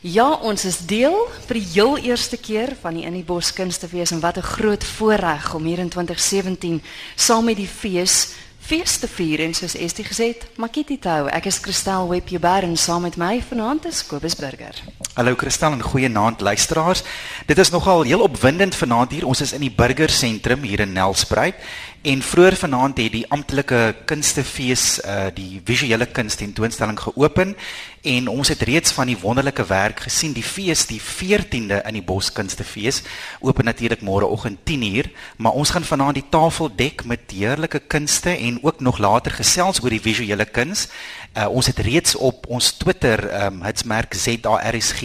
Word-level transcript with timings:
Ja, 0.00 0.30
ons 0.32 0.62
is 0.64 0.78
deel 0.88 1.12
vir 1.44 1.58
die 1.58 1.66
heel 1.74 1.98
eerste 2.08 2.38
keer 2.40 2.70
van 2.80 2.96
die 2.96 3.02
In 3.04 3.18
die 3.18 3.24
Bos 3.24 3.50
Kunstefees 3.52 4.14
en 4.16 4.22
wat 4.24 4.38
'n 4.38 4.48
groot 4.56 4.84
voorreg 4.84 5.54
om 5.54 5.64
hier 5.64 5.78
in 5.78 5.88
2017 5.88 6.82
saam 7.16 7.44
met 7.44 7.56
die 7.56 7.68
fees 7.68 8.32
fees 8.60 8.98
te 8.98 9.08
vier 9.08 9.40
en 9.40 9.54
soos 9.54 9.74
Estie 9.74 10.04
gesê 10.04 10.26
het, 10.30 10.46
Makiti 10.56 10.98
Tau. 10.98 11.26
Ek 11.26 11.46
is 11.46 11.58
Christel 11.58 12.08
Webber 12.08 12.62
en 12.62 12.76
saam 12.76 13.02
met 13.02 13.16
my 13.16 13.42
vanaand 13.42 13.86
is 13.88 14.06
Kobus 14.06 14.36
Burger. 14.36 14.76
Hallo 15.16 15.34
Christel 15.34 15.72
en 15.72 15.82
goeie 15.82 16.10
aand 16.16 16.40
luisteraars. 16.40 17.02
Dit 17.46 17.58
is 17.58 17.70
nogal 17.70 18.02
heel 18.02 18.20
opwindend 18.20 18.74
vanaand 18.74 19.10
hier. 19.10 19.26
Ons 19.26 19.40
is 19.40 19.52
in 19.52 19.60
die 19.60 19.72
Burger 19.74 20.10
Sentrum 20.10 20.62
hier 20.62 20.80
in 20.80 20.92
Nelspruit 20.92 21.54
en 22.02 22.22
vroeër 22.22 22.54
vanaand 22.56 22.96
het 22.96 23.12
die 23.12 23.26
amptelike 23.28 23.80
kunstefees 24.08 24.84
uh 25.04 25.28
die 25.36 25.60
visuele 25.68 26.06
kuns 26.06 26.38
tentoonstelling 26.40 26.96
geopen 27.00 27.52
en 28.00 28.28
ons 28.32 28.48
het 28.48 28.62
reeds 28.64 28.94
van 28.96 29.10
die 29.10 29.18
wonderlike 29.20 29.66
werk 29.68 30.00
gesien. 30.00 30.32
Die 30.32 30.44
fees 30.44 30.86
die 30.88 31.00
14de 31.00 31.82
in 31.84 31.98
die 31.98 32.04
Boskunstefees 32.04 33.02
open 33.40 33.68
natuurlik 33.68 34.00
môreoggend 34.00 34.64
10uur 34.64 35.10
maar 35.36 35.52
ons 35.52 35.74
gaan 35.76 35.84
vanaand 35.84 36.16
die 36.22 36.28
tafel 36.32 36.72
dek 36.76 37.04
met 37.04 37.36
heerlike 37.36 37.82
kunste 37.86 38.32
en 38.32 38.58
ook 38.62 38.80
nog 38.80 38.98
later 38.98 39.36
gesels 39.36 39.82
oor 39.84 39.92
die 39.92 40.00
visuele 40.00 40.44
kuns 40.48 40.88
uh, 41.36 41.48
ons 41.48 41.66
het 41.66 41.78
reeds 41.78 42.14
op 42.14 42.46
ons 42.48 42.72
Twitter 42.72 43.22
um, 43.44 43.62
hitsmerk 43.62 44.14
ZARSG 44.14 45.00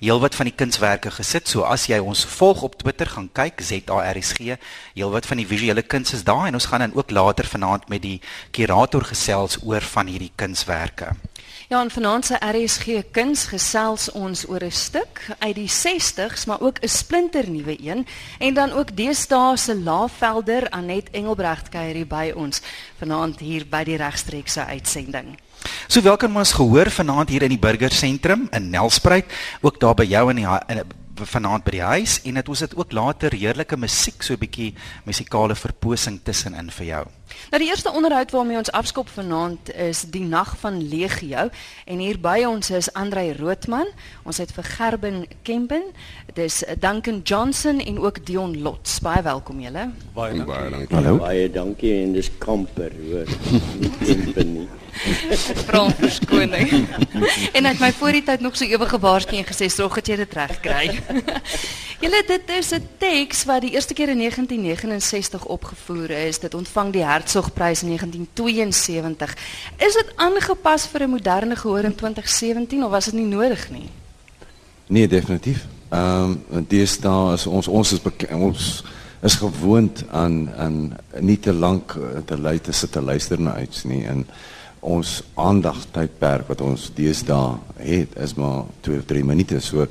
heelwat 0.00 0.34
van 0.34 0.50
die 0.50 0.54
kunswerke 0.54 1.10
gesit. 1.10 1.48
So 1.48 1.66
as 1.68 1.86
jy 1.86 1.98
ons 1.98 2.24
volg 2.38 2.62
op 2.62 2.78
Twitter 2.80 3.08
gaan 3.08 3.30
kyk 3.32 3.60
ZARSG 3.60 4.56
heelwat 4.94 5.26
van 5.26 5.42
die 5.42 5.46
visuele 5.46 5.82
kuns 5.82 6.12
is 6.12 6.24
daar. 6.24 6.46
En 6.46 6.54
ons 6.54 6.70
gaan 6.70 6.86
dan 6.86 6.94
ook 6.94 7.10
later 7.10 7.46
vanaand 7.46 7.88
met 7.88 8.02
die 8.02 8.20
kurator 8.50 9.04
gesels 9.04 9.58
oor 9.62 9.80
van 9.80 10.06
hierdie 10.06 10.32
kunswerke 10.34 11.14
Ja, 11.72 11.80
en 11.80 11.90
vanaand 11.90 12.26
se 12.26 12.36
RSG 12.36 13.02
Kuns 13.16 13.46
gesels 13.48 14.10
ons 14.12 14.42
oor 14.48 14.64
'n 14.64 14.70
stuk 14.70 15.26
uit 15.38 15.54
die 15.54 15.68
60s, 15.68 16.44
maar 16.46 16.60
ook 16.60 16.78
'n 16.80 16.88
splinternuwe 16.88 17.76
een. 17.80 18.06
En 18.38 18.54
dan 18.54 18.72
ook 18.72 18.96
deesdae 18.96 19.56
se 19.56 19.76
Laafvelder 19.76 20.70
Anet 20.70 21.10
Engelbregt 21.10 21.68
kuier 21.68 21.94
hier 21.94 22.06
by 22.06 22.32
ons 22.36 22.60
vanaand 22.98 23.38
hier 23.38 23.66
by 23.66 23.84
die 23.84 23.96
regstreekse 23.96 24.64
uitsending. 24.64 25.38
So 25.62 26.02
welkom 26.02 26.36
ons 26.40 26.54
gehoor 26.56 26.90
vanaand 26.90 27.30
hier 27.30 27.44
in 27.46 27.52
die 27.54 27.60
Burger 27.60 27.92
Sentrum 27.94 28.48
in 28.56 28.70
Nelspruit, 28.72 29.28
ook 29.60 29.78
daar 29.80 29.94
by 29.94 30.06
jou 30.08 30.24
in 30.32 30.40
die 30.42 30.46
in, 30.72 30.82
vanaand 31.28 31.64
by 31.66 31.74
die 31.76 31.84
huis 31.84 32.16
en 32.26 32.38
dit 32.40 32.48
ons 32.48 32.62
het 32.64 32.74
ook 32.74 32.94
later 32.96 33.34
heerlike 33.36 33.76
musiek 33.76 34.22
so 34.22 34.34
'n 34.34 34.40
bietjie 34.40 34.74
musikale 35.04 35.54
verposing 35.54 36.20
tussenin 36.24 36.70
vir 36.70 36.86
jou. 36.86 37.04
Nou 37.50 37.62
die 37.62 37.70
eerste 37.70 37.92
onderhoud 37.92 38.30
waarmee 38.30 38.56
ons 38.56 38.70
afskop 38.70 39.08
vanaand 39.08 39.74
is 39.74 40.04
die 40.10 40.24
nag 40.24 40.54
van 40.58 40.88
Legio 40.88 41.48
en 41.84 41.98
hier 41.98 42.18
by 42.20 42.44
ons 42.48 42.70
is 42.70 42.92
Andrei 42.92 43.32
Roodman. 43.36 43.88
Ons 44.22 44.40
het 44.42 44.52
vir 44.52 44.64
Gerben 44.64 45.24
Kempen, 45.42 45.82
dis 46.34 46.62
Duncan 46.80 47.20
Johnson 47.24 47.80
en 47.80 47.98
ook 47.98 48.26
Dion 48.26 48.62
Lots. 48.62 49.00
Baie 49.00 49.22
welkom 49.22 49.60
julle. 49.60 49.90
Baie 50.14 50.36
dankie. 50.36 50.54
Baie 50.54 50.70
dankie. 50.70 50.96
Hallo. 50.96 51.16
Baie 51.18 51.50
dankie 51.50 51.96
en 52.02 52.12
dis 52.12 52.30
kamper 52.38 52.92
hoor. 53.08 53.36
Kempen 54.06 54.52
nie. 54.52 54.68
Vra 55.66 55.88
verskoning. 55.96 56.88
en 57.56 57.64
het 57.64 57.80
my 57.80 57.92
voor 57.96 58.12
die 58.12 58.22
tyd 58.22 58.40
nog 58.40 58.56
so 58.56 58.64
ewig 58.64 58.92
gewaarsku 58.92 59.36
en 59.36 59.48
gesê 59.48 59.68
sorg 59.72 59.96
dat 60.00 60.10
jy 60.12 60.18
dit 60.20 60.36
reg 60.36 60.58
kry. 60.64 60.84
Julle 62.02 62.22
dit 62.26 62.50
is 62.58 62.72
'n 62.74 62.88
teks 62.98 63.44
wat 63.44 63.62
die 63.62 63.72
eerste 63.72 63.94
keer 63.94 64.08
in 64.08 64.18
1969 64.18 65.44
opgevoer 65.44 66.10
is. 66.10 66.38
Dit 66.38 66.54
ontvang 66.54 66.92
die 66.92 67.04
Hertzogprys 67.22 67.82
in 67.82 67.88
1972. 67.88 69.36
Is 69.78 69.94
dit 69.94 70.12
aangepas 70.16 70.86
vir 70.90 71.02
'n 71.02 71.10
moderne 71.10 71.56
gehoor 71.56 71.84
in 71.84 71.94
2017 71.94 72.84
of 72.84 72.90
was 72.90 73.04
dit 73.04 73.14
nie 73.14 73.26
nodig 73.26 73.70
nie? 73.70 73.88
Nee, 74.86 75.08
definitief. 75.08 75.66
Ehm 75.88 76.36
um, 76.50 76.64
dis 76.68 76.98
daar 77.00 77.32
is 77.32 77.46
ons 77.46 77.68
ons 77.68 77.92
is 77.92 78.00
ons 78.30 78.84
is 79.20 79.34
gewoond 79.34 80.04
aan 80.10 80.50
aan 80.56 80.98
nie 81.20 81.38
te 81.38 81.52
lank 81.52 81.98
te 82.24 82.38
lui 82.38 82.58
te 82.58 82.72
sit 82.72 82.92
te 82.92 83.02
luister 83.02 83.40
na 83.40 83.60
iets 83.60 83.84
nie 83.84 84.04
en 84.04 84.26
ons 84.80 85.22
aandagtydperk 85.34 86.48
wat 86.48 86.60
ons 86.60 86.90
deesdae 86.94 87.54
het 87.76 88.16
is 88.16 88.34
maar 88.34 88.64
2 88.80 88.98
of 88.98 89.04
3 89.04 89.24
minute 89.24 89.60
so 89.60 89.86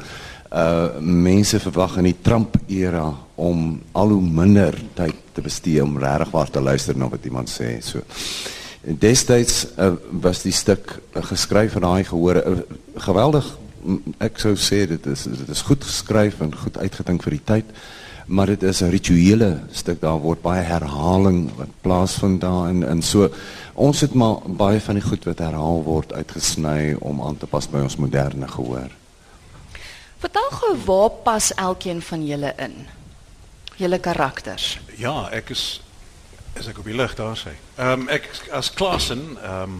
uh 0.51 0.99
mense 0.99 1.59
verwag 1.63 1.97
in 2.01 2.09
die 2.09 2.17
Trump 2.21 2.57
era 2.67 3.05
om 3.35 3.79
al 3.91 4.09
hoe 4.11 4.21
minder 4.21 4.75
tyd 4.93 5.15
te 5.33 5.41
bestee 5.41 5.83
om 5.83 5.97
regtig 5.97 6.33
waar 6.33 6.49
te 6.49 6.61
luister 6.61 6.97
na 6.97 7.07
wat 7.09 7.25
iemand 7.25 7.49
sê 7.49 7.77
so 7.79 8.03
destyds 8.83 9.63
uh, 9.77 9.93
was 10.11 10.43
die 10.43 10.51
stuk 10.51 10.97
uh, 11.15 11.23
geskryf 11.23 11.75
en 11.75 11.87
daai 11.87 12.03
gehoor 12.03 12.41
uh, 12.41 12.59
geweldig 13.07 13.47
ek 14.19 14.39
sou 14.43 14.53
sê 14.59 14.83
dit 14.89 15.07
is 15.07 15.23
dit 15.23 15.49
is 15.49 15.65
goed 15.65 15.83
geskryf 15.87 16.41
en 16.41 16.55
goed 16.65 16.77
uitgedink 16.77 17.23
vir 17.23 17.37
die 17.37 17.45
tyd 17.53 17.73
maar 18.27 18.47
dit 18.47 18.63
is 18.63 18.81
'n 18.81 18.91
rituele 18.91 19.59
stuk 19.71 20.01
daar 20.01 20.19
word 20.19 20.41
baie 20.41 20.63
herhaling 20.63 21.49
wat 21.57 21.71
plaasvind 21.81 22.41
daar 22.41 22.69
en 22.69 22.83
en 22.83 23.01
so 23.01 23.29
ons 23.73 24.01
het 24.01 24.13
maar 24.13 24.43
baie 24.45 24.79
van 24.79 24.95
die 24.95 25.07
goed 25.09 25.25
wat 25.25 25.39
herhaal 25.39 25.83
word 25.83 26.13
uitgesny 26.13 26.95
om 26.99 27.21
aan 27.21 27.37
te 27.37 27.47
pas 27.47 27.69
by 27.69 27.79
ons 27.79 27.97
moderne 27.97 28.47
gehoor. 28.47 29.00
Vertel 30.21 30.49
gou 30.53 30.75
waar 30.85 31.09
pas 31.25 31.53
elkeen 31.53 32.01
van 32.01 32.25
julle 32.25 32.53
in? 32.61 32.75
Julle 33.75 33.97
karakters. 33.99 34.75
Ja, 35.01 35.25
ek 35.33 35.49
is 35.55 35.81
is 36.59 36.67
ek 36.67 36.81
op 36.81 36.85
die 36.85 36.95
lig 36.95 37.13
daar 37.17 37.37
sê. 37.39 37.55
Ehm 37.79 38.03
um, 38.03 38.09
ek 38.11 38.27
as 38.53 38.69
Klasen, 38.75 39.23
ehm 39.41 39.79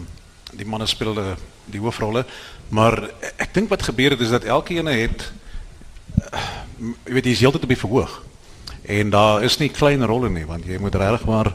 die 0.52 0.66
manne 0.66 0.88
speel 0.90 1.14
die, 1.14 1.36
die 1.76 1.80
hoofrolle, 1.80 2.24
maar 2.68 2.98
ek 3.40 3.54
dink 3.54 3.70
wat 3.70 3.86
gebeur 3.86 4.16
het 4.16 4.20
is 4.20 4.34
dat 4.34 4.44
elkeen 4.44 4.90
het 4.90 5.28
uh, 6.32 6.42
jy 7.06 7.14
weet 7.14 7.30
jy 7.30 7.36
is 7.36 7.44
heeltyd 7.44 7.68
op 7.68 7.74
die 7.76 7.78
verhoog. 7.84 8.18
En 8.82 9.14
daar 9.14 9.46
is 9.46 9.60
nie 9.62 9.70
klein 9.70 10.02
rolle 10.04 10.32
nie 10.32 10.44
want 10.48 10.66
jy 10.66 10.80
moet 10.82 10.98
regtig 10.98 11.28
maar 11.30 11.52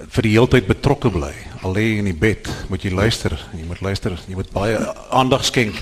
vir 0.00 0.24
die 0.24 0.32
hele 0.32 0.48
tyd 0.48 0.66
betrokke 0.70 1.12
bly. 1.12 1.34
Al 1.60 1.76
lê 1.76 1.98
in 1.98 2.08
die 2.08 2.16
bed, 2.16 2.48
moet 2.72 2.82
jy 2.82 2.94
luister. 2.94 3.36
Jy 3.52 3.68
moet 3.68 3.84
luister, 3.84 4.16
jy 4.26 4.38
moet 4.38 4.50
baie 4.54 4.80
aandag 5.12 5.44
skenk 5.44 5.76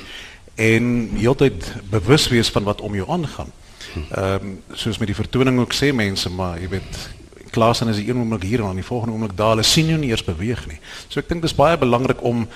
en 0.62 0.86
heeltyd 1.16 1.66
bewus 1.90 2.28
wees 2.32 2.50
van 2.54 2.68
wat 2.68 2.80
om 2.80 2.94
jou 2.94 3.08
aangaan. 3.10 3.50
Ehm 3.94 4.34
um, 4.34 4.54
soos 4.78 4.98
met 4.98 5.10
die 5.10 5.18
vertoning 5.18 5.58
ook 5.60 5.74
sê 5.74 5.92
mense, 5.92 6.30
maar 6.30 6.60
jy 6.60 6.68
weet 6.78 7.02
Klaas 7.52 7.82
en 7.84 7.90
is 7.92 7.98
die 8.00 8.08
een 8.08 8.16
oomblik 8.16 8.46
hier 8.48 8.62
en 8.62 8.70
dan 8.70 8.78
die 8.80 8.86
volgende 8.86 9.12
oomblik 9.12 9.34
daar, 9.36 9.52
hulle 9.52 9.66
sien 9.66 9.90
jou 9.92 9.98
nie 10.00 10.08
eers 10.08 10.24
beweeg 10.24 10.62
nie. 10.70 10.78
So 11.12 11.20
ek 11.20 11.28
dink 11.28 11.42
dis 11.44 11.54
baie 11.56 11.76
belangrik 11.76 12.22
om 12.24 12.46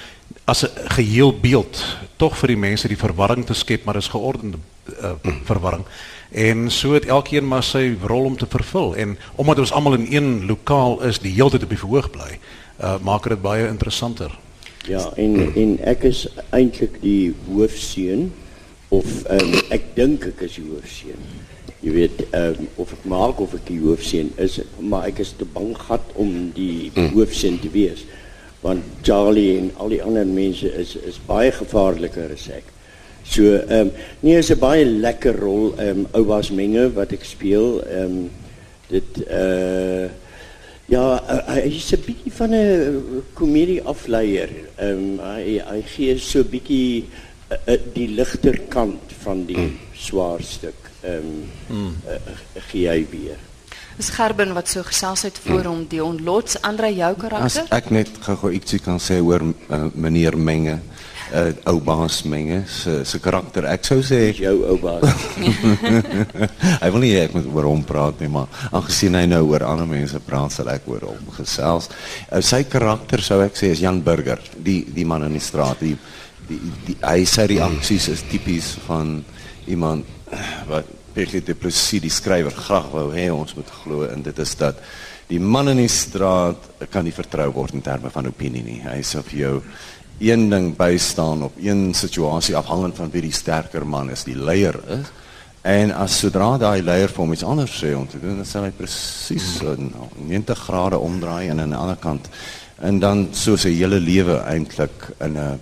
as 0.49 0.65
'n 0.65 0.89
geheel 0.97 1.35
beeld 1.41 1.83
tog 2.17 2.37
vir 2.41 2.49
die 2.49 2.57
mense 2.57 2.89
die 2.89 2.97
verwarring 2.97 3.45
te 3.45 3.55
skep, 3.55 3.85
maar 3.85 3.95
dis 3.95 4.09
geordende 4.09 4.59
uh, 5.03 5.13
verwarring. 5.45 5.85
En 6.31 6.71
so 6.71 6.95
het 6.95 7.05
elkeen 7.05 7.49
maar 7.49 7.63
sy 7.63 7.97
rol 8.03 8.25
om 8.25 8.37
te 8.37 8.47
vervul 8.47 8.97
en 8.97 9.19
omdat 9.37 9.59
ons 9.59 9.73
almal 9.73 9.95
in 9.95 10.07
een 10.11 10.47
lokaal 10.47 11.03
is, 11.03 11.19
die 11.19 11.33
hele 11.33 11.51
tyd 11.51 11.63
op 11.63 11.69
die 11.69 11.79
verhoog 11.85 12.11
bly, 12.11 12.39
uh, 12.81 12.97
maak 13.03 13.29
dit 13.29 13.43
baie 13.43 13.69
interessanter. 13.69 14.33
Ja, 14.87 15.13
en 15.19 15.55
en 15.55 15.79
ek 15.83 16.05
is 16.07 16.27
eintlik 16.55 17.01
die 17.03 17.35
hoofseun 17.49 18.29
of 18.95 19.07
um, 19.35 19.57
ek 19.75 19.89
dink 19.97 20.29
ek 20.29 20.45
is 20.47 20.61
die 20.61 20.67
hoofseun. 20.69 21.25
Jy 21.83 21.95
weet, 21.95 22.23
um, 22.39 22.69
of 22.79 22.93
ek 22.95 23.03
maak 23.11 23.41
of 23.43 23.57
ek 23.59 23.65
die 23.67 23.81
hoofseun 23.83 24.31
is, 24.43 24.61
maar 24.79 25.09
ek 25.11 25.19
is 25.25 25.33
te 25.39 25.49
bang 25.57 25.73
gat 25.89 26.15
om 26.15 26.53
die 26.55 26.93
hoofseun 27.17 27.59
te 27.63 27.71
wees. 27.75 28.05
Want 28.63 28.87
Charlie 29.07 29.57
en 29.59 29.73
al 29.83 29.97
die 29.97 30.03
ander 30.07 30.27
mense 30.27 30.71
is 30.71 30.95
is 31.03 31.19
baie 31.27 31.51
gevaarliker 31.55 32.31
as 32.37 32.47
ek. 32.55 32.71
So 33.27 33.57
ehm 33.59 33.89
um, 33.89 33.93
nee, 34.23 34.39
is 34.39 34.53
'n 34.55 34.63
baie 34.63 34.87
lekker 34.87 35.35
rol 35.43 35.75
ehm 35.83 36.07
um, 36.15 36.55
menge 36.55 36.93
wat 36.95 37.13
ek 37.13 37.25
speel. 37.25 37.83
Ehm 37.83 38.23
um, 38.23 38.31
dit 38.87 39.19
uh 39.27 40.07
ja, 40.87 41.05
hy 41.49 41.63
is 41.71 41.93
'n 41.93 42.03
bietjie 42.07 42.33
van 42.33 42.55
'n 42.55 43.23
komedie 43.35 43.83
afleier. 43.83 44.51
Ehm 44.79 45.19
um, 45.19 45.19
hy 45.21 45.59
hy 45.59 45.83
gee 45.83 46.19
so 46.19 46.45
bietjie 46.45 47.05
uh, 47.51 47.79
die 47.95 48.09
ligter 48.09 48.61
kant 48.69 49.13
van 49.23 49.47
die 49.47 49.59
mm. 49.59 49.79
swaar 49.95 50.43
stuk. 50.43 50.91
Ehm 51.03 51.27
um, 51.71 51.77
mm. 51.77 51.95
uh, 52.07 52.63
gee 52.71 52.89
hy 52.89 53.07
weer. 53.11 53.39
Dis 53.97 54.11
Gerben 54.13 54.53
wat 54.53 54.69
so 54.69 54.83
gesels 54.83 55.23
het 55.23 55.39
voor 55.39 55.65
hom 55.65 55.79
mm. 55.79 55.89
Dion 55.89 56.25
Lots, 56.25 56.61
Andre 56.61 56.95
jou 56.95 57.15
karakter. 57.17 57.63
As 57.63 57.71
ek 57.73 57.91
net 57.91 58.11
gou 58.21 58.53
ietsie 58.53 58.79
kan 58.79 59.01
sê 59.01 59.23
oor 59.25 59.43
uh, 59.43 59.87
meneer 59.95 60.37
Menge 60.37 60.81
uh, 61.33 61.53
ou 61.73 61.81
baas 61.85 62.21
menge 62.29 62.63
se 62.71 62.99
se 63.09 63.21
karakter. 63.23 63.67
Ek 63.71 63.87
sou 63.87 64.03
sê 64.07 64.31
jou 64.37 64.55
ou 64.71 64.79
baas. 64.83 65.07
hy 66.83 66.91
wil 66.95 67.03
nie 67.05 67.15
ek 67.21 67.37
moet 67.37 67.49
oor 67.53 67.71
hom 67.71 67.85
praat 67.87 68.21
nie, 68.23 68.31
maar 68.33 68.51
aangesien 68.71 69.19
hy 69.19 69.25
nou 69.31 69.43
oor 69.51 69.67
ander 69.67 69.89
mense 69.91 70.21
praat, 70.27 70.55
sal 70.55 70.71
ek 70.75 70.89
oor 70.91 71.09
hom 71.11 71.33
gesels. 71.39 71.91
Uh, 72.31 72.43
sy 72.45 72.65
karakter 72.71 73.25
sou 73.25 73.41
ek 73.45 73.59
sê 73.59 73.73
is 73.75 73.83
Jan 73.85 74.03
Burger, 74.07 74.43
die 74.57 74.83
die 74.95 75.09
man 75.09 75.27
in 75.27 75.37
die 75.37 75.45
straat, 75.45 75.83
die 75.83 75.97
die, 76.47 76.61
die 76.87 76.99
hy 77.03 77.25
sy 77.27 77.49
reaksies 77.57 78.11
is 78.13 78.23
tipies 78.31 78.77
van 78.87 79.19
iemand 79.67 80.07
wat 80.69 80.87
Pierre 81.17 81.41
de 81.41 81.55
Plessis 81.57 82.03
die 82.05 82.13
skrywer 82.13 82.55
graag 82.55 82.91
wou 82.93 83.09
hê 83.15 83.31
ons 83.33 83.55
moet 83.57 83.71
glo 83.81 84.05
en 84.05 84.23
dit 84.27 84.39
is 84.43 84.53
dat 84.61 84.83
die 85.31 85.41
man 85.43 85.71
in 85.73 85.81
die 85.81 85.91
straat 85.91 86.87
kan 86.93 87.07
nie 87.07 87.15
vertrou 87.15 87.49
word 87.55 87.75
in 87.75 87.83
terme 87.83 88.13
van 88.15 88.29
opinie 88.31 88.63
nie. 88.63 88.79
Hy 88.85 89.01
sê 89.03 89.19
of 89.19 89.33
jou 89.35 89.57
een 90.19 90.49
ding 90.51 90.77
bystaan 90.77 91.43
op 91.43 91.53
een 91.61 91.95
situasie 91.95 92.57
afhangend 92.57 92.97
van 92.97 93.11
wie 93.11 93.23
die 93.23 93.33
sterker 93.33 93.87
man 93.87 94.11
is, 94.11 94.25
die 94.25 94.37
leier 94.37 94.79
is. 94.89 95.11
En 95.67 95.91
as 95.95 96.19
sodra 96.19 96.55
daai 96.59 96.83
leier 96.83 97.11
vir 97.11 97.25
hom 97.25 97.33
iets 97.35 97.45
anders 97.45 97.75
sê 97.83 97.91
om 97.97 98.07
te 98.09 98.21
doen, 98.23 98.37
dan 98.39 98.47
sal 98.47 98.69
hy 98.69 98.71
presies 98.71 99.57
so 99.59 99.75
90 99.75 100.61
grade 100.69 100.99
omdraai 100.99 101.49
en 101.49 101.61
aan 101.61 101.75
die 101.75 101.81
ander 101.81 101.99
kant 102.01 102.31
en 102.77 103.01
dan 103.01 103.29
so 103.33 103.57
sy 103.57 103.73
hele 103.73 103.99
lewe 104.01 104.37
eintlik 104.45 105.09
in 105.25 105.37
'n 105.37 105.61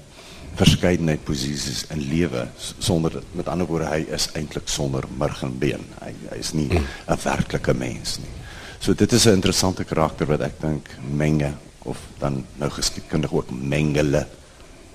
verskeidenheid 0.58 1.24
posisies 1.24 1.84
in 1.90 2.02
lewe 2.10 2.46
sonder 2.78 3.22
met 3.32 3.48
ander 3.48 3.66
woorde 3.66 3.90
hy 3.90 4.04
is 4.14 4.28
eintlik 4.34 4.68
sonder 4.68 5.04
murg 5.18 5.42
en 5.42 5.58
been. 5.58 5.82
Hy, 6.00 6.12
hy 6.30 6.38
is 6.38 6.52
nie 6.52 6.70
'n 6.70 7.18
werklike 7.24 7.74
mens 7.74 8.18
nie. 8.18 8.34
So 8.78 8.94
dit 8.94 9.12
is 9.12 9.26
'n 9.26 9.40
interessante 9.40 9.84
karakter 9.84 10.26
wat 10.26 10.40
ek 10.40 10.60
dink 10.60 10.88
menge 11.10 11.52
of 11.82 11.98
dan 12.18 12.44
nou 12.56 12.70
geskiedkundig 12.70 13.32
ook 13.32 13.50
mengele 13.50 14.26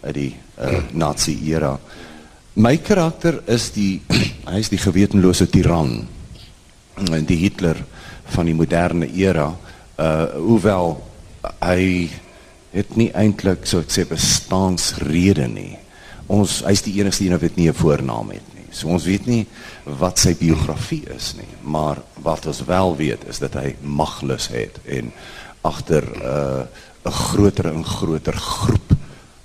uit 0.01 0.15
die 0.15 0.31
uh, 0.59 0.79
Nazi 0.93 1.35
era. 1.51 1.73
My 2.59 2.77
karakter 2.83 3.41
is 3.47 3.69
die 3.75 4.01
hy 4.51 4.59
is 4.59 4.71
die 4.71 4.81
gewetenlose 4.81 5.47
tiran 5.51 6.01
en 6.99 7.27
die 7.27 7.37
Hitler 7.39 7.77
van 8.33 8.49
die 8.49 8.57
moderne 8.57 9.07
era, 9.15 9.51
uh 9.99 10.25
hoewel 10.35 10.97
hy 11.63 12.09
het 12.73 12.95
nie 12.99 13.09
eintlik 13.17 13.63
so 13.67 13.81
ek 13.81 13.93
sê 13.93 14.05
bestaansrede 14.07 15.47
nie. 15.49 15.77
Ons 16.29 16.59
hy's 16.67 16.83
die 16.85 16.97
enigste 16.99 17.25
een 17.25 17.39
wat 17.39 17.57
nie 17.57 17.69
'n 17.69 17.73
voornaam 17.73 18.29
het 18.35 18.45
nie. 18.53 18.67
So 18.71 18.87
ons 18.87 19.05
weet 19.05 19.25
nie 19.25 19.45
wat 19.85 20.19
sy 20.19 20.35
biografie 20.37 21.05
is 21.15 21.33
nie, 21.35 21.49
maar 21.63 21.97
wat 22.21 22.45
ons 22.45 22.61
wel 22.65 22.95
weet 22.95 23.25
is 23.27 23.39
dat 23.39 23.53
hy 23.53 23.75
maglus 23.81 24.47
het 24.47 24.77
en 24.85 25.11
agter 25.61 26.03
'n 26.03 26.21
uh, 26.21 26.65
'n 27.05 27.11
groter 27.11 27.73
en 27.73 27.85
groter 27.85 28.35
groep 28.35 28.98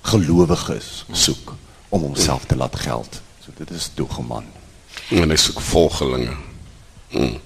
gelowiges 0.05 1.05
soek 1.11 1.55
om 1.89 2.01
homself 2.01 2.45
te 2.45 2.55
laat 2.55 2.75
geld. 2.75 3.21
So 3.43 3.51
dit 3.57 3.71
is 3.71 3.89
Dogeman. 3.97 4.45
En 5.09 5.29
hy 5.29 5.37
soek 5.39 5.61
volgelinge. 5.61 6.35
Hmm. 7.09 7.37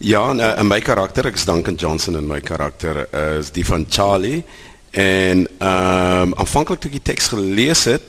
Ja, 0.00 0.30
en, 0.30 0.40
en 0.40 0.68
my 0.68 0.80
karakter, 0.80 1.28
ek 1.28 1.36
is 1.36 1.44
Duncan 1.48 1.76
Johnson 1.76 2.16
en 2.16 2.28
my 2.28 2.40
karakter 2.40 3.02
is 3.36 3.52
die 3.52 3.64
van 3.68 3.86
Charlie. 3.88 4.44
En 4.90 5.46
ehm 5.58 6.30
um, 6.30 6.36
aanvanklik 6.40 6.80
toe 6.80 6.90
ek 6.90 6.98
die 6.98 7.08
teks 7.12 7.30
gelees 7.34 7.84
het, 7.84 8.06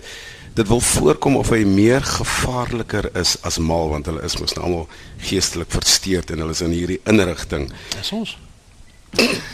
dit 0.56 0.68
wil 0.68 0.82
voorkom 0.82 1.36
of 1.40 1.52
hy 1.54 1.62
meer 1.68 2.04
gevaarliker 2.04 3.10
is 3.20 3.38
as 3.48 3.60
mal 3.60 3.92
want 3.92 4.08
hulle 4.10 4.24
is 4.26 4.38
mos 4.42 4.56
nou 4.58 4.66
almal 4.68 4.88
geestelik 5.28 5.72
versteurd 5.72 6.32
en 6.32 6.44
hulle 6.44 6.56
is 6.56 6.64
in 6.66 6.74
hierdie 6.76 7.00
inrigting. 7.12 7.70
Dis 7.96 8.12
ons. 8.16 8.34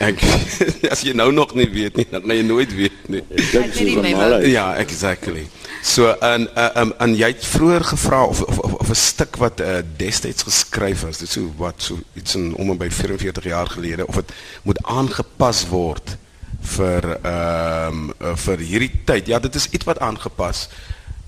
Ek 0.04 0.22
as 0.94 1.02
jy 1.02 1.14
nou 1.18 1.32
nog 1.34 1.56
nie 1.58 1.70
weet 1.74 1.98
nie, 1.98 2.06
dan 2.12 2.22
gaan 2.22 2.36
jy 2.38 2.46
nooit 2.46 2.74
weet 2.78 3.08
nie. 3.10 3.24
Dit 3.30 3.50
Kyk 3.50 3.72
net 3.74 3.80
die 3.80 3.96
memo. 3.98 4.42
Ja, 4.46 4.68
exactly. 4.78 5.48
So 5.88 6.12
en 6.26 6.48
um, 6.78 6.94
en 7.02 7.16
jy 7.18 7.32
het 7.32 7.46
vroeër 7.46 7.86
gevra 7.94 8.24
of 8.26 8.42
of 8.46 8.60
of, 8.60 8.74
of 8.84 8.90
'n 8.90 9.02
stuk 9.02 9.40
wat 9.42 9.62
uh, 9.62 9.80
destyds 9.98 10.44
geskryf 10.44 11.04
is, 11.10 11.18
dit 11.24 11.30
so 11.30 11.50
wat 11.58 11.82
so 11.82 11.98
iets 12.14 12.36
in 12.36 12.54
om 12.56 12.70
en 12.70 12.78
by 12.78 12.90
44 12.90 13.44
jaar 13.44 13.68
gelede 13.68 14.08
of 14.08 14.16
dit 14.16 14.34
moet 14.64 14.84
aangepas 14.84 15.66
word 15.68 16.18
vir 16.76 17.18
ehm 17.22 18.12
um, 18.20 18.36
vir 18.36 18.60
hierdie 18.60 18.94
tyd. 19.06 19.28
Ja, 19.28 19.40
dit 19.40 19.56
is 19.56 19.70
iets 19.70 19.86
wat 19.86 20.00
aangepas. 20.00 20.68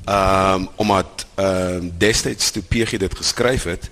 Ehm 0.05 0.53
um, 0.53 0.69
omdat 0.75 1.25
ehm 1.35 1.75
um, 1.81 1.91
destyds 1.97 2.51
toe 2.51 2.63
PG 2.63 2.97
dit 2.97 3.15
geskryf 3.15 3.63
het, 3.63 3.89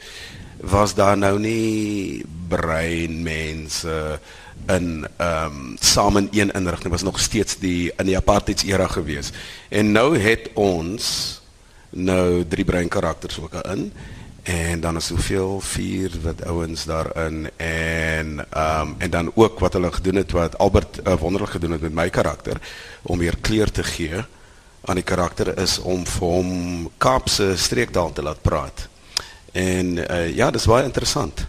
was 0.62 0.94
daar 0.96 1.18
nou 1.18 1.40
nie 1.40 2.26
breinmense 2.48 4.20
in 4.66 5.08
ehm 5.18 5.46
um, 5.46 5.76
saam 5.80 6.18
in 6.18 6.30
een 6.32 6.52
inrigting 6.52 6.92
was 6.92 7.04
nog 7.04 7.20
steeds 7.20 7.58
die 7.58 7.92
in 7.98 8.06
die 8.06 8.18
apartheid 8.18 8.64
era 8.64 8.88
gewees. 8.88 9.32
En 9.70 9.92
nou 9.92 10.18
het 10.18 10.50
ons 10.54 11.42
nou 11.90 12.46
drie 12.48 12.66
brein 12.66 12.88
karakters 12.88 13.40
ook 13.40 13.54
in 13.54 13.94
en 14.44 14.80
dan 14.80 14.96
is 14.96 15.06
soveel 15.06 15.60
vier 15.60 16.12
wat 16.24 16.46
ouens 16.46 16.86
daarin 16.86 17.50
en 17.56 18.46
ehm 18.50 18.82
um, 18.82 18.96
en 18.98 19.10
dan 19.10 19.32
ook 19.36 19.60
wat 19.60 19.74
hulle 19.74 19.92
gedoen 19.92 20.16
het 20.16 20.32
wat 20.32 20.58
Albert 20.58 21.00
uh, 21.08 21.14
wonderlik 21.20 21.50
gedoen 21.50 21.72
het 21.72 21.82
met 21.82 21.94
my 21.94 22.10
karakter 22.10 22.58
om 23.02 23.18
weer 23.18 23.38
kleur 23.42 23.72
te 23.72 23.84
gee 23.84 24.24
aan 24.82 24.96
die 24.96 25.04
karakter 25.04 25.58
is 25.58 25.80
om 25.80 26.06
vir 26.06 26.28
hom 26.28 26.92
Kaapse 26.98 27.58
streektaal 27.58 28.14
te 28.14 28.24
laat 28.24 28.42
praat. 28.42 28.88
En 29.58 29.96
uh, 29.98 30.24
ja, 30.36 30.52
dis 30.54 30.68
baie 30.70 30.86
interessant. 30.86 31.48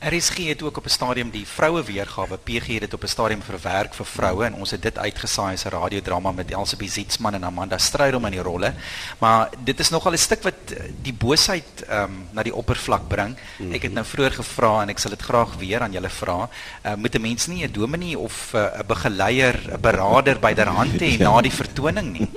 RSG 0.00 0.36
het 0.36 0.62
ook 0.62 0.76
op 0.76 0.84
'n 0.84 0.88
stadium 0.88 1.30
die 1.30 1.46
vroue 1.46 1.82
weergawe 1.82 2.36
PG 2.36 2.66
het 2.66 2.80
dit 2.80 2.94
op 2.94 3.02
'n 3.02 3.06
stadium 3.06 3.42
verwerk 3.42 3.94
vir 3.94 4.06
vroue 4.06 4.44
en 4.44 4.54
ons 4.54 4.70
het 4.70 4.82
dit 4.82 4.98
uitgesaai 4.98 5.52
as 5.52 5.64
'n 5.64 5.68
radiodrama 5.68 6.32
met 6.32 6.50
Elsabie 6.50 6.90
Zietsman 6.90 7.34
en 7.34 7.44
Amanda 7.44 7.78
Strydom 7.78 8.24
in 8.24 8.30
die 8.30 8.40
rolle. 8.40 8.72
Maar 9.18 9.50
dit 9.64 9.80
is 9.80 9.88
nogal 9.90 10.12
'n 10.12 10.18
stuk 10.18 10.42
wat 10.42 10.54
eh, 10.70 10.82
die 11.02 11.12
boosheid 11.12 11.84
ehm 11.88 12.02
um, 12.02 12.28
na 12.32 12.42
die 12.42 12.54
oppervlak 12.54 13.08
bring. 13.08 13.36
Ek 13.72 13.82
het 13.82 13.92
nou 13.92 14.04
vroeër 14.04 14.32
gevra 14.32 14.82
en 14.82 14.88
ek 14.88 14.98
sal 14.98 15.10
dit 15.10 15.22
graag 15.22 15.56
weer 15.58 15.80
aan 15.80 15.92
julle 15.92 16.08
vra. 16.08 16.48
Uh, 16.86 16.94
moet 16.94 17.14
'n 17.14 17.20
mens 17.20 17.46
nie 17.46 17.64
'n 17.64 17.72
dominee 17.72 18.18
of 18.18 18.54
eh, 18.54 18.60
'n 18.60 18.80
uh, 18.80 18.86
begeleier, 18.86 19.60
'n 19.72 19.80
beraader 19.80 20.38
byderhand 20.38 21.00
hê 21.00 21.18
na 21.26 21.40
die 21.40 21.52
vertoning 21.52 22.12
nie? 22.12 22.28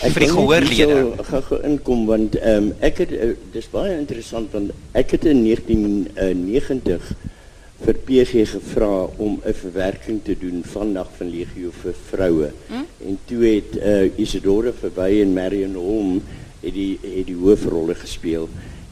Ek 0.00 0.12
vir 0.14 0.20
die 0.20 0.28
gehoorlede. 0.28 0.74
hierso 0.74 1.22
gou-gou 1.22 1.62
inkom 1.62 2.06
want 2.06 2.34
ehm 2.36 2.56
um, 2.56 2.74
ek 2.80 2.98
het 2.98 3.10
uh, 3.10 3.36
dis 3.52 3.70
baie 3.70 3.98
interessant 3.98 4.52
want 4.52 4.70
ek 4.92 5.10
het 5.10 5.24
in 5.24 5.44
1990 5.44 6.73
vir 7.84 7.94
PG 8.06 8.44
gevra 8.48 9.08
om 9.16 9.40
'n 9.44 9.52
verwerking 9.52 10.20
te 10.24 10.36
doen 10.38 10.62
van 10.64 10.92
Nag 10.92 11.08
van 11.16 11.30
Legio 11.30 11.70
vir 11.70 11.94
vroue. 12.08 12.50
Hm? 12.68 12.84
En 13.08 13.18
toe 13.24 13.44
het 13.44 13.76
uh, 13.76 14.18
Isidore 14.18 14.72
verby 14.72 15.20
en 15.20 15.32
Marion 15.32 15.74
Holm 15.74 16.22
het 16.60 16.74
die 16.74 16.98
het 17.02 17.26
die 17.26 17.36
hoofrolle 17.36 17.94
gespeel 17.94 18.48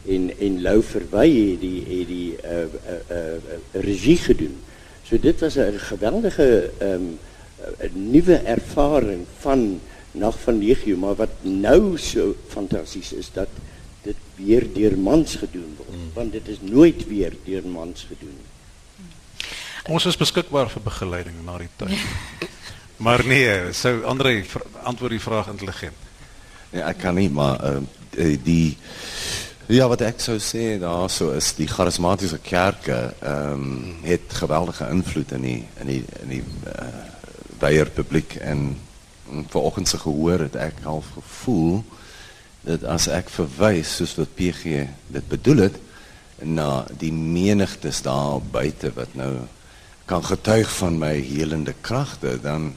en 0.09 0.31
en 0.39 0.63
Lou 0.63 0.83
het 0.83 1.61
die 1.61 1.81
het 1.89 2.09
die 2.09 2.37
uh, 2.45 2.51
uh, 2.51 2.67
uh, 3.11 3.17
uh, 3.17 3.83
regie 3.85 4.17
gedoen. 4.17 4.57
So 5.05 5.19
dit 5.19 5.41
was 5.41 5.57
'n 5.57 5.79
geweldige 5.79 6.71
ehm 6.79 6.93
um, 6.93 7.19
'n 7.81 8.11
nuwe 8.11 8.37
ervaring 8.37 9.25
van 9.39 9.81
Nag 10.13 10.41
van 10.41 10.59
Legio, 10.59 10.97
maar 10.97 11.15
wat 11.15 11.33
nou 11.41 11.99
so 11.99 12.35
fantasties 12.49 13.13
is 13.13 13.31
dat 13.33 13.49
weer 14.45 14.67
deur 14.75 14.99
mans 14.99 15.37
gedoen 15.41 15.75
word, 15.79 15.95
mm. 15.95 16.11
want 16.15 16.33
dit 16.33 16.49
is 16.49 16.61
nooit 16.61 17.07
weer 17.09 17.37
deur 17.45 17.67
mans 17.67 18.07
gedoen. 18.09 18.39
Ons 19.91 20.07
is 20.07 20.19
beskikbaar 20.19 20.71
vir 20.71 20.83
begeleiding 20.83 21.41
na 21.47 21.59
die 21.59 21.71
tyd. 21.77 22.51
maar 23.07 23.25
nee, 23.27 23.73
sou 23.75 24.03
Andre 24.07 24.43
antwoord 24.83 25.17
die 25.17 25.23
vraag 25.23 25.51
intelligent. 25.51 26.11
Nee, 26.71 26.85
ek 26.87 27.03
kan 27.03 27.19
nie, 27.19 27.29
maar 27.31 27.59
uh, 27.67 28.37
die 28.45 28.77
ja 29.73 29.87
wat 29.89 30.03
ek 30.05 30.21
sou 30.21 30.37
sê 30.43 30.77
daarso 30.81 31.31
is 31.37 31.53
die 31.57 31.69
charismatiese 31.71 32.39
kerke 32.43 32.99
ehm 33.21 33.63
um, 33.63 33.95
het 34.03 34.35
geweldige 34.37 34.89
invloed 34.91 35.33
in 35.33 35.47
die 35.47 35.61
in 35.81 35.87
die 35.87 36.03
in 36.23 36.33
die 36.35 36.43
uh, 36.43 36.89
wyeer 37.63 37.91
publiek 37.95 38.37
en 38.43 38.77
mm, 39.31 39.47
vanoggend 39.49 39.89
se 39.89 39.99
gehoor 39.99 40.45
het 40.45 40.57
ek 40.57 40.83
half 40.85 41.09
gevoel 41.15 41.85
dat 42.67 42.85
as 42.85 43.09
ek 43.11 43.31
verwys 43.33 43.97
soos 43.99 44.15
wat 44.19 44.35
PG 44.39 44.87
dit 45.15 45.29
bedoel 45.29 45.67
het 45.67 45.79
na 46.43 46.85
die 46.99 47.13
menigtes 47.13 48.03
daar 48.03 48.43
buite 48.55 48.93
wat 48.95 49.15
nou 49.19 49.33
kan 50.11 50.25
getuig 50.25 50.71
van 50.77 50.99
my 50.99 51.15
helende 51.23 51.75
kragte 51.81 52.39
dan 52.43 52.73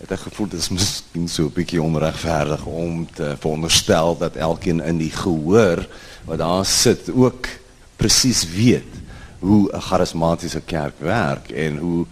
het 0.00 0.12
ek 0.16 0.24
gevoel 0.28 0.48
dit 0.52 0.60
is 0.60 0.70
miskien 0.72 1.28
so 1.28 1.48
'n 1.48 1.56
bietjie 1.56 1.82
onregverdig 1.82 2.64
om 2.64 3.06
te 3.12 3.36
veronderstel 3.40 4.16
dat 4.18 4.36
elkeen 4.36 4.80
in 4.80 4.98
die 4.98 5.12
gehoor 5.12 5.86
wat 6.24 6.38
daar 6.38 6.64
sit 6.64 7.10
ook 7.12 7.48
presies 7.96 8.44
weet 8.48 8.92
hoe 9.38 9.68
'n 9.72 9.80
charismatiese 9.80 10.60
kerk 10.60 10.96
werk 10.98 11.50
en 11.50 11.76
hoe 11.76 12.06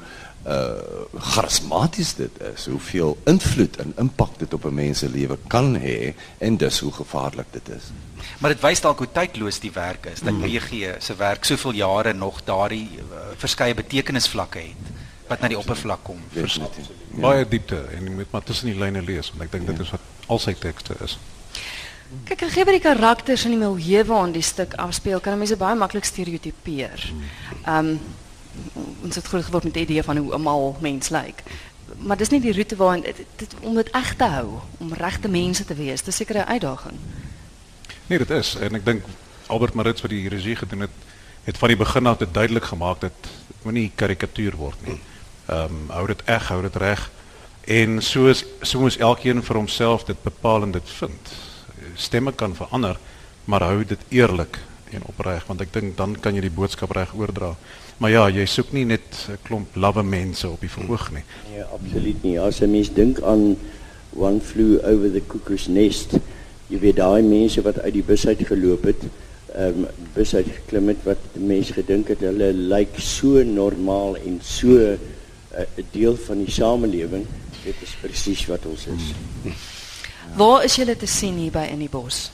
uh 0.47 0.97
charismaties 1.18 2.14
dit 2.14 2.40
is, 2.54 2.66
hoeveel 2.66 3.16
invloed 3.25 3.76
en 3.76 3.92
impak 3.99 4.38
dit 4.38 4.54
op 4.54 4.64
'n 4.64 4.75
mens 4.75 4.99
se 4.99 5.09
lewe 5.09 5.38
kan 5.47 5.76
hê 5.76 6.14
en 6.38 6.57
dus 6.57 6.78
hoe 6.78 6.92
gevaarlik 6.92 7.47
dit 7.50 7.68
is. 7.68 7.90
Maar 8.38 8.50
dit 8.50 8.61
wys 8.61 8.80
dalk 8.80 8.99
hoe 8.99 9.12
tydloos 9.12 9.59
die 9.61 9.73
werk 9.73 10.07
is 10.07 10.21
dat 10.21 10.40
PG 10.40 10.95
se 10.99 11.16
werk 11.16 11.45
soveel 11.45 11.73
jare 11.73 12.12
nog 12.12 12.45
daardie 12.45 12.88
uh, 12.99 13.02
verskeie 13.37 13.75
betekenisvlakke 13.75 14.59
het 14.59 14.95
wat 15.28 15.40
na 15.40 15.49
die 15.49 15.59
oppervlak 15.59 16.02
kom. 16.02 16.21
Definitief. 16.33 16.87
Baie 17.11 17.49
diepte 17.49 17.85
en 17.97 18.04
jy 18.04 18.11
moet 18.11 18.30
maar 18.30 18.42
tussen 18.42 18.71
die 18.71 18.78
lyne 18.78 19.02
lees 19.02 19.30
want 19.30 19.42
ek 19.42 19.52
dink 19.52 19.66
dit 19.66 19.80
is 19.80 19.90
wat 19.90 20.00
al 20.26 20.38
sy 20.38 20.54
tekste 20.54 20.95
is. 21.04 21.18
Kyk, 22.25 22.47
gegee 22.47 22.64
by 22.64 22.73
die 22.78 22.85
karakters 22.85 23.45
en 23.45 23.52
die 23.52 23.61
milieu 23.61 24.04
waarin 24.09 24.33
die 24.33 24.45
stuk 24.45 24.78
afspeel, 24.80 25.21
kan 25.21 25.37
mense 25.37 25.59
baie 25.61 25.76
maklik 25.76 26.09
stereotipeer. 26.09 27.12
Ehm 27.66 27.92
um, 27.92 28.00
ons 29.03 29.15
het 29.15 29.27
groot 29.27 29.45
geword 29.45 29.65
met 29.65 29.75
die 29.75 29.83
idee 29.83 30.03
van 30.03 30.17
hoe 30.17 30.35
'n 30.35 30.43
mal 30.43 30.77
mens 30.81 31.09
lyk. 31.09 31.43
Maar 31.97 32.17
dis 32.17 32.29
nie 32.29 32.41
die 32.41 32.53
roete 32.53 32.77
waarin 32.77 33.03
dit, 33.37 33.55
om 33.61 33.75
dit 33.75 33.88
reg 33.93 34.15
te 34.17 34.25
hou, 34.25 34.49
om 34.79 34.93
regte 34.93 35.29
mense 35.29 35.65
te 35.65 35.75
wees. 35.75 36.03
Dis 36.03 36.17
seker 36.17 36.37
'n 36.37 36.49
uitdaging. 36.49 36.99
Nee, 38.07 38.19
dit 38.19 38.31
is 38.31 38.55
en 38.55 38.75
ek 38.75 38.85
dink 38.85 39.05
Albert 39.47 39.75
Maritz 39.75 40.00
wat 40.00 40.11
die 40.11 40.29
regie 40.29 40.57
gedoen 40.57 40.81
het, 40.81 40.97
het 41.45 41.59
van 41.59 41.69
die 41.69 41.77
begin 41.77 42.07
af 42.07 42.17
dit 42.17 42.35
duidelik 42.35 42.65
gemaak 42.65 43.00
dat 43.00 43.12
dit 43.21 43.31
moenie 43.62 43.93
karikatuur 43.95 44.57
word 44.57 44.87
nie. 44.87 45.00
Ehm 45.47 45.65
um, 45.65 45.88
hou 45.88 46.07
dit 46.07 46.23
eg, 46.25 46.49
hou 46.49 46.62
dit 46.62 46.77
reg 46.77 47.11
En 47.69 48.03
so 48.03 48.27
is 48.27 48.45
so 48.65 48.81
moet 48.81 48.97
elkeen 48.97 49.43
vir 49.45 49.59
homself 49.61 50.07
dit 50.09 50.17
bepaal 50.25 50.65
en 50.65 50.71
dit 50.73 50.91
vind. 51.00 51.33
Stemme 52.00 52.33
kan 52.33 52.55
verander, 52.57 52.97
maar 53.45 53.67
hou 53.67 53.85
dit 53.85 54.00
eerlik 54.09 54.57
en 54.97 55.05
opreg 55.05 55.45
want 55.45 55.61
ek 55.61 55.75
dink 55.75 55.99
dan 55.99 56.15
kan 56.17 56.33
jy 56.33 56.47
die 56.47 56.55
boodskap 56.55 56.95
reg 56.97 57.12
oordra. 57.12 57.50
Maar 57.99 58.11
ja, 58.11 58.26
jy 58.31 58.45
soek 58.47 58.71
nie 58.73 58.85
net 58.87 59.26
'n 59.26 59.38
klomp 59.43 59.75
lawwe 59.75 60.02
mense 60.02 60.49
op 60.49 60.61
die 60.61 60.71
verhoog 60.71 61.11
nie. 61.12 61.25
Nee, 61.50 61.62
absoluut 61.62 62.23
nie. 62.23 62.40
As 62.40 62.61
'n 62.61 62.71
mens 62.71 62.93
dink 62.95 63.21
aan 63.23 63.57
One 64.14 64.40
Flew 64.40 64.78
Over 64.85 65.11
the 65.12 65.23
Cuckoo's 65.26 65.67
Nest, 65.67 66.14
jy 66.69 66.78
weet 66.78 66.97
daai 66.97 67.23
mense 67.23 67.62
wat 67.62 67.81
uit 67.81 67.93
die 67.93 68.02
bus 68.02 68.26
uit 68.26 68.47
geloop 68.47 68.85
het, 68.85 69.02
ehm 69.55 69.83
um, 69.83 69.87
bus 70.14 70.35
uit 70.35 70.47
geklim 70.47 70.88
het 70.88 71.02
wat 71.05 71.19
mense 71.33 71.73
gedink 71.73 72.09
het 72.09 72.21
hulle 72.21 72.52
lyk 72.52 72.99
so 72.99 73.43
normaal 73.43 74.17
en 74.17 74.38
so 74.43 74.76
eh, 74.78 74.99
'n 75.59 75.81
uh, 75.81 75.85
deel 75.90 76.17
van 76.17 76.45
die 76.45 76.50
samelewing. 76.50 77.26
Dit 77.64 77.75
is 77.83 77.97
presies 78.00 78.47
wat 78.47 78.67
ons 78.67 78.87
is. 78.87 79.14
Hmm. 79.43 79.52
Waar 80.37 80.64
is 80.64 80.76
julle 80.76 80.97
te 80.97 81.07
sien 81.07 81.35
hier 81.35 81.50
by 81.50 81.67
in 81.73 81.78
die 81.78 81.90
bos? 81.90 82.31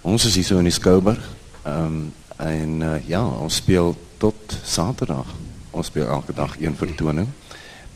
Ons 0.00 0.24
is 0.24 0.34
hier 0.34 0.44
so 0.44 0.58
in 0.58 0.68
die 0.68 0.72
Skouberg. 0.72 1.28
Ehm 1.64 1.84
um, 1.84 2.12
en 2.36 2.80
uh, 2.80 3.08
ja, 3.08 3.26
ons 3.26 3.54
speel 3.54 3.96
tot 4.18 4.58
Saterdag. 4.64 5.26
Ons 5.70 5.86
speel 5.86 6.06
elke 6.06 6.34
dag 6.34 6.56
een 6.60 6.76
vertoning. 6.76 7.28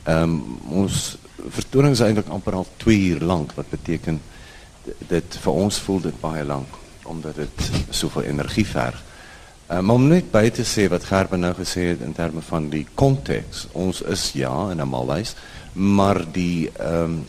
Ehm 0.03 0.23
um, 0.23 0.59
ons 0.83 1.17
vertoning 1.51 1.95
is 1.97 2.01
eintlik 2.01 2.29
amper 2.31 2.55
al 2.55 2.67
2 2.77 2.99
uur 3.15 3.25
lank 3.27 3.53
wat 3.59 3.71
beteken 3.71 4.21
dit 5.09 5.39
vir 5.45 5.53
ons 5.53 5.79
voel 5.79 6.01
dit 6.01 6.21
baie 6.21 6.45
lank 6.45 6.79
omdat 7.03 7.35
dit 7.37 7.71
soveel 7.91 8.29
energie 8.31 8.67
verg. 8.67 9.03
Um, 9.69 9.85
maar 9.85 9.99
om 9.99 10.07
net 10.07 10.31
by 10.31 10.49
te 10.55 10.65
sê 10.67 10.87
wat 10.91 11.05
Gerben 11.05 11.43
nou 11.43 11.53
gesê 11.59 11.89
het 11.93 12.03
in 12.07 12.15
terme 12.15 12.43
van 12.47 12.69
die 12.71 12.87
konteks. 12.95 13.67
Ons 13.73 14.03
is 14.03 14.31
ja 14.39 14.71
in 14.71 14.81
'n 14.81 14.89
malhuis, 14.89 15.35
maar 15.73 16.25
die 16.33 16.71
ehm 16.79 17.05
um, 17.05 17.23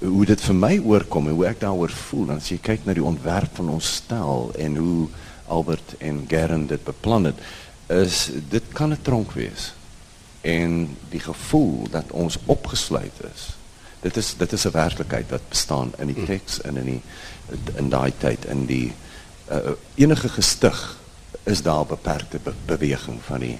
hoe 0.00 0.24
dit 0.24 0.40
vir 0.40 0.54
my 0.54 0.78
oorkom 0.78 1.26
en 1.28 1.34
hoe 1.34 1.46
ek 1.46 1.60
daaroor 1.60 1.90
voel 1.90 2.30
as 2.30 2.48
jy 2.48 2.56
kyk 2.62 2.86
na 2.86 2.94
die 2.96 3.04
ontwerp 3.04 3.56
van 3.56 3.68
ons 3.68 3.94
stel 3.94 4.52
en 4.56 4.76
hoe 4.76 5.08
Albert 5.46 5.94
en 5.98 6.24
Gern 6.28 6.66
dit 6.66 6.84
beplan 6.84 7.24
het, 7.24 7.40
is 7.86 8.30
dit 8.48 8.62
kan 8.72 8.90
'n 8.90 9.02
tronk 9.02 9.32
wees. 9.32 9.74
En 10.40 10.96
die 11.08 11.20
gevoel 11.20 11.86
dat 11.90 12.10
ons 12.10 12.38
opgesluit 12.44 13.18
is. 13.34 13.56
Dit 14.00 14.16
is 14.16 14.34
dit 14.36 14.52
is 14.52 14.64
'n 14.64 14.70
werklikheid 14.70 15.30
wat 15.30 15.48
bestaan 15.48 15.92
in 15.98 16.06
die 16.06 16.24
teks 16.24 16.60
en 16.60 16.76
in 16.76 16.84
die 16.84 17.02
in 17.74 17.88
daai 17.88 18.12
tyd 18.18 18.44
in 18.44 18.66
die 18.66 18.92
uh, 19.50 19.56
enige 19.94 20.28
gestig 20.28 20.98
is 21.42 21.62
daar 21.62 21.86
beperkte 21.86 22.38
be 22.42 22.52
beweging 22.66 23.20
van 23.22 23.40
die 23.40 23.58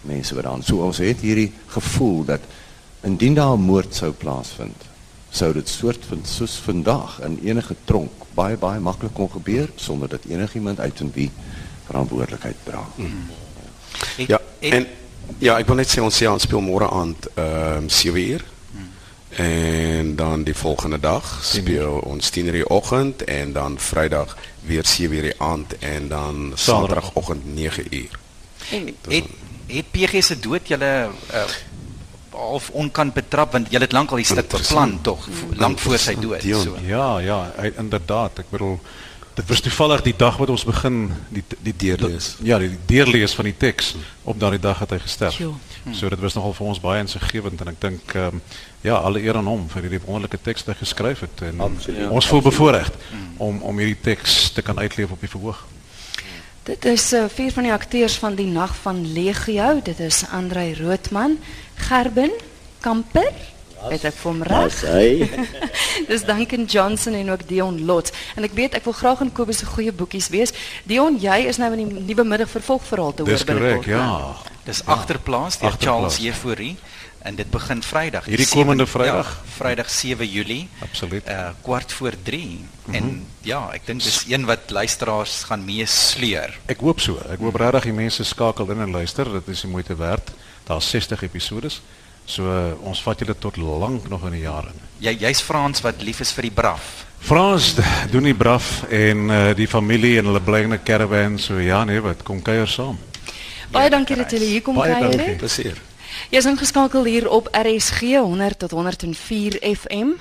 mense 0.00 0.34
wat 0.34 0.44
dan 0.44 0.62
so 0.62 0.76
ons 0.76 0.98
het 0.98 1.20
hierdie 1.20 1.52
gevoel 1.66 2.24
dat 2.24 2.40
indien 3.00 3.34
daar 3.34 3.56
'n 3.56 3.60
moord 3.60 3.94
sou 3.94 4.12
plaasvind 4.12 4.84
sou 5.30 5.52
dit 5.52 5.68
soort 5.68 6.04
van 6.04 6.20
soos 6.24 6.54
vandag 6.54 7.20
in 7.20 7.38
enige 7.42 7.76
tronk 7.84 8.10
baie 8.34 8.56
baie 8.56 8.80
maklik 8.80 9.14
kon 9.14 9.30
gebeur 9.30 9.70
sonder 9.74 10.08
dat 10.08 10.24
enigiemand 10.24 10.80
uit 10.80 11.00
en 11.00 11.10
wie 11.14 11.30
verantwoordelikheid 11.90 12.56
dra. 12.64 12.84
Mm. 12.96 13.30
Ja, 14.16 14.40
en 14.58 14.86
ja, 15.38 15.58
ek 15.58 15.68
wil 15.70 15.80
net 15.80 15.90
sê 15.90 16.02
ons 16.02 16.16
sien 16.16 16.30
ons 16.30 16.42
speel 16.42 16.62
môre 16.64 16.88
aand 16.90 17.28
ehm 17.34 17.84
um, 17.84 17.88
7 17.88 18.20
uur. 18.20 18.44
Mm. 18.72 18.88
En 19.44 20.16
dan 20.16 20.42
die 20.44 20.54
volgende 20.54 21.00
dag 21.00 21.38
speel 21.42 22.00
ons 22.04 22.30
10 22.30 22.46
uur 22.46 22.58
die 22.60 22.68
oggend 22.68 23.24
en 23.24 23.52
dan 23.52 23.78
Vrydag 23.78 24.36
weer 24.66 24.86
7 24.86 25.16
uur 25.16 25.28
die 25.30 25.38
aand 25.40 25.78
en 25.78 26.08
dan 26.08 26.52
Saterdagoggend 26.54 27.54
9 27.54 27.86
uur. 27.90 28.18
En 28.70 28.94
het 29.08 29.24
het 29.70 29.90
PG 29.90 30.22
se 30.24 30.38
dood 30.38 30.68
julle 30.68 31.08
uh, 31.34 31.44
of 32.30 32.70
onkant 32.70 33.14
betrap 33.14 33.52
want 33.52 33.70
jy 33.70 33.78
het 33.82 33.92
lank 33.94 34.10
al 34.10 34.22
die 34.22 34.26
stuk 34.26 34.48
beplan 34.50 34.96
tog 35.06 35.28
lank 35.60 35.78
voor 35.78 35.98
sy 35.98 36.16
dood 36.18 36.42
so. 36.42 36.76
Ja, 36.86 37.18
ja, 37.22 37.38
hy, 37.56 37.72
inderdaad. 37.78 38.42
Ek 38.44 38.50
bedoel 38.50 38.78
dit 39.34 39.48
was 39.48 39.60
toevallig 39.60 40.02
die 40.02 40.16
dag 40.16 40.36
wat 40.36 40.50
ons 40.50 40.64
begin 40.64 41.10
die 41.28 41.44
die 41.64 41.74
deurlees. 41.76 42.34
Ja, 42.42 42.58
die 42.58 42.78
deurlees 42.86 43.34
van 43.34 43.48
die 43.48 43.56
teks 43.56 43.94
op 44.22 44.40
daardie 44.40 44.60
dag 44.60 44.78
het 44.78 44.90
hy 44.90 44.98
gesterf. 44.98 45.38
So 45.92 46.08
dit 46.08 46.20
was 46.20 46.34
nogal 46.36 46.54
vir 46.58 46.66
ons 46.66 46.80
baie 46.82 47.00
insiggewend 47.00 47.60
en 47.60 47.72
ek 47.72 47.80
dink 47.80 48.14
ehm 48.14 48.40
um, 48.40 48.42
ja, 48.80 48.96
alle 48.96 49.20
eer 49.20 49.36
aan 49.36 49.48
hom 49.48 49.66
vir 49.68 49.84
hierdie 49.84 50.00
wonderlike 50.06 50.38
teks 50.40 50.64
wat 50.64 50.72
hy 50.72 50.78
geskryf 50.80 51.20
het 51.26 51.42
en 51.44 51.60
Absoluut. 51.60 52.08
ons 52.16 52.26
voel 52.26 52.40
bevoorreg 52.48 52.88
om 53.36 53.60
om 53.60 53.78
hierdie 53.78 54.00
teks 54.00 54.54
te 54.56 54.62
kan 54.64 54.78
uitleef 54.78 55.12
op 55.12 55.20
die 55.20 55.28
verhoog. 55.28 55.66
Dit 56.64 56.84
is 56.84 57.12
uh, 57.12 57.24
vier 57.28 57.52
van 57.52 57.68
die 57.68 57.72
akteurs 57.72 58.18
van 58.20 58.34
die 58.36 58.46
Nag 58.46 58.74
van 58.82 59.12
Legio. 59.12 59.80
Dit 59.84 60.00
is 60.00 60.24
Andrei 60.32 60.74
Roodman, 60.76 61.38
Gerben 61.74 62.30
Kamper. 62.80 63.32
Het 63.88 64.04
ek 64.10 64.16
vir 64.20 64.28
hom 64.28 64.42
reg? 64.44 64.80
Dis 66.10 66.24
Duncan 66.28 66.64
Johnson 66.68 67.16
en 67.16 67.30
ook 67.32 67.46
Dion 67.48 67.84
Lot. 67.88 68.12
En 68.36 68.44
ek 68.44 68.54
weet 68.58 68.76
ek 68.76 68.84
wil 68.84 68.96
graag 68.98 69.24
in 69.24 69.32
Kobus 69.32 69.62
se 69.62 69.68
goeie 69.68 69.92
boekies 69.92 70.28
wees. 70.34 70.52
Dion, 70.84 71.16
jy 71.20 71.46
is 71.48 71.60
nou 71.62 71.72
in 71.76 71.86
die 71.88 72.06
nuwe 72.12 72.26
middag 72.28 72.52
vervolgverhaal 72.52 73.14
te 73.14 73.24
hoor 73.24 73.44
binne. 73.44 73.60
Dis 73.60 73.78
korrek, 73.80 73.88
ja. 73.88 74.36
Dis 74.68 74.82
agterplaas 74.84 75.58
deur 75.62 75.78
Charles 75.80 76.20
Euphorie 76.20 76.76
en 77.24 77.36
dit 77.36 77.48
begin 77.52 77.82
Vrydag. 77.84 78.24
Hierdie 78.28 78.48
komende 78.48 78.86
Vrydag, 78.88 79.28
ja, 79.28 79.52
Vrydag 79.56 79.90
7 79.92 80.28
Julie. 80.28 80.68
Absoluut. 80.84 81.28
Uh 81.28 81.48
kwart 81.62 81.92
voor 81.92 82.14
3. 82.22 82.44
Mm 82.44 82.68
-hmm. 82.84 82.94
En 82.94 83.26
ja, 83.40 83.68
ek 83.72 83.86
dink 83.86 84.02
dis 84.02 84.24
een 84.28 84.44
wat 84.44 84.70
luisteraars 84.70 85.42
gaan 85.42 85.64
mee 85.64 85.86
sleur. 85.86 86.58
Ek 86.66 86.80
hoop 86.80 87.00
so. 87.00 87.20
Ek 87.32 87.38
hoop 87.38 87.56
regtig 87.56 87.82
die 87.82 87.92
mense 87.92 88.24
skakel 88.24 88.70
in 88.70 88.80
en 88.80 88.90
luister. 88.90 89.32
Dit 89.32 89.48
is 89.48 89.60
die 89.60 89.70
moeite 89.70 89.96
werd. 89.96 90.30
Daar's 90.64 90.90
60 90.90 91.22
episodes. 91.22 91.80
So 92.24 92.42
uh, 92.44 92.72
ons 92.86 93.02
vat 93.02 93.18
julle 93.18 93.34
tot 93.38 93.56
lank 93.56 94.08
nog 94.08 94.24
in 94.26 94.32
die 94.38 94.44
jare. 94.44 94.72
Jy 95.00 95.16
jy's 95.20 95.40
Frans 95.40 95.80
wat 95.80 96.02
lief 96.02 96.20
is 96.20 96.32
vir 96.32 96.42
die 96.42 96.54
braaf. 96.54 97.06
Frans 97.20 97.74
doen 98.12 98.24
die 98.30 98.34
braaf 98.34 98.84
en 98.88 99.30
uh, 99.30 99.38
die 99.56 99.68
familie 99.68 100.18
en 100.18 100.30
hulle 100.30 100.40
bly 100.40 100.62
in 100.64 100.72
'n 100.72 100.82
caravan 100.84 101.38
so 101.38 101.58
ja 101.58 101.84
nee 101.84 102.00
wat 102.00 102.22
kom 102.22 102.42
kuier 102.42 102.68
saam. 102.68 102.98
Baie 103.70 103.84
ja, 103.84 103.90
dankie 103.90 104.16
dat 104.16 104.30
julle 104.30 104.44
hier 104.44 104.62
kom 104.62 104.76
kuier. 104.76 104.98
Baie 104.98 105.16
dankie. 105.16 105.36
Plesier. 105.36 105.78
Jy 106.30 106.38
is 106.38 106.46
ingeskakel 106.46 107.04
hier 107.04 107.28
op 107.30 107.48
RSG 107.52 108.16
100 108.18 108.58
tot 108.58 108.70
104 108.70 109.58
FM. 109.62 110.16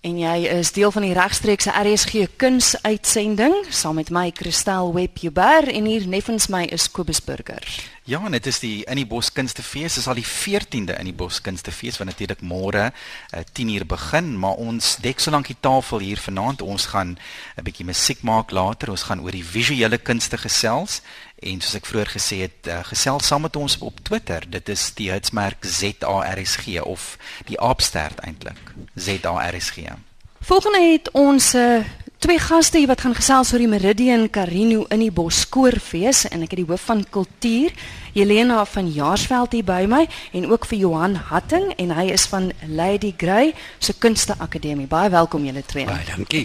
En 0.00 0.16
jy 0.16 0.46
is 0.48 0.70
deel 0.72 0.88
van 0.94 1.04
die 1.04 1.12
regstreekse 1.12 1.74
RSG 1.76 2.22
kunsuitsending 2.40 3.52
saam 3.68 3.98
met 4.00 4.08
my 4.08 4.30
Christel 4.32 4.94
Webber 4.96 5.68
en 5.68 5.84
hier 5.84 6.06
neffens 6.08 6.46
my 6.48 6.62
is 6.72 6.86
Kobus 6.88 7.20
Burger. 7.20 7.60
Ja, 8.08 8.22
en 8.24 8.32
dit 8.32 8.46
is 8.48 8.62
die 8.62 8.84
In 8.88 8.96
die 8.96 9.04
Bos 9.06 9.28
Kunstefees. 9.32 9.98
Dit 9.98 10.02
is 10.02 10.08
al 10.08 10.16
die 10.16 10.24
14de 10.24 10.96
In 10.96 11.10
die 11.10 11.12
Bos 11.12 11.42
Kunstefees 11.44 12.00
wat 12.00 12.08
natuurlik 12.08 12.40
môre 12.40 12.86
uh, 12.88 13.42
10uur 13.52 13.84
begin, 13.86 14.32
maar 14.40 14.56
ons 14.56 14.96
dek 15.04 15.20
so 15.20 15.30
lank 15.30 15.52
die 15.52 15.58
tafel 15.60 16.00
hier 16.00 16.18
vanaand. 16.18 16.64
Ons 16.64 16.86
gaan 16.94 17.18
'n 17.60 17.62
bietjie 17.62 17.84
musiek 17.84 18.22
maak 18.22 18.50
later. 18.56 18.90
Ons 18.90 19.02
gaan 19.02 19.20
oor 19.20 19.36
die 19.36 19.44
visuele 19.44 19.98
kunste 19.98 20.38
gesels 20.38 21.02
en 21.40 21.60
soos 21.60 21.78
ek 21.80 21.88
vroeër 21.88 22.12
gesê 22.16 22.42
het, 22.44 22.68
uh, 22.68 22.80
gesels 22.90 23.26
saam 23.26 23.46
met 23.46 23.56
ons 23.56 23.78
op 23.78 24.00
Twitter. 24.04 24.44
Dit 24.48 24.68
is 24.68 24.90
die 24.94 25.10
hitsmerk 25.10 25.64
ZARSG 25.64 26.80
of 26.84 27.16
die 27.48 27.60
aapstert 27.60 28.20
eintlik. 28.24 28.74
ZARSG. 28.94 29.96
Volgende 30.40 30.80
het 30.92 31.10
ons 31.12 31.54
uh, 31.54 31.80
Twee 32.20 32.36
gaste 32.36 32.76
hier 32.76 32.88
wat 32.90 33.00
gaan 33.00 33.14
gesels 33.16 33.48
oor 33.54 33.62
die 33.62 33.68
Meridian 33.70 34.26
Carino 34.28 34.82
in 34.92 35.00
die 35.00 35.12
Boskoorfees 35.16 36.26
en 36.28 36.42
ek 36.44 36.50
het 36.52 36.60
die 36.60 36.66
hoof 36.68 36.82
van 36.90 37.00
kultuur, 37.08 37.72
Helena 38.12 38.58
van 38.68 38.90
Jaarsveld 38.92 39.56
hier 39.56 39.64
by 39.64 39.86
my 39.88 40.02
en 40.36 40.44
ook 40.50 40.68
vir 40.68 40.82
Johan 40.82 41.16
Hatting 41.30 41.70
en 41.80 41.94
hy 41.96 42.10
is 42.12 42.26
van 42.28 42.50
Lady 42.68 43.14
Grey 43.16 43.54
se 43.78 43.96
Kunste 43.96 44.36
Akademie. 44.36 44.84
Baie 44.84 45.08
welkom 45.08 45.48
julle 45.48 45.64
twee. 45.64 45.88
Baie 45.88 46.04
dankie. 46.12 46.44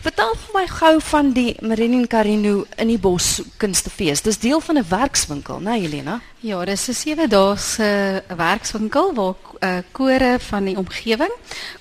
Vertel 0.00 0.34
vir 0.34 0.54
my 0.54 0.66
gou 0.66 1.00
van 1.00 1.32
die 1.32 1.56
Meridian 1.60 2.06
Carino 2.06 2.64
in 2.76 2.88
die 2.88 2.98
Bos 2.98 3.42
Kunstefees. 3.56 4.22
Dis 4.22 4.38
deel 4.38 4.60
van 4.60 4.78
'n 4.78 4.88
werkswinkel, 4.88 5.60
né, 5.60 5.80
Helena? 5.80 6.20
Ja, 6.40 6.64
dis 6.64 6.88
'n 6.88 6.94
sewe 6.94 7.28
dae 7.28 7.56
se 7.56 8.22
werkswinkel 8.36 9.14
waar 9.14 9.34
uh, 9.60 9.78
kore 9.92 10.38
van 10.38 10.64
die 10.64 10.76
omgewing 10.76 11.32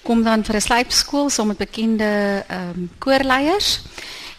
kom 0.03 0.23
dan 0.23 0.43
vir 0.43 0.55
'n 0.55 0.61
slypskool 0.61 1.29
saam 1.29 1.47
met 1.47 1.57
bekende 1.57 2.43
ehm 2.47 2.69
um, 2.75 2.89
koorleiers. 2.97 3.81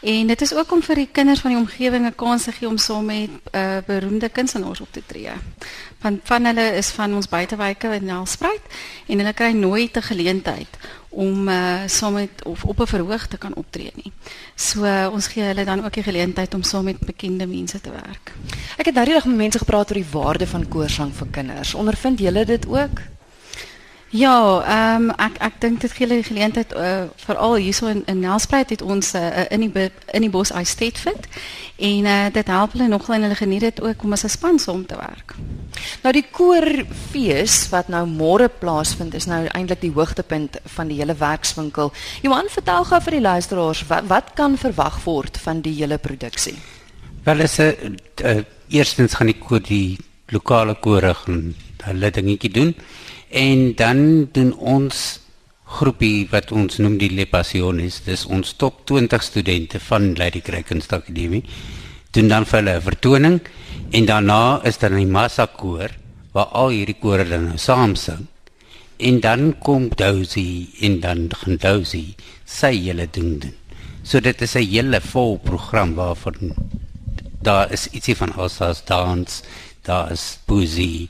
En 0.00 0.26
dit 0.26 0.40
is 0.40 0.54
ook 0.54 0.72
om 0.72 0.82
vir 0.82 0.94
die 0.94 1.08
kinders 1.12 1.40
van 1.40 1.50
die 1.50 1.58
omgewing 1.58 2.06
'n 2.06 2.14
kans 2.14 2.44
te 2.44 2.52
gee 2.52 2.68
om 2.68 2.78
saam 2.78 3.04
met 3.04 3.30
uh, 3.52 3.76
beroemde 3.86 4.28
kunstenaars 4.28 4.80
op 4.80 4.92
te 4.92 5.02
tree. 5.06 5.30
Van 5.98 6.20
van 6.22 6.44
hulle 6.44 6.76
is 6.76 6.88
van 6.88 7.14
ons 7.14 7.28
buitewyke 7.28 7.88
in 7.94 8.04
Nelspruit 8.04 8.62
en 9.06 9.18
hulle 9.18 9.32
kry 9.32 9.50
nooit 9.50 9.96
'n 9.96 10.02
geleentheid 10.02 10.68
om 11.08 11.48
uh, 11.48 11.86
saam 11.86 12.12
met 12.12 12.44
of 12.44 12.64
op 12.64 12.80
'n 12.80 12.86
verhoog 12.86 13.26
te 13.26 13.38
kan 13.38 13.54
optree 13.54 13.92
nie. 13.94 14.12
So 14.54 14.84
uh, 14.84 15.08
ons 15.12 15.26
gee 15.26 15.42
hulle 15.42 15.64
dan 15.64 15.84
ook 15.84 15.92
die 15.92 16.02
geleentheid 16.02 16.54
om 16.54 16.62
saam 16.62 16.84
met 16.84 16.98
bekende 16.98 17.46
mense 17.46 17.80
te 17.80 17.90
werk. 17.90 18.32
Ek 18.76 18.86
het 18.86 18.94
nou 18.94 19.04
die 19.04 19.14
dag 19.14 19.24
met 19.24 19.36
mense 19.36 19.58
gepraat 19.58 19.90
oor 19.90 20.02
die 20.02 20.12
waarde 20.12 20.46
van 20.46 20.68
koorsang 20.68 21.14
vir 21.14 21.26
kinders. 21.30 21.74
Ondervind 21.74 22.18
julle 22.18 22.44
dit 22.44 22.66
ook? 22.66 23.00
Ja, 24.10 24.62
ehm 24.64 25.02
um, 25.02 25.10
ek 25.20 25.36
ek 25.44 25.56
dink 25.60 25.82
dit 25.84 25.92
gee 25.92 26.06
hulle 26.06 26.22
die 26.22 26.24
geleentheid 26.24 26.70
uh, 26.72 27.10
veral 27.26 27.58
hierso 27.60 27.90
in 27.92 28.02
in 28.08 28.22
Nelspruit 28.24 28.70
het 28.72 28.82
ons 28.82 29.12
uh, 29.14 29.44
in 29.52 29.66
die 29.66 29.90
in 30.16 30.24
die 30.24 30.30
bos 30.32 30.48
ice 30.50 30.72
state 30.72 31.00
fit 31.00 31.28
en 31.76 32.08
uh, 32.08 32.30
dit 32.32 32.48
help 32.48 32.72
hulle 32.72 32.88
nogal 32.88 33.18
en 33.18 33.26
hulle 33.26 33.36
geniet 33.36 33.66
dit 33.66 33.82
ook 33.84 34.02
om 34.02 34.16
as 34.16 34.24
'n 34.24 34.28
span 34.28 34.58
saam 34.58 34.86
te 34.86 34.96
werk. 34.96 35.34
Nou 36.02 36.12
die 36.12 36.24
koorfees 36.30 37.68
wat 37.68 37.88
nou 37.88 38.06
môre 38.06 38.48
plaasvind 38.48 39.14
is 39.14 39.26
nou 39.26 39.44
eintlik 39.52 39.80
die 39.80 39.92
hoogtepunt 39.92 40.56
van 40.64 40.88
die 40.88 40.96
hele 40.96 41.14
werkswinkel. 41.14 41.92
Johan, 42.22 42.48
vertel 42.48 42.84
gou 42.84 43.00
vir 43.00 43.12
die 43.12 43.26
luisteraars 43.28 43.86
wat 43.86 44.08
wat 44.08 44.30
kan 44.34 44.56
verwag 44.56 45.04
word 45.04 45.36
van 45.36 45.60
die 45.60 45.74
hele 45.74 45.98
produksie? 45.98 46.56
Wel 47.24 47.40
is 47.40 47.58
'n 47.58 47.98
uh, 48.24 48.40
eerstens 48.68 49.14
gaan 49.14 49.26
die 49.26 49.38
koor 49.38 49.60
die 49.60 49.98
lokale 50.28 50.74
kore 50.74 51.14
gaan 51.14 51.54
hulle 51.82 52.10
dingetjie 52.10 52.50
doen. 52.50 52.74
En 53.28 53.74
dan 53.74 54.28
doen 54.32 54.54
ons 54.56 55.20
groepie 55.68 56.28
wat 56.30 56.52
ons 56.52 56.78
noem 56.80 56.96
die 56.96 57.10
Le 57.12 57.26
Passiones, 57.28 58.00
dis 58.06 58.24
ons 58.24 58.54
top 58.56 58.86
20 58.88 59.22
studente 59.22 59.80
van 59.84 60.14
Lady 60.16 60.40
Craig 60.40 60.64
Kunstakademie. 60.70 61.42
Doen 62.16 62.28
dan 62.32 62.46
vir 62.48 62.58
hulle 62.58 62.76
'n 62.78 62.86
vertoning 62.88 63.40
en 63.92 64.04
daarna 64.06 64.60
is 64.64 64.78
daar 64.78 64.96
'n 64.96 65.10
massa 65.10 65.46
koor 65.46 65.90
waar 66.32 66.48
al 66.56 66.68
hierdie 66.68 66.96
kore 67.00 67.24
dan 67.28 67.44
nou 67.44 67.58
saam 67.58 67.94
sing. 67.96 68.26
En 68.96 69.20
dan 69.20 69.58
kom 69.58 69.88
Dozy 69.88 70.68
en 70.80 71.00
dan 71.00 71.28
gaan 71.30 71.56
Dozy 71.56 72.14
sy 72.44 72.72
hele 72.72 73.06
ding 73.10 73.40
doen. 73.40 73.54
So 74.02 74.20
dit 74.20 74.42
is 74.42 74.54
'n 74.54 74.64
hele 74.64 75.00
vol 75.00 75.38
program 75.38 75.94
waarvan 75.94 76.54
daar 77.42 77.72
is 77.72 77.88
ietsie 77.92 78.16
van 78.16 78.36
Osas 78.36 78.84
dans, 78.84 79.42
daar 79.82 80.10
is 80.12 80.38
poesie 80.46 81.08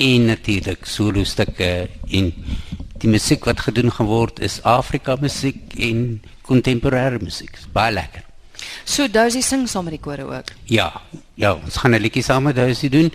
en 0.00 0.30
natuurlik 0.30 0.86
solo 0.88 1.24
stukke 1.28 1.88
en 2.08 2.32
die 3.00 3.08
musiek 3.08 3.44
wat 3.48 3.60
gedoen 3.66 3.92
geword 3.92 4.40
is 4.44 4.60
Afrika 4.64 5.16
musiek 5.20 5.76
en 5.76 6.20
kontemporêre 6.44 7.20
musiek. 7.20 7.52
Baie 7.72 7.92
lekker. 7.92 8.24
So 8.84 9.08
Dozy 9.08 9.40
sing 9.44 9.66
saam 9.68 9.88
met 9.88 9.96
die 9.96 10.02
kore 10.04 10.26
ook. 10.28 10.52
Ja, 10.68 10.90
ja, 11.34 11.54
ons 11.54 11.76
gaan 11.76 11.94
'n 11.94 12.00
liedjie 12.00 12.22
saam 12.22 12.42
met 12.42 12.56
Dozy 12.56 12.88
doen. 12.88 13.12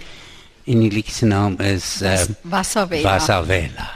En 0.65 0.79
die 0.79 0.91
liedjie 0.91 1.13
se 1.13 1.25
naam 1.25 1.59
is 1.59 2.01
uh, 2.01 2.21
Wasavela. 2.41 3.09
Wasavela. 3.09 3.89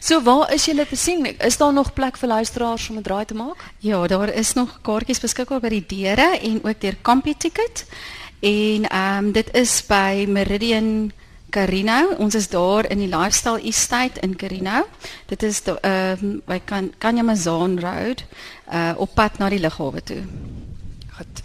So 0.00 0.22
waar 0.22 0.52
is 0.52 0.64
julle 0.64 0.86
te 0.86 0.96
sien? 0.96 1.38
Is 1.38 1.56
daar 1.56 1.72
nog 1.72 1.92
plek 1.92 2.16
vir 2.16 2.28
luisteraars 2.28 2.88
om 2.88 2.96
'n 2.96 3.02
draai 3.02 3.24
te 3.24 3.34
maak? 3.34 3.64
Ja, 3.78 4.06
daar 4.06 4.28
is 4.28 4.52
nog 4.52 4.78
kaartjies 4.82 5.20
beskikbaar 5.20 5.60
by 5.60 5.68
die 5.68 5.86
deure 5.86 6.38
en 6.40 6.60
ook 6.64 6.80
deur 6.80 6.96
Campy 7.02 7.34
Ticket. 7.38 7.86
En 8.40 8.88
ehm 8.88 9.24
um, 9.24 9.32
dit 9.32 9.54
is 9.54 9.86
by 9.86 10.24
Meridian 10.28 11.12
Carino. 11.50 12.14
Ons 12.18 12.34
is 12.34 12.48
daar 12.48 12.88
in 12.90 12.98
die 12.98 13.08
Lifestyle 13.08 13.62
Estate 13.62 14.20
in 14.20 14.36
Carino. 14.36 14.86
Dit 15.26 15.42
is 15.42 15.62
ehm 15.62 16.24
uh, 16.24 16.38
by 16.46 16.60
kan 16.64 16.92
Kanyamazan 16.98 17.80
Road 17.80 18.24
uh 18.72 18.92
op 18.96 19.14
pad 19.14 19.38
na 19.38 19.48
die 19.48 19.60
lughawe 19.60 20.02
toe. 20.02 20.22
Goed. 21.20 21.40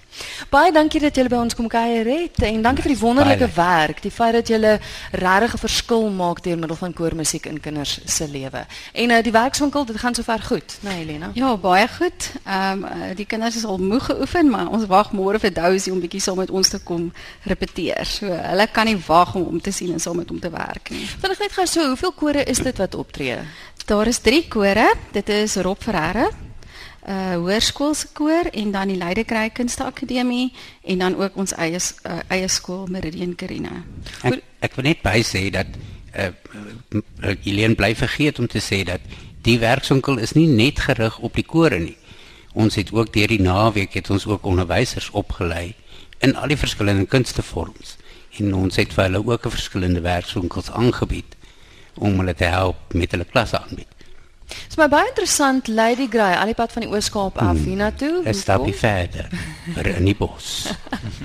Baie 0.49 0.71
dankie 0.71 1.01
dat 1.03 1.17
julle 1.17 1.27
by 1.31 1.39
ons 1.43 1.55
kom 1.57 1.65
kuier 1.67 2.07
het 2.07 2.37
en 2.47 2.61
dankie 2.63 2.85
vir 2.85 2.93
die 2.93 3.01
wonderlike 3.01 3.47
werk, 3.57 3.97
die 4.03 4.11
feit 4.13 4.37
dat 4.37 4.47
julle 4.47 4.77
regtig 5.11 5.53
'n 5.53 5.63
verskil 5.65 6.05
maak 6.09 6.39
deur 6.43 6.57
middel 6.57 6.77
van 6.79 6.93
koormusiek 6.93 7.45
in 7.45 7.59
kinders 7.59 7.99
se 8.05 8.27
lewe. 8.27 8.65
En 8.93 9.11
uh, 9.11 9.21
die 9.23 9.31
werkswinkel, 9.31 9.85
dit 9.85 9.97
gaan 9.97 10.15
sover 10.15 10.39
goed, 10.41 10.77
né, 10.79 10.89
nee, 10.89 10.97
Helena? 10.97 11.31
Ja, 11.33 11.57
baie 11.57 11.87
goed. 11.87 12.31
Ehm 12.45 12.83
um, 12.83 12.85
uh, 12.85 13.15
die 13.15 13.25
kinders 13.25 13.55
is 13.55 13.65
al 13.65 13.77
moeg 13.77 14.05
geoefen, 14.05 14.49
maar 14.49 14.67
ons 14.69 14.85
wag 14.87 15.11
môre 15.11 15.39
vir 15.39 15.53
Dousie 15.53 15.91
om 15.91 15.99
bietjie 15.99 16.21
saam 16.21 16.37
met 16.37 16.49
ons 16.49 16.69
te 16.69 16.79
kom 16.79 17.11
repeteer. 17.43 18.05
So 18.05 18.25
hulle 18.27 18.67
kan 18.71 18.85
nie 18.85 18.97
wag 19.07 19.35
om 19.35 19.43
om 19.43 19.61
te 19.61 19.71
sien 19.71 19.91
en 19.91 19.99
saam 19.99 20.15
met 20.15 20.29
hom 20.29 20.39
te 20.39 20.49
werk 20.49 20.89
nie. 20.89 21.05
Vinnig 21.19 21.39
net 21.39 21.51
gou 21.51 21.65
so, 21.67 21.87
hoeveel 21.87 22.11
kore 22.11 22.43
is 22.43 22.57
dit 22.57 22.77
wat 22.77 22.95
optree? 22.95 23.37
Daar 23.85 24.07
is 24.07 24.17
3 24.17 24.47
kore. 24.47 24.93
Dit 25.11 25.29
is 25.29 25.55
Rob 25.55 25.81
Ferreira, 25.81 26.29
uh 27.05 27.35
hoërskoolse 27.37 28.07
koor 28.17 28.49
en 28.51 28.71
dan 28.71 28.89
die 28.89 28.97
Leidekry 28.97 29.49
Kunstakademie 29.53 30.53
en 30.83 31.03
dan 31.03 31.15
ook 31.15 31.35
ons 31.37 31.53
eie 31.53 31.77
uh, 31.77 32.19
eie 32.27 32.47
skool 32.47 32.87
Meridian 32.89 33.35
Karina. 33.35 33.83
Ek, 34.23 34.41
ek 34.65 34.75
wil 34.75 34.89
net 34.89 35.03
by 35.05 35.21
sê 35.21 35.49
dat 35.53 35.69
uh 36.15 36.31
Eileen 37.45 37.75
bly 37.75 37.93
vergeet 37.95 38.39
om 38.39 38.47
te 38.47 38.61
sê 38.63 38.81
dat 38.87 39.03
die 39.45 39.59
werkswinkel 39.61 40.17
is 40.17 40.33
nie 40.33 40.47
net 40.47 40.79
gerig 40.79 41.19
op 41.19 41.35
die 41.37 41.45
kore 41.45 41.79
nie. 41.79 41.97
Ons 42.53 42.79
het 42.79 42.89
ook 42.95 43.13
deur 43.13 43.29
die 43.29 43.41
naweek 43.41 43.93
het 43.93 44.09
ons 44.09 44.25
ook 44.25 44.45
onderwysers 44.47 45.11
opgelei 45.11 45.75
in 46.25 46.35
al 46.35 46.49
die 46.49 46.57
verskillende 46.57 47.05
kunstevorms 47.05 47.97
en 48.39 48.53
ons 48.55 48.79
het 48.79 48.93
vir 48.95 49.03
hulle 49.09 49.21
ook 49.25 49.45
'n 49.45 49.57
verskillende 49.57 50.01
werkswinkels 50.01 50.71
aangebied 50.71 51.35
om 51.95 52.17
hulle 52.19 52.33
te 52.33 52.49
help 52.49 52.93
met 52.93 53.11
hulle 53.11 53.25
klasse 53.25 53.59
aanbied. 53.59 53.94
Dit 54.45 54.75
is 54.75 54.77
my 54.77 54.87
baie 54.91 55.07
interessant 55.09 55.67
Lady 55.67 56.05
Grey 56.11 56.35
al 56.37 56.51
die 56.51 56.57
pad 56.57 56.73
van 56.75 56.85
die 56.85 56.89
Oos-Kaap 56.91 57.39
af 57.41 57.55
hmm. 57.55 57.63
hiernatoe. 57.65 58.21
Ek 58.29 58.37
stap 58.37 58.65
hier 58.67 58.77
verder 58.77 59.31
vir 59.73 59.89
in 59.97 60.09
die 60.09 60.15
bos. 60.17 60.67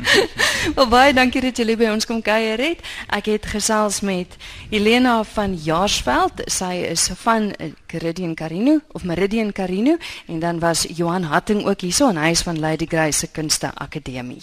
Wel 0.77 0.89
baie 0.93 1.13
dankie 1.17 1.43
dat 1.45 1.61
julle 1.61 1.77
by 1.81 1.91
ons 1.93 2.09
kom 2.09 2.23
kuier 2.25 2.61
het. 2.63 2.81
Ek 3.13 3.29
het 3.33 3.51
gesels 3.53 4.01
met 4.07 4.39
Helena 4.71 5.19
van 5.35 5.59
Jaarsveld. 5.67 6.45
Sy 6.49 6.73
is 6.89 7.11
van 7.25 7.53
Meridian 7.93 8.35
Carino 8.39 8.81
of 8.97 9.05
Meridian 9.05 9.53
Carino 9.53 9.99
en 10.27 10.41
dan 10.41 10.61
was 10.65 10.87
Johan 10.89 11.29
Hatting 11.29 11.67
ook 11.67 11.85
hierso 11.85 12.09
en 12.09 12.21
hy 12.21 12.33
is 12.33 12.47
van 12.47 12.61
Lady 12.61 12.89
Grey 12.89 13.13
se 13.13 13.29
Kunste 13.29 13.75
Akademie. 13.75 14.41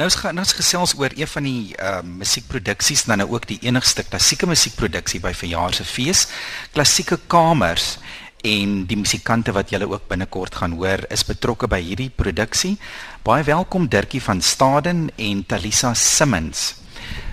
Nou 0.00 0.06
is 0.08 0.14
nou 0.24 0.40
is 0.40 0.54
gesels 0.56 0.94
oor 0.96 1.12
een 1.12 1.28
van 1.28 1.44
die 1.44 1.74
ehm 1.76 2.06
uh, 2.06 2.18
musiekproduksies 2.22 3.04
dan 3.04 3.20
nou 3.20 3.28
ook 3.34 3.44
die 3.46 3.58
enigste 3.60 4.02
klassieke 4.08 4.46
musiekproduksie 4.48 5.20
by 5.20 5.34
verjaar 5.36 5.74
se 5.76 5.84
fees, 5.84 6.26
Klassieke 6.72 7.18
Kamers 7.26 7.98
en 8.40 8.86
die 8.88 8.96
musikante 8.96 9.52
wat 9.52 9.70
julle 9.70 9.90
ook 9.90 10.08
binnekort 10.08 10.54
gaan 10.54 10.78
hoor 10.80 11.04
is 11.12 11.26
betrokke 11.28 11.68
by 11.68 11.82
hierdie 11.84 12.08
produksie. 12.08 12.78
Baie 13.22 13.44
welkom 13.44 13.88
Dirkie 13.88 14.22
van 14.22 14.40
Staden 14.40 15.10
en 15.16 15.44
Talisa 15.46 15.92
Simmons. 15.94 16.81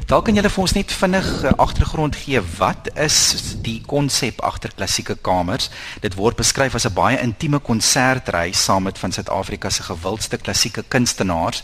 Dalk 0.10 0.26
kan 0.26 0.34
julle 0.39 0.50
vir 0.50 0.63
ons 0.63 0.72
net 0.74 0.93
vinnig 0.98 1.26
uh, 1.45 1.52
agtergrond 1.62 2.15
gee 2.17 2.39
wat 2.58 2.88
is 2.98 3.17
die 3.62 3.76
konsep 3.86 4.39
agter 4.41 4.72
klassieke 4.74 5.13
kamers? 5.22 5.67
Dit 6.02 6.15
word 6.17 6.39
beskryf 6.39 6.74
as 6.74 6.88
'n 6.89 6.95
baie 6.98 7.19
intieme 7.22 7.60
konsertreis 7.60 8.58
saam 8.58 8.89
met 8.89 8.98
van 8.98 9.12
Suid-Afrika 9.13 9.69
se 9.69 9.84
gewildste 9.84 10.38
klassieke 10.38 10.82
kunstenaars 10.88 11.62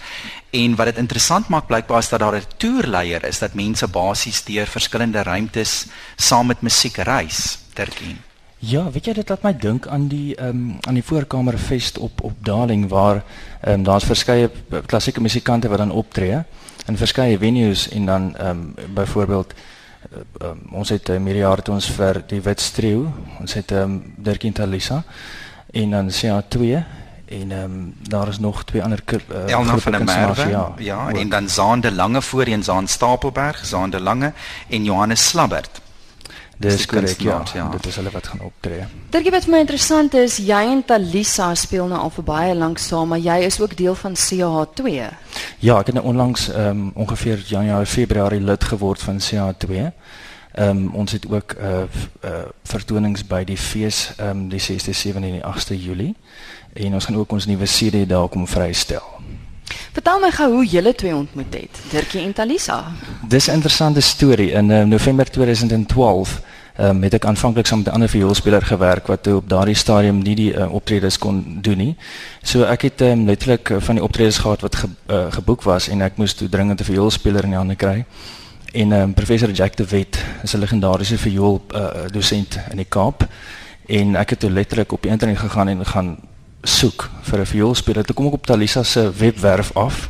en 0.54 0.76
wat 0.76 0.86
dit 0.86 1.02
interessant 1.02 1.50
maak 1.50 1.66
blykbaar 1.66 2.06
is 2.06 2.10
dat 2.10 2.20
daar 2.20 2.38
'n 2.38 2.46
toerleier 2.58 3.26
is 3.26 3.40
dat 3.40 3.56
mense 3.56 3.88
basies 3.88 4.44
deur 4.44 4.68
verskillende 4.68 5.24
ruimtes 5.24 5.88
saam 6.16 6.48
met 6.48 6.62
musiek 6.62 6.98
reis. 6.98 7.58
Terkin. 7.74 8.22
Ja, 8.60 8.92
weet 8.92 9.06
jy 9.06 9.14
dit 9.14 9.30
laat 9.30 9.44
my 9.44 9.54
dink 9.58 9.88
aan 9.88 10.08
die 10.08 10.36
ehm 10.36 10.50
um, 10.50 10.78
aan 10.88 10.94
die 10.94 11.04
voorkamerfees 11.04 11.98
op 11.98 12.22
op 12.22 12.34
Darling 12.46 12.90
waar 12.90 13.24
ehm 13.62 13.74
um, 13.74 13.84
daar's 13.84 14.06
verskeie 14.06 14.52
klassieke 14.86 15.22
musikante 15.22 15.68
wat 15.68 15.78
dan 15.78 15.92
optree 15.92 16.44
in 16.86 16.98
verskeie 16.98 17.38
venues 17.38 17.89
en 17.89 18.06
dan 18.06 18.36
ehm 18.38 18.50
um, 18.50 18.93
byvoorbeeld 18.93 19.54
um, 20.41 20.60
ons 20.71 20.89
het 20.89 21.10
um, 21.10 21.26
hierdie 21.26 21.43
jaar 21.43 21.58
het 21.58 21.69
ons 21.69 21.88
vir 21.98 22.21
die 22.28 22.41
Wit 22.41 22.62
Streeu, 22.62 23.08
ons 23.39 23.54
het 23.54 23.71
ehm 23.71 23.82
um, 23.82 24.13
Dirk 24.17 24.45
Talisa 24.54 25.04
en 25.71 25.89
dan 25.89 26.10
CA2 26.10 26.62
en 27.26 27.52
ehm 27.52 27.63
um, 27.63 27.93
daar 28.02 28.28
is 28.28 28.39
nog 28.39 28.63
twee 28.63 28.84
ander 28.84 29.02
uh, 29.06 29.52
Elna 29.52 29.78
van 29.78 29.91
der 29.91 30.04
Merwe 30.04 30.50
ja, 30.50 30.74
ja 30.78 31.10
en 31.12 31.30
dan 31.30 31.50
Zaande 31.50 31.91
Lange 31.91 32.21
voorheen 32.21 32.63
Zaan 32.63 32.88
Stapelberg, 32.88 33.65
Zaande 33.65 34.00
Lange 34.00 34.34
en 34.69 34.84
Johannes 34.84 35.28
Slabbert. 35.28 35.82
Dis 36.58 36.86
korrek 36.86 37.20
ja. 37.22 37.44
ja. 37.54 37.70
Dit 37.70 37.86
is 37.86 37.96
hulle 37.96 38.12
wat 38.13 38.28
gaan 38.28 38.39
optree. 38.39 38.86
Dink 39.12 39.28
jy 39.28 39.32
wat 39.32 39.48
my 39.52 39.60
interessant 39.65 40.13
is, 40.13 40.38
jy 40.39 40.62
en 40.72 40.84
Talisa 40.88 41.50
speel 41.56 41.89
nou 41.91 42.00
al 42.00 42.13
vir 42.15 42.28
baie 42.28 42.54
lank 42.56 42.80
saam, 42.80 43.12
maar 43.12 43.20
jy 43.20 43.41
is 43.48 43.60
ook 43.60 43.76
deel 43.78 43.96
van 43.96 44.15
CH2. 44.15 44.94
Ja, 45.60 45.80
ek 45.80 45.91
het 45.91 45.98
nou 46.00 46.06
onlangs 46.06 46.48
ehm 46.54 46.70
um, 46.70 46.91
ongeveer 46.96 47.44
Januarie, 47.48 47.91
Februarie 47.91 48.41
lid 48.41 48.63
geword 48.63 49.04
van 49.04 49.20
CH2. 49.20 49.91
Ehm 50.56 50.70
um, 50.70 50.88
ons 50.96 51.12
het 51.12 51.28
ook 51.28 51.56
'n 51.60 51.65
uh, 51.65 51.84
uh, 52.24 52.48
vertonings 52.63 53.28
by 53.28 53.44
die 53.44 53.58
fees 53.58 54.13
ehm 54.18 54.30
um, 54.30 54.50
die 54.50 54.62
6de, 54.62 54.96
7de 54.96 55.15
en 55.15 55.39
die 55.39 55.46
8de 55.46 55.84
Julie. 55.84 56.15
En 56.74 56.94
ons 56.94 57.06
gaan 57.06 57.18
ook 57.18 57.32
ons 57.32 57.46
nuwe 57.46 57.65
CD 57.65 58.08
daar 58.10 58.28
kom 58.28 58.48
vrystel. 58.48 59.04
Vertel 59.93 60.19
my 60.19 60.32
gou 60.32 60.51
hoe 60.54 60.65
julle 60.65 60.95
twee 60.95 61.15
ontmoet 61.15 61.54
het, 61.54 61.80
Dirkie 61.91 62.21
en 62.21 62.34
Talisa. 62.34 62.84
Dis 63.28 63.47
'n 63.47 63.51
interessante 63.51 64.01
storie. 64.01 64.51
In 64.51 64.69
uh, 64.69 64.84
November 64.84 65.30
2012 65.32 66.41
um, 66.80 67.04
het 67.04 67.13
ek 67.13 67.25
aanvanklik 67.25 67.65
saam 67.65 67.78
met 67.78 67.88
'n 67.88 67.91
ander 67.91 68.10
vioolspeler 68.10 68.62
gewerk 68.62 69.08
wat 69.08 69.28
op 69.28 69.49
daardie 69.49 69.75
stadium 69.75 70.21
nie 70.21 70.36
die 70.36 70.54
uh, 70.54 70.73
optredes 70.73 71.17
kon 71.17 71.58
doen 71.62 71.78
nie. 71.78 71.95
So 72.41 72.63
ek 72.63 72.82
het 72.82 73.01
um, 73.01 73.25
letterlik 73.25 73.69
uh, 73.69 73.78
van 73.80 73.95
die 73.95 74.04
optredes 74.04 74.38
gehad 74.38 74.62
wat 74.62 74.75
ge, 74.75 74.88
uh, 75.10 75.32
geboek 75.32 75.62
was 75.62 75.88
en 75.88 76.01
ek 76.01 76.17
moes 76.17 76.34
toe 76.34 76.49
dringend 76.49 76.80
'n 76.80 76.84
vioolspeler 76.84 77.43
in 77.43 77.49
die 77.49 77.58
hande 77.58 77.75
kry. 77.75 78.06
En 78.73 78.91
um, 78.91 79.13
professor 79.13 79.51
Jack 79.51 79.75
de 79.75 79.86
Wet 79.86 80.23
is 80.43 80.54
'n 80.54 80.60
legendariese 80.60 81.17
viool 81.17 81.65
uh, 81.75 81.88
dosent 82.12 82.60
in 82.69 82.78
die 82.78 82.89
Kaap 82.89 83.28
en 83.86 84.15
ek 84.15 84.30
het 84.30 84.39
toe 84.39 84.51
letterlik 84.51 84.91
op 84.91 85.01
die 85.01 85.12
internet 85.12 85.38
gegaan 85.38 85.67
en 85.67 85.86
gaan 85.86 86.17
soek 86.65 87.10
vir 87.21 87.39
'n 87.39 87.45
vioolspeler. 87.45 88.06
Toe 88.06 88.15
kom 88.15 88.28
ek 88.28 88.34
op 88.34 88.45
Talisa 88.45 88.84
se 88.84 89.12
webwerf 89.17 89.71
af 89.75 90.10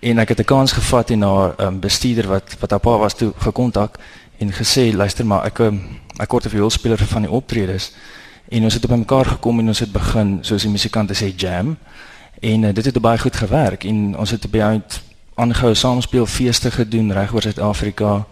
en 0.00 0.18
ek 0.18 0.28
het 0.28 0.40
'n 0.40 0.44
kans 0.44 0.72
gevat 0.72 1.10
en 1.10 1.22
haar 1.22 1.54
um, 1.60 1.80
bestuurder 1.80 2.26
wat 2.26 2.56
wat 2.60 2.70
haar 2.70 2.80
pa 2.80 2.98
was 2.98 3.14
toe 3.14 3.32
gekontak 3.36 3.98
en 4.38 4.52
gesê 4.52 4.94
luister 4.94 5.26
maar 5.26 5.44
ek 5.44 5.58
um, 5.58 5.82
'n 6.18 6.26
korte 6.26 6.48
vioolspeler 6.48 6.98
van 6.98 7.22
die 7.22 7.30
optredes. 7.30 7.92
En 8.48 8.62
ons 8.62 8.74
het 8.74 8.84
op 8.84 8.96
mekaar 8.96 9.26
gekom 9.26 9.58
en 9.58 9.66
ons 9.66 9.78
het 9.78 9.92
begin 9.92 10.38
soos 10.40 10.62
die 10.62 10.70
musikante 10.70 11.14
sê 11.14 11.34
jam. 11.36 11.76
En 12.40 12.62
uh, 12.62 12.74
dit 12.74 12.84
het 12.84 13.00
baie 13.00 13.18
goed 13.18 13.36
gewerk 13.36 13.84
en 13.84 14.18
ons 14.18 14.30
het 14.30 14.50
baie 14.50 14.82
aangehou 15.34 15.74
samespeel 15.74 16.26
feeste 16.26 16.70
gedoen 16.70 17.12
reg 17.12 17.32
oor 17.32 17.42
Suid-Afrika 17.42 18.26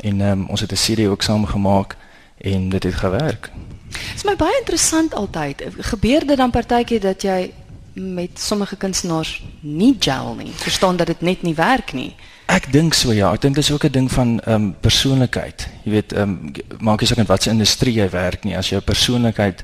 en 0.00 0.20
um, 0.20 0.46
ons 0.48 0.60
het 0.60 0.72
'n 0.72 0.74
CD 0.74 1.06
ook 1.06 1.22
saam 1.22 1.46
gemaak 1.46 1.96
en 2.42 2.68
dit 2.68 2.82
het 2.82 2.94
gewerk. 2.94 3.50
Dit 3.88 4.14
is 4.16 4.24
my 4.24 4.36
baie 4.36 4.58
interessant 4.58 5.14
altyd. 5.14 5.62
Gebeur 5.78 6.26
dit 6.26 6.36
dan 6.36 6.50
partykeer 6.50 7.00
dat 7.00 7.22
jy 7.22 7.52
met 7.92 8.40
sommige 8.40 8.76
kunstenaars 8.76 9.42
nie 9.60 9.96
gel 9.98 10.34
nie? 10.34 10.52
Verstaan 10.54 10.96
dat 10.96 11.06
dit 11.06 11.20
net 11.20 11.42
nie 11.42 11.54
werk 11.54 11.92
nie. 11.92 12.14
Ek 12.52 12.66
dink 12.72 12.96
so 12.96 13.12
ja, 13.14 13.30
ek 13.32 13.44
dink 13.44 13.54
dit 13.54 13.64
is 13.64 13.70
ook 13.70 13.84
'n 13.84 13.92
ding 13.92 14.12
van 14.12 14.40
ehm 14.40 14.54
um, 14.54 14.74
persoonlikheid. 14.80 15.68
Jy 15.84 15.90
weet, 15.90 16.12
ehm 16.12 16.22
um, 16.22 16.52
maak 16.80 17.00
nie 17.00 17.08
saak 17.08 17.18
in 17.18 17.26
watter 17.26 17.52
industrie 17.52 17.94
jy 17.94 18.10
werk 18.10 18.44
nie, 18.44 18.56
as 18.56 18.68
jou 18.68 18.80
persoonlikheid 18.80 19.62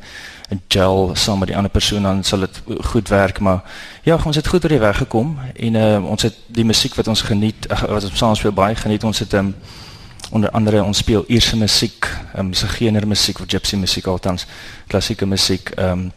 gel 0.69 1.11
saam 1.15 1.39
met 1.39 1.49
die 1.49 1.57
ander 1.57 1.71
persoon 1.71 2.03
dan 2.03 2.25
sal 2.25 2.41
dit 2.41 2.63
goed 2.81 3.09
werk, 3.09 3.39
maar 3.39 3.61
ja, 4.03 4.19
ons 4.25 4.37
het 4.37 4.47
goed 4.47 4.65
oor 4.65 4.71
die 4.71 4.79
weg 4.79 4.97
gekom 4.97 5.39
en 5.55 5.75
ehm 5.75 6.05
uh, 6.05 6.11
ons 6.11 6.23
het 6.23 6.35
die 6.47 6.65
musiek 6.65 6.95
wat 6.95 7.09
ons 7.09 7.23
geniet, 7.23 7.67
wat 7.67 8.05
ons 8.05 8.19
saam 8.19 8.35
speel 8.35 8.53
baie 8.53 8.75
geniet. 8.75 9.05
Ons 9.05 9.19
het 9.19 9.33
ehm 9.33 9.47
um, 9.47 9.55
onder 10.31 10.51
andere 10.51 10.83
ons 10.83 10.99
speel 10.99 11.25
Ierse 11.27 11.57
musiek, 11.57 12.05
ehm 12.35 12.47
um, 12.47 12.53
Sigener 12.55 13.07
musiek 13.07 13.41
of 13.41 13.47
Gypsy 13.47 13.77
musiek 13.77 14.07
althans, 14.07 14.47
klassieke 14.87 15.27
musiek. 15.27 15.73
Um, 15.79 16.13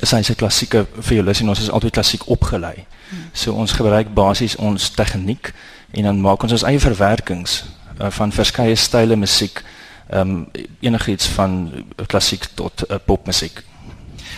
is 0.00 0.10
hy 0.10 0.22
se 0.22 0.34
klassieke 0.34 0.86
violis 1.04 1.40
en 1.40 1.48
ons 1.48 1.60
is 1.60 1.70
altyd 1.70 1.92
klassiek 1.92 2.26
opgelei. 2.30 2.86
So 3.32 3.52
ons 3.52 3.72
gebruik 3.72 4.14
basies 4.14 4.56
ons 4.56 4.90
tegniek 4.94 5.52
en 5.90 6.06
dan 6.06 6.20
maak 6.22 6.42
ons 6.42 6.52
ons 6.52 6.64
eie 6.68 6.80
verwerkings 6.80 7.64
uh, 7.98 8.10
van 8.10 8.32
style 8.74 9.16
musiek, 9.16 9.62
ehm 10.10 10.20
um, 10.20 10.46
enigiets 10.80 11.26
van 11.26 11.84
klassiek 12.06 12.46
tot 12.54 12.84
uh, 12.88 12.96
popmusiek. 13.04 13.64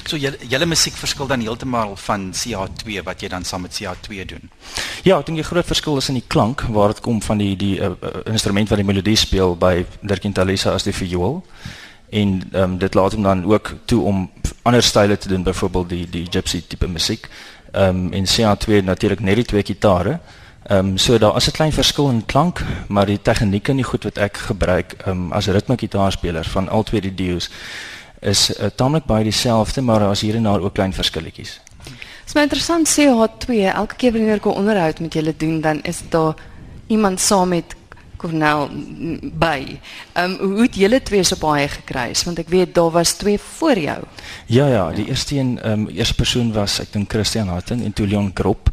So 0.07 0.17
julle 0.17 0.39
julle 0.49 0.67
musiek 0.67 0.95
verskil 0.99 1.27
dan 1.31 1.41
heeltemal 1.41 1.95
van 1.97 2.33
CH2 2.35 3.03
wat 3.07 3.23
jy 3.23 3.29
dan 3.29 3.45
saam 3.45 3.63
met 3.67 3.77
CH2 3.79 4.25
doen. 4.27 4.51
Ja, 5.03 5.19
ek 5.19 5.27
dink 5.27 5.39
die 5.39 5.47
groot 5.47 5.67
verskil 5.67 5.97
is 6.01 6.11
in 6.11 6.19
die 6.19 6.27
klank 6.27 6.65
waar 6.75 6.95
dit 6.95 7.01
kom 7.05 7.23
van 7.23 7.39
die 7.39 7.55
die 7.57 7.77
uh, 7.79 7.95
instrument 8.27 8.71
wat 8.73 8.83
die 8.83 8.87
melodie 8.87 9.17
speel 9.17 9.57
by 9.57 9.85
Dirk 10.01 10.27
en 10.27 10.35
Talisa 10.37 10.75
as 10.75 10.87
die 10.89 10.97
viool. 10.97 11.41
En 12.13 12.43
um, 12.53 12.77
dit 12.79 12.95
laat 12.95 13.15
hom 13.17 13.23
dan 13.23 13.45
ook 13.49 13.75
toe 13.89 14.03
om 14.05 14.27
ander 14.63 14.83
style 14.83 15.17
te 15.19 15.29
doen, 15.29 15.43
byvoorbeeld 15.43 15.89
die 15.89 16.07
die 16.11 16.27
gypsy 16.31 16.63
tipe 16.69 16.89
musiek. 16.89 17.29
Ehm 17.73 18.07
um, 18.07 18.13
en 18.13 18.27
CH2 18.29 18.85
natuurlik 18.85 19.21
net 19.21 19.41
die 19.43 19.49
twee 19.55 19.65
gitare. 19.65 20.19
Ehm 20.63 20.79
um, 20.79 20.99
so 20.99 21.19
daar 21.19 21.37
is 21.37 21.47
'n 21.49 21.59
klein 21.59 21.73
verskil 21.73 22.09
in 22.09 22.27
klank, 22.27 22.65
maar 22.89 23.07
die 23.07 23.23
tegniek 23.23 23.69
en 23.69 23.77
die 23.77 23.85
goed 23.85 24.05
wat 24.05 24.19
ek 24.19 24.37
gebruik 24.37 24.93
ehm 24.93 25.11
um, 25.11 25.33
as 25.33 25.47
ritmegitaarspeler 25.47 26.45
van 26.45 26.69
al 26.69 26.83
twee 26.83 27.01
die 27.01 27.15
duos 27.15 27.51
is 28.23 28.51
uh, 28.55 28.71
taamlik 28.75 29.05
baie 29.05 29.25
dieselfde, 29.25 29.83
maar 29.83 30.07
as 30.07 30.21
hier 30.21 30.39
en 30.39 30.43
daar 30.43 30.63
ook 30.63 30.75
klein 30.75 30.95
verskilletjies. 30.95 31.61
Dit 31.85 32.31
is 32.31 32.35
my 32.35 32.43
interessant 32.47 32.89
CH2, 32.89 33.59
elke 33.75 33.99
keer 33.99 34.13
wanneer 34.13 34.39
ek 34.39 34.47
'n 34.47 34.59
onderhoud 34.63 35.01
met 35.01 35.13
julle 35.13 35.35
doen, 35.37 35.61
dan 35.61 35.83
is 35.83 36.03
daar 36.09 36.35
iemand 36.87 37.21
saam 37.21 37.49
met 37.49 37.75
Cornel 38.23 38.69
by. 39.35 39.79
Ehm 40.13 40.37
um, 40.41 40.53
hoe 40.55 40.63
het 40.63 40.77
julle 40.79 41.03
twee 41.03 41.25
so 41.27 41.37
baie 41.37 41.67
gekry? 41.69 42.13
Want 42.25 42.39
ek 42.39 42.49
weet 42.49 42.75
daar 42.75 42.91
was 42.91 43.17
twee 43.19 43.39
voor 43.39 43.79
jou. 43.79 43.99
Ja 44.47 44.67
ja, 44.67 44.91
die 44.95 45.09
eerste 45.09 45.39
een 45.39 45.59
ehm 45.59 45.73
um, 45.73 45.89
eerste 45.89 46.15
persoon 46.15 46.53
was 46.53 46.79
ek 46.81 46.93
dink 46.93 47.11
Christian 47.11 47.49
Harten 47.49 47.83
en 47.83 47.93
toe 47.93 48.07
Leon 48.07 48.33
Krop. 48.33 48.71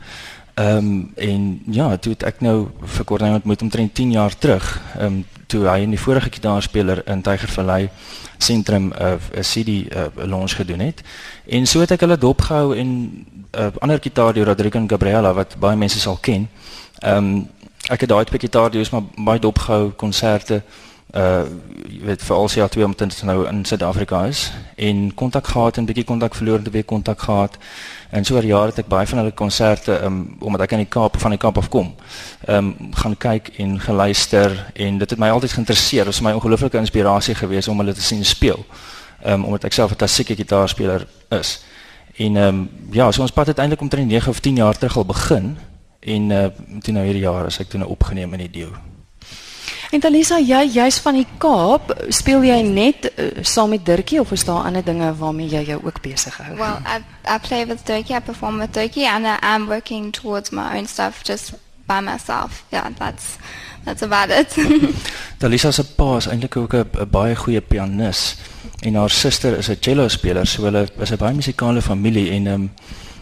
Ehm 0.60 0.78
um, 0.78 1.12
en 1.16 1.62
ja, 1.72 1.98
toe 1.98 2.12
het 2.12 2.24
ek 2.28 2.42
nou 2.44 2.68
vir 2.84 3.06
Cornel 3.06 3.34
ontmoet 3.34 3.62
omtrent 3.62 3.94
10 3.96 4.12
jaar 4.12 4.38
terug. 4.38 4.82
Ehm 4.98 5.06
um, 5.06 5.26
toe 5.48 5.62
hy 5.66 5.80
in 5.82 5.94
die 5.96 6.00
vorige 6.00 6.30
gitaarspeler 6.30 7.00
in 7.08 7.22
Tigervallei 7.22 7.90
sentrum 8.38 8.90
'n 8.90 8.94
uh, 9.02 9.40
'n 9.40 9.48
CD 9.52 9.70
uh, 9.70 10.04
launch 10.16 10.56
gedoen 10.56 10.80
het. 10.80 11.02
En 11.48 11.66
so 11.66 11.80
het 11.80 11.92
ek 11.92 12.00
hulle 12.00 12.18
dopgehou 12.18 12.76
en 12.76 12.88
'n 12.88 13.26
uh, 13.60 13.68
ander 13.80 14.00
gitaar 14.02 14.34
die 14.34 14.44
Rodrigo 14.44 14.84
Gabriela 14.88 15.34
wat 15.34 15.56
baie 15.60 15.78
mense 15.78 16.00
sal 16.00 16.18
ken. 16.22 16.50
Ehm 17.00 17.18
um, 17.18 17.48
ek 17.90 18.00
het 18.00 18.10
daai 18.10 18.26
twee 18.26 18.40
gitaar 18.40 18.72
dus 18.72 18.90
maar 18.90 19.04
baie 19.16 19.40
dopgehou 19.40 19.90
konserte 19.90 20.62
uh 21.16 21.46
jy 21.90 22.06
weet 22.06 22.22
vir 22.22 22.36
al 22.36 22.48
sy 22.48 22.66
twee 22.70 22.86
omtrent 22.86 23.16
nou 23.26 23.48
in 23.50 23.64
Suid-Afrika 23.66 24.20
is 24.30 24.52
en 24.78 25.10
kontak 25.18 25.48
gehad 25.48 25.78
en 25.78 25.88
bietjie 25.90 26.06
kontak 26.06 26.36
verloor 26.38 26.62
en 26.62 26.72
weer 26.72 26.84
kontak 26.84 27.20
gehad. 27.20 27.58
En 28.10 28.24
so 28.26 28.36
oor 28.36 28.46
jare 28.46 28.72
het 28.72 28.80
ek 28.80 28.88
baie 28.88 29.08
van 29.08 29.18
hulle 29.18 29.32
konserte 29.32 29.98
um, 30.06 30.38
omdat 30.40 30.62
ek 30.68 30.74
aan 30.74 30.84
die 30.86 30.90
Kaap 30.90 31.18
van 31.20 31.34
die 31.34 31.40
Kaap 31.42 31.58
af 31.58 31.70
kom 31.70 31.96
um, 32.48 32.76
gaan 32.94 33.18
kyk 33.18 33.50
en 33.58 33.80
geluister 33.80 34.54
en 34.74 35.00
dit 35.02 35.10
het 35.10 35.20
my 35.20 35.30
altyd 35.30 35.52
geïnteresseer. 35.58 36.06
Was 36.06 36.22
my 36.22 36.32
ongelooflike 36.38 36.78
inspirasie 36.78 37.36
geweest 37.36 37.68
om 37.68 37.82
hulle 37.82 37.94
te 37.94 38.06
sien 38.06 38.24
speel 38.26 38.62
um, 39.26 39.44
omdat 39.46 39.66
ek 39.66 39.74
self 39.74 39.92
'n 39.92 39.96
klassieke 39.96 40.36
gitaarspeler 40.36 41.08
is. 41.30 41.60
En 42.18 42.36
um, 42.36 42.70
ja 42.92 43.12
so 43.12 43.22
ons 43.22 43.32
pad 43.34 43.48
het 43.48 43.58
eintlik 43.58 43.82
omtrent 43.82 44.08
9 44.08 44.30
of 44.30 44.40
10 44.40 44.56
jaar 44.56 44.78
terug 44.78 44.98
al 44.98 45.06
begin 45.06 45.58
en 46.00 46.30
uh, 46.30 46.46
toe 46.80 46.94
nou 46.94 47.04
hierdie 47.06 47.26
jaar 47.26 47.46
as 47.46 47.60
ek 47.60 47.70
toe 47.70 47.80
nou 47.80 47.90
opgeneem 47.90 48.34
in 48.34 48.40
die 48.40 48.52
deel. 48.62 48.72
En 49.90 50.00
Talisa, 50.00 50.38
jy 50.38 50.68
jy's 50.70 51.00
van 51.02 51.16
die 51.18 51.26
Kaap, 51.42 51.90
speel 52.14 52.44
jy 52.46 52.60
net 52.62 53.08
uh, 53.10 53.30
saam 53.42 53.72
met 53.74 53.82
Dirkie 53.88 54.20
of 54.22 54.30
is 54.36 54.46
daar 54.46 54.68
ander 54.70 54.86
dinge 54.86 55.08
waarmee 55.18 55.50
jy 55.50 55.64
jou 55.72 55.80
ook 55.82 55.98
besig 56.06 56.36
hou? 56.38 56.58
Well, 56.60 56.78
I 56.86 57.02
I 57.26 57.40
play 57.42 57.66
with 57.66 57.82
Dirkie, 57.88 58.14
I 58.14 58.22
perform 58.22 58.62
with 58.62 58.76
Dirkie 58.78 59.08
and 59.10 59.26
I 59.26 59.40
am 59.42 59.66
working 59.66 60.12
towards 60.14 60.54
my 60.54 60.78
own 60.78 60.86
stuff 60.86 61.24
just 61.26 61.56
by 61.90 62.02
myself. 62.06 62.64
Yeah, 62.70 62.94
that's 63.00 63.40
that's 63.84 64.06
about 64.06 64.30
it. 64.30 64.54
Talisa 65.42 65.74
se 65.74 65.84
pa 65.98 66.18
is 66.22 66.30
eintlik 66.30 66.58
ook 66.58 66.74
'n 66.74 67.10
baie 67.10 67.36
goeie 67.36 67.62
pianis 67.62 68.38
en 68.86 68.96
haar 68.96 69.10
suster 69.10 69.58
is 69.58 69.70
'n 69.70 69.82
cello 69.82 70.08
speler, 70.08 70.46
so 70.46 70.70
hulle 70.70 70.86
is 71.02 71.12
'n 71.12 71.18
baie 71.18 71.34
musikale 71.34 71.82
familie 71.82 72.30
en 72.30 72.48
ehm 72.48 72.62
um, 72.62 72.72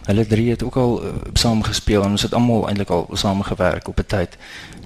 Hulle 0.08 0.26
drie 0.26 0.50
het 0.50 0.62
ook 0.64 0.76
al 0.76 1.04
uh, 1.04 1.10
saam 1.32 1.62
gespeel 1.62 2.02
en 2.02 2.10
ons 2.16 2.22
het 2.22 2.32
almal 2.34 2.62
eintlik 2.68 2.88
al 2.88 3.10
saam 3.12 3.42
gewerk 3.42 3.88
op 3.88 3.98
'n 4.00 4.06
tyd. 4.06 4.36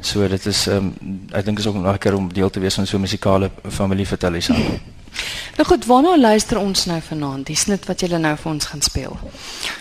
So 0.02 0.28
dit 0.28 0.46
is 0.46 0.66
ehm 0.66 0.90
um, 1.00 1.20
ek 1.30 1.44
dink 1.46 1.58
is 1.58 1.66
ook 1.66 1.78
lekker 1.84 2.14
om 2.18 2.32
deel 2.32 2.50
te 2.50 2.60
wees 2.60 2.74
van 2.74 2.86
so 2.86 2.96
'n 2.96 3.00
musikale 3.00 3.50
familie 3.68 4.06
vir 4.06 4.18
Talisa. 4.18 4.54
Nou 5.56 5.68
goed, 5.68 5.84
waarna 5.86 6.16
luister 6.16 6.58
ons 6.58 6.84
nou 6.84 7.00
vanaand? 7.00 7.46
Die 7.46 7.56
snit 7.56 7.84
wat 7.86 8.00
julle 8.00 8.18
nou 8.18 8.36
vir 8.36 8.52
ons 8.52 8.64
gaan 8.64 8.80
speel. 8.80 9.18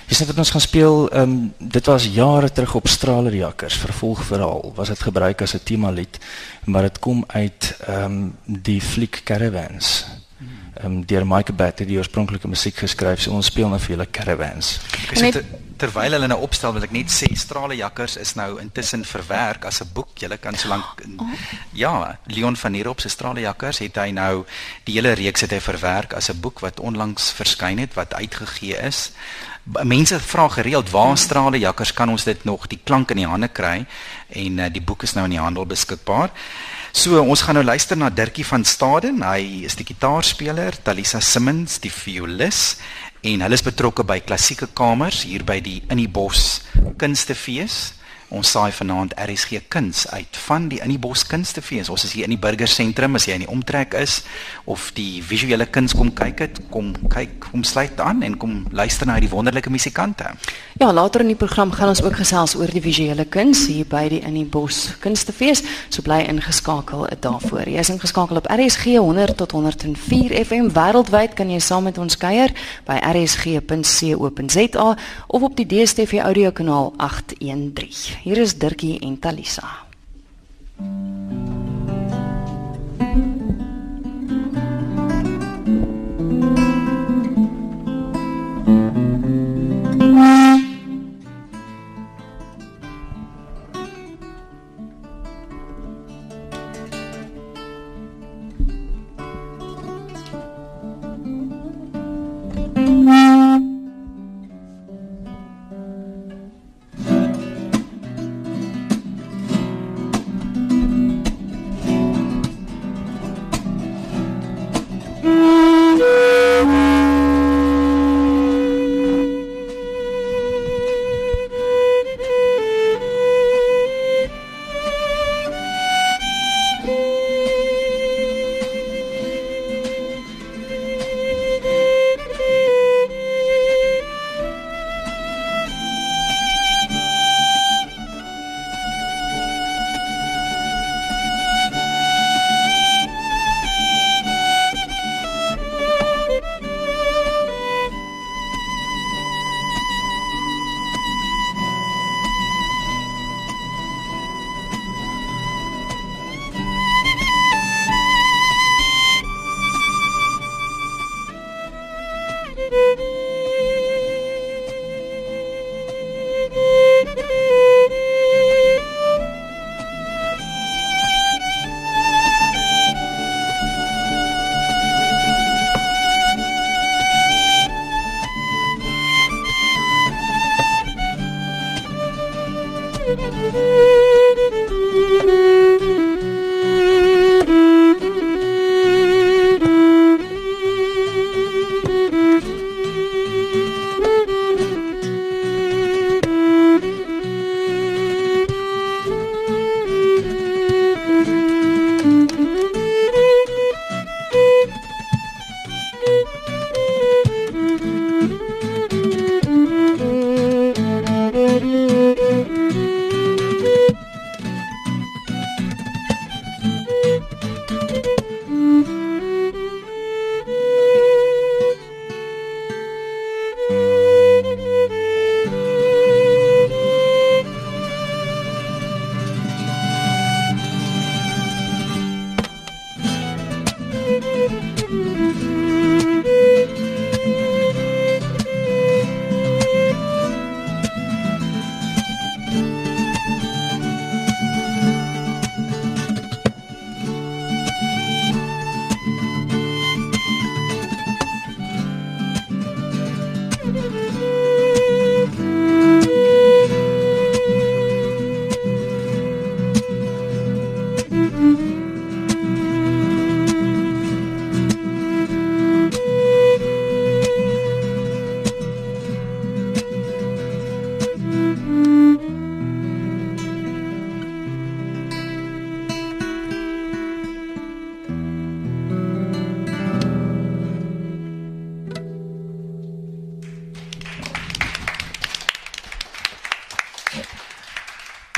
Die 0.08 0.16
snit 0.16 0.28
wat 0.28 0.38
ons 0.38 0.50
gaan 0.50 0.62
speel, 0.62 1.10
ehm 1.10 1.22
um, 1.22 1.54
dit 1.58 1.86
was 1.86 2.08
jare 2.14 2.52
terug 2.52 2.76
op 2.76 2.88
Stralerjakkers, 2.88 3.78
vervolgverhaal. 3.78 4.74
Was 4.76 4.88
dit 4.88 5.00
gebruik 5.00 5.42
as 5.42 5.54
'n 5.54 5.64
tema 5.64 5.90
lied, 5.90 6.20
maar 6.66 6.82
dit 6.82 7.00
kom 7.00 7.24
uit 7.28 7.76
ehm 7.88 8.04
um, 8.04 8.36
die 8.46 8.82
fliek 8.82 9.22
Caravans 9.24 10.06
um, 10.84 11.02
deur 11.06 11.26
Mike 11.28 11.54
Batt 11.54 11.84
die 11.86 11.98
oorspronklike 11.98 12.48
musiek 12.48 12.78
geskryf. 12.84 13.22
So 13.24 13.36
ons 13.36 13.52
speel 13.52 13.70
nou 13.70 13.80
vir 13.82 13.96
julle 13.96 14.08
Caravans. 14.12 14.78
Okay, 15.06 15.20
so 15.20 15.32
ter, 15.38 15.46
terwyl 15.82 16.16
hulle 16.18 16.30
nou 16.30 16.40
opstel, 16.46 16.74
wil 16.76 16.86
ek 16.86 16.94
net 16.96 17.14
sê 17.14 17.30
Strale 17.38 17.78
Jakkers 17.80 18.18
is 18.22 18.36
nou 18.38 18.60
intussen 18.62 19.06
verwerk 19.08 19.66
as 19.66 19.82
'n 19.82 19.90
boek. 19.94 20.14
Julle 20.22 20.38
kan 20.38 20.56
solank 20.56 21.06
oh. 21.18 21.28
ja, 21.74 22.18
Leon 22.28 22.56
van 22.56 22.74
Heerop 22.74 23.02
se 23.02 23.10
Strale 23.10 23.42
Jakkers 23.42 23.80
het 23.80 23.98
hy 23.98 24.12
nou 24.12 24.46
die 24.86 25.00
hele 25.00 25.14
reeks 25.14 25.42
het 25.42 25.52
hy 25.52 25.60
verwerk 25.60 26.14
as 26.14 26.30
'n 26.30 26.40
boek 26.40 26.60
wat 26.60 26.80
onlangs 26.80 27.32
verskyn 27.32 27.80
het 27.80 27.94
wat 27.94 28.14
uitgegee 28.14 28.78
is. 28.78 29.12
Mense 29.64 30.20
vra 30.20 30.48
gereeld 30.50 30.90
waar 30.90 31.18
strale 31.18 31.60
jakkers 31.60 31.94
kan 31.94 32.10
ons 32.10 32.24
dit 32.24 32.44
nog 32.44 32.68
die 32.68 32.80
klank 32.84 33.12
in 33.12 33.18
die 33.18 33.28
hande 33.28 33.48
kry 33.48 33.86
en 34.30 34.60
uh, 34.60 34.66
die 34.74 34.82
boek 34.82 35.04
is 35.04 35.14
nou 35.14 35.26
in 35.26 35.36
die 35.38 35.40
handel 35.40 35.66
beskikbaar. 35.66 36.32
So 36.92 37.16
ons 37.24 37.42
gaan 37.48 37.56
nou 37.56 37.64
luister 37.64 37.96
na 37.96 38.10
Dirkie 38.12 38.44
van 38.44 38.66
Staden. 38.68 39.22
Hy 39.24 39.64
is 39.64 39.78
die 39.80 39.86
gitaarspeler, 39.88 40.76
Talisa 40.84 41.22
Simmons 41.24 41.80
die 41.80 41.92
violis 41.92 42.76
en 43.24 43.44
hulle 43.46 43.56
is 43.56 43.64
betrokke 43.64 44.04
by 44.04 44.18
klassieke 44.26 44.68
kamers 44.76 45.22
hier 45.30 45.46
by 45.48 45.60
die 45.64 45.78
In 45.88 46.02
die 46.02 46.10
Bos 46.12 46.66
Kunstefees. 47.00 47.94
Ons 48.32 48.54
saai 48.54 48.72
vanaand 48.72 49.12
RSG 49.20 49.60
Kuns 49.68 50.06
uit 50.08 50.38
van 50.46 50.70
die 50.72 50.78
In 50.80 50.94
die 50.94 51.00
Bos 51.02 51.26
Kunstefees. 51.28 51.90
Ons 51.92 52.06
is 52.08 52.14
hier 52.16 52.24
in 52.24 52.32
die 52.32 52.40
burgersentrum 52.40 53.18
as 53.20 53.26
jy 53.28 53.36
in 53.36 53.44
die 53.44 53.50
omtrek 53.52 53.92
is 54.00 54.22
of 54.72 54.86
die 54.96 55.20
visuele 55.20 55.66
kuns 55.68 55.92
kom 55.98 56.14
kyk 56.16 56.40
het, 56.40 56.62
kom 56.72 56.94
kyk, 57.12 57.50
kom 57.50 57.66
sluit 57.68 58.00
aan 58.00 58.24
en 58.24 58.38
kom 58.40 58.62
luister 58.72 59.10
na 59.10 59.18
die 59.20 59.28
wonderlike 59.28 59.68
musikante. 59.74 60.30
Ja, 60.80 60.94
later 60.96 61.26
in 61.26 61.34
die 61.34 61.36
program 61.36 61.74
gaan 61.76 61.92
ons 61.92 62.04
ook 62.06 62.16
gesels 62.22 62.56
oor 62.56 62.72
die 62.72 62.84
visuele 62.86 63.26
kuns 63.28 63.66
hier 63.68 63.90
by 63.92 64.06
die 64.14 64.22
In 64.24 64.40
die 64.40 64.46
Bos 64.48 64.96
Kunstefees. 65.04 65.66
So 65.90 66.00
bly 66.08 66.22
ingeskakel 66.32 67.10
daarvoor. 67.20 67.68
Jy 67.68 67.84
is 67.84 67.92
ingeskakel 67.92 68.40
op 68.40 68.48
RSG 68.48 68.96
100 68.96 69.36
tot 69.44 69.58
104 69.58 70.38
FM 70.46 70.72
wêreldwyd 70.72 71.36
kan 71.36 71.52
jy 71.52 71.60
saam 71.60 71.90
met 71.90 72.00
ons 72.00 72.16
kuier 72.16 72.56
by 72.88 72.96
rsg.co.za 73.12 74.88
of 75.28 75.50
op 75.52 75.60
die 75.60 75.68
DStv 75.68 76.24
audiokanaal 76.24 76.94
813. 76.96 78.21
Hier 78.22 78.38
is 78.38 78.60
Dirkie 78.60 79.00
en 79.02 79.18
Talisa. 79.20 79.68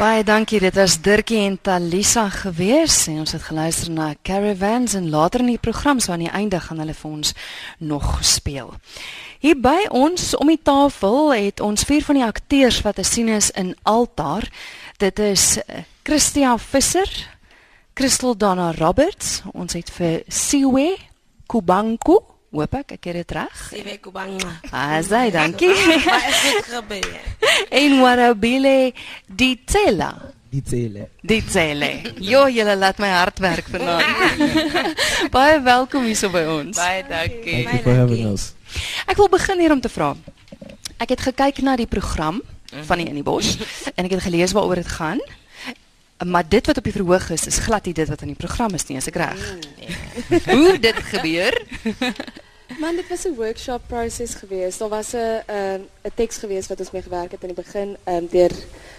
Baie 0.04 0.24
dankie. 0.24 0.60
Dit 0.60 0.76
was 0.76 0.98
Dirkie 1.00 1.38
en 1.46 1.54
Talisa 1.62 2.26
gewees 2.30 3.06
en 3.08 3.22
ons 3.22 3.32
het 3.32 3.44
geluister 3.48 3.92
na 3.92 4.10
Caravans 4.22 4.98
en 5.00 5.06
later 5.10 5.39
in 5.39 5.54
die 5.54 5.62
program 5.62 6.02
so 6.04 6.12
aan 6.12 6.26
die 6.26 6.32
einde 6.32 6.60
gaan 6.60 6.82
hulle 6.84 6.96
vir 6.98 7.12
ons 7.12 7.32
nog 7.80 8.18
speel. 8.20 8.74
Hier 9.39 9.56
by 9.56 9.86
ons 9.96 10.34
om 10.36 10.52
die 10.52 10.60
tafel 10.60 11.32
het 11.32 11.63
ons 11.63 11.88
vier 11.88 12.04
van 12.04 12.20
die 12.20 12.26
akteurs 12.26 12.82
wat 12.84 13.00
te 13.00 13.08
sien 13.08 13.32
is 13.32 13.48
in 13.56 13.72
Altaar. 13.88 14.50
Dit 15.00 15.24
is 15.24 15.56
eh, 15.63 15.86
Christia 16.04 16.58
Visser, 16.60 17.08
Christel 17.96 18.36
Dana 18.36 18.74
Roberts, 18.76 19.39
ons 19.54 19.80
het 19.80 19.94
vir 20.02 20.28
Siwe 20.28 20.98
Kubanku 21.48 22.20
Hoop 22.54 22.76
ek 22.78 22.92
ek 23.00 23.08
het 23.10 23.16
dit 23.18 23.32
reg. 23.34 23.62
Siwe 23.72 23.96
Kubanga. 24.04 24.52
Ah, 24.70 25.00
sy, 25.02 25.32
dankie. 25.34 25.72
Is 25.74 26.42
dit 26.46 26.68
gebeur? 26.70 27.16
en 27.82 27.96
Warabile 28.04 28.94
Ditsela. 29.26 30.12
Ditsele. 30.54 31.08
Ditsele. 31.26 31.89
Jo, 32.22 32.44
julle 32.54 32.76
laat 32.78 33.00
my 33.02 33.10
hart 33.10 33.42
werk 33.42 33.72
vanaand. 33.74 34.94
Baie 35.34 35.58
welkom 35.66 36.06
hier 36.06 36.20
so 36.20 36.30
by 36.30 36.44
ons. 36.60 36.78
Baie 36.78 37.02
dankie. 37.10 37.63
Thank 37.66 37.74
you 37.74 37.82
for 37.88 37.98
having 38.04 38.28
us. 38.30 38.52
Ek 39.10 39.18
wil 39.18 39.32
begin 39.34 39.63
hier 39.66 39.74
om 39.74 39.82
te 39.82 39.89
vra. 39.89 40.12
Ek 41.02 41.10
het 41.16 41.26
gekyk 41.26 41.63
na 41.66 41.74
die 41.80 41.89
program 41.89 42.44
van 42.86 43.02
die 43.02 43.10
in 43.10 43.18
die 43.18 43.26
bos 43.26 43.56
en 43.98 44.06
ek 44.06 44.13
het 44.20 44.28
gelees 44.30 44.54
waaroor 44.54 44.78
dit 44.84 44.94
gaan. 44.94 45.22
Maar 46.25 46.43
dit 46.47 46.65
wat 46.65 46.77
op 46.77 46.83
die 46.83 46.93
verhoog 46.93 47.29
is, 47.29 47.45
is 47.45 47.57
glad 47.57 47.86
nie 47.86 47.93
dit 47.93 48.07
wat 48.07 48.21
in 48.21 48.27
die 48.27 48.39
program 48.39 48.73
is 48.73 48.86
nie, 48.88 48.97
as 48.97 49.07
ek 49.07 49.15
reg. 49.15 49.41
Hoe 50.53 50.79
dit 50.79 50.99
gebeur? 51.12 51.57
Man, 52.79 52.95
dit 52.95 53.07
was 53.09 53.25
'n 53.25 53.36
workshop 53.36 53.81
proses 53.88 54.33
geweest. 54.33 54.79
Daar 54.79 54.89
was 54.89 55.13
'n 55.13 55.43
'n 55.47 55.88
'n 56.03 56.12
teks 56.15 56.38
geweest 56.38 56.67
wat 56.67 56.79
ons 56.79 56.91
mee 56.91 57.01
gewerk 57.01 57.31
het 57.31 57.41
in 57.41 57.53
die 57.53 57.63
begin 57.63 57.97
um, 58.07 58.27
deur 58.31 58.51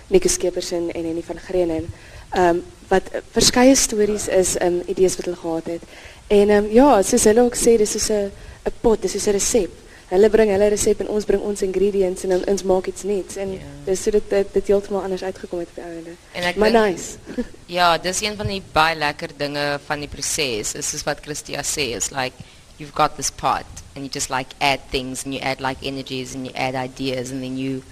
Nico 0.07 0.29
Skeepers 0.29 0.71
en 0.71 0.93
en 0.93 1.05
Annie 1.05 1.25
van 1.25 1.39
Grenen. 1.39 1.93
Ehm 2.31 2.49
um, 2.49 2.63
wat 2.89 3.03
uh, 3.13 3.21
verskeie 3.31 3.75
stories 3.75 4.29
is, 4.29 4.61
um, 4.61 4.83
idees 4.87 5.17
wat 5.17 5.25
hulle 5.25 5.37
gehad 5.37 5.67
het. 5.67 5.83
En 6.27 6.49
ehm 6.49 6.65
um, 6.65 6.71
ja, 6.73 7.03
soos 7.03 7.25
hulle 7.25 7.41
ook 7.41 7.57
sê, 7.57 7.77
dis 7.77 7.91
soos 7.91 8.09
'n 8.09 8.31
'n 8.65 8.73
pot, 8.81 9.03
dis 9.03 9.13
soos 9.13 9.27
'n 9.27 9.31
resep. 9.31 9.71
Hulle 10.15 10.31
bring 10.31 10.51
hulle 10.55 10.69
resep 10.71 11.01
en 11.03 11.09
ons 11.11 11.27
bring 11.27 11.43
ons 11.43 11.63
ingredients 11.67 12.25
en 12.27 12.35
dan 12.37 12.45
ons 12.53 12.65
maak 12.71 12.87
iets 12.91 13.03
nuuts 13.09 13.39
en 13.43 13.55
ja. 13.57 13.71
dis 13.89 14.03
so 14.07 14.15
dit 14.15 14.35
dit, 14.55 14.67
heeltemal 14.71 15.07
anders 15.09 15.25
uitgekom 15.27 15.65
het 15.65 15.73
op 15.75 15.81
die 15.81 16.43
ek 16.51 16.61
maar 16.61 16.71
dink- 16.71 16.95
nice. 16.95 17.43
Ja, 17.77 17.89
dis 17.99 18.21
een 18.23 18.37
van 18.39 18.47
die 18.53 18.63
baie 18.73 18.95
lekker 18.95 19.35
dinge 19.37 19.65
van 19.87 20.05
die 20.05 20.11
proses. 20.13 20.75
Is 20.79 20.91
soos 20.93 21.03
wat 21.09 21.25
Christia 21.25 21.65
sê, 21.67 21.91
is 21.99 22.13
like 22.15 22.37
you've 22.79 22.95
got 22.95 23.17
this 23.17 23.31
pot 23.31 23.67
and 23.95 24.05
you 24.05 24.11
just 24.11 24.31
like 24.31 24.55
add 24.61 24.81
things 24.91 25.25
and 25.25 25.35
you 25.35 25.41
add 25.43 25.61
like 25.61 25.83
energies 25.83 26.35
and 26.35 26.47
you 26.47 26.55
add 26.55 26.75
ideas 26.75 27.31
and 27.31 27.43
then 27.43 27.59
you 27.59 27.83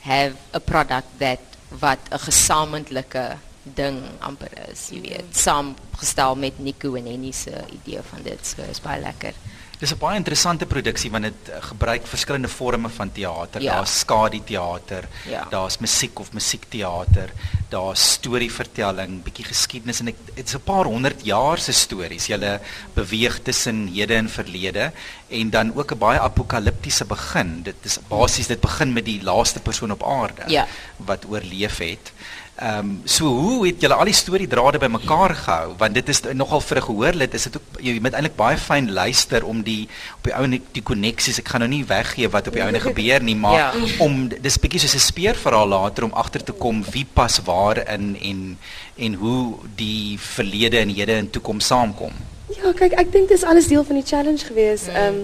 have 0.00 0.34
a 0.52 0.60
product 0.60 1.18
that 1.18 1.38
wat 1.80 1.98
'n 2.10 2.18
gesamentlike 2.18 3.38
ding 3.62 4.02
amper 4.20 4.50
is, 4.72 4.88
jy 4.90 5.00
weet, 5.00 5.28
saamgestel 5.36 6.34
met 6.34 6.58
Nico 6.58 6.94
en 6.94 7.06
Henny 7.06 7.32
se 7.32 7.52
idee 7.72 8.00
van 8.10 8.22
dit. 8.22 8.46
So 8.46 8.62
is 8.70 8.80
baie 8.80 9.00
lekker. 9.00 9.34
Dis 9.78 9.92
'n 9.94 9.98
baie 9.98 10.16
interessante 10.16 10.66
produksie 10.66 11.10
want 11.10 11.22
dit 11.24 11.48
eh, 11.48 11.56
gebruik 11.60 12.06
verskillende 12.06 12.48
forme 12.48 12.88
van 12.88 13.12
teater. 13.12 13.62
Ja. 13.62 13.74
Daar's 13.74 13.98
skadu-teater, 13.98 15.04
Ja. 15.28 15.46
daar's 15.50 15.78
musiek 15.78 16.18
of 16.18 16.32
musiekteater, 16.32 17.30
daar's 17.68 18.12
storievertelling, 18.12 19.22
bietjie 19.22 19.44
geskiedenis 19.44 20.00
en 20.00 20.14
dit's 20.34 20.54
'n 20.54 20.60
paar 20.64 20.84
honderd 20.84 21.24
jaar 21.24 21.58
se 21.58 21.72
stories. 21.72 22.26
Jy 22.26 22.58
beweeg 22.94 23.38
tussen 23.42 23.86
hede 23.94 24.14
en 24.14 24.28
verlede 24.28 24.92
en 25.28 25.50
dan 25.50 25.72
ook 25.76 25.92
'n 25.92 25.98
baie 25.98 26.18
apokaliptiese 26.20 27.04
begin. 27.04 27.62
Dit 27.62 27.76
is 27.82 27.98
basies 28.08 28.46
dit 28.46 28.60
begin 28.60 28.92
met 28.92 29.04
die 29.04 29.22
laaste 29.22 29.60
persoon 29.60 29.90
op 29.92 30.02
aarde 30.02 30.42
Ja. 30.50 30.66
wat 30.96 31.24
oorleef 31.28 31.78
het. 31.78 32.12
Ehm 32.60 32.78
um, 32.78 33.00
so 33.04 33.24
hoe 33.26 33.66
het 33.66 33.80
julle 33.80 33.94
al 33.94 34.08
die 34.10 34.14
storiedrade 34.18 34.78
bymekaar 34.82 35.34
gehou 35.34 35.74
want 35.78 35.94
dit 35.94 36.08
is 36.08 36.20
nogal 36.34 36.60
vir 36.60 36.76
'n 36.78 36.82
gehoorlid 36.82 37.34
is 37.34 37.42
dit 37.46 37.56
ook 37.56 37.78
jy 37.80 38.00
moet 38.02 38.12
eintlik 38.18 38.34
baie 38.36 38.56
fyn 38.58 38.90
luister 38.92 39.44
om 39.44 39.62
die 39.62 39.88
op 40.16 40.24
die 40.24 40.34
ouene 40.34 40.60
die 40.72 40.82
koneksies 40.82 41.38
ek 41.38 41.48
gaan 41.48 41.60
nou 41.60 41.68
nie 41.70 41.84
weggee 41.86 42.28
wat 42.28 42.46
op 42.48 42.54
die 42.54 42.62
ouene 42.62 42.80
gebeur 42.80 43.22
nie 43.22 43.36
maar 43.36 43.54
Ja. 43.58 43.72
om 43.98 44.28
dis 44.28 44.58
bietjie 44.58 44.80
soos 44.80 44.94
'n 44.94 45.06
speurverhaal 45.06 45.68
later 45.68 46.04
om 46.04 46.12
agter 46.12 46.42
te 46.44 46.52
kom 46.52 46.84
wie 46.90 47.06
pas 47.14 47.38
waar 47.44 47.78
in 47.94 48.16
en 48.22 48.58
en 48.96 49.14
hoe 49.14 49.54
die 49.76 50.18
verlede 50.18 50.78
en 50.78 50.88
hede 50.88 51.12
en 51.12 51.30
toekoms 51.30 51.66
saamkom. 51.66 52.12
Ja, 52.56 52.72
kyk, 52.72 52.92
ek 52.92 53.12
dink 53.12 53.28
dis 53.28 53.44
alles 53.44 53.66
deel 53.68 53.84
van 53.84 53.94
die 53.94 54.04
challenge 54.06 54.44
geweest. 54.44 54.88
Ehm 54.88 55.14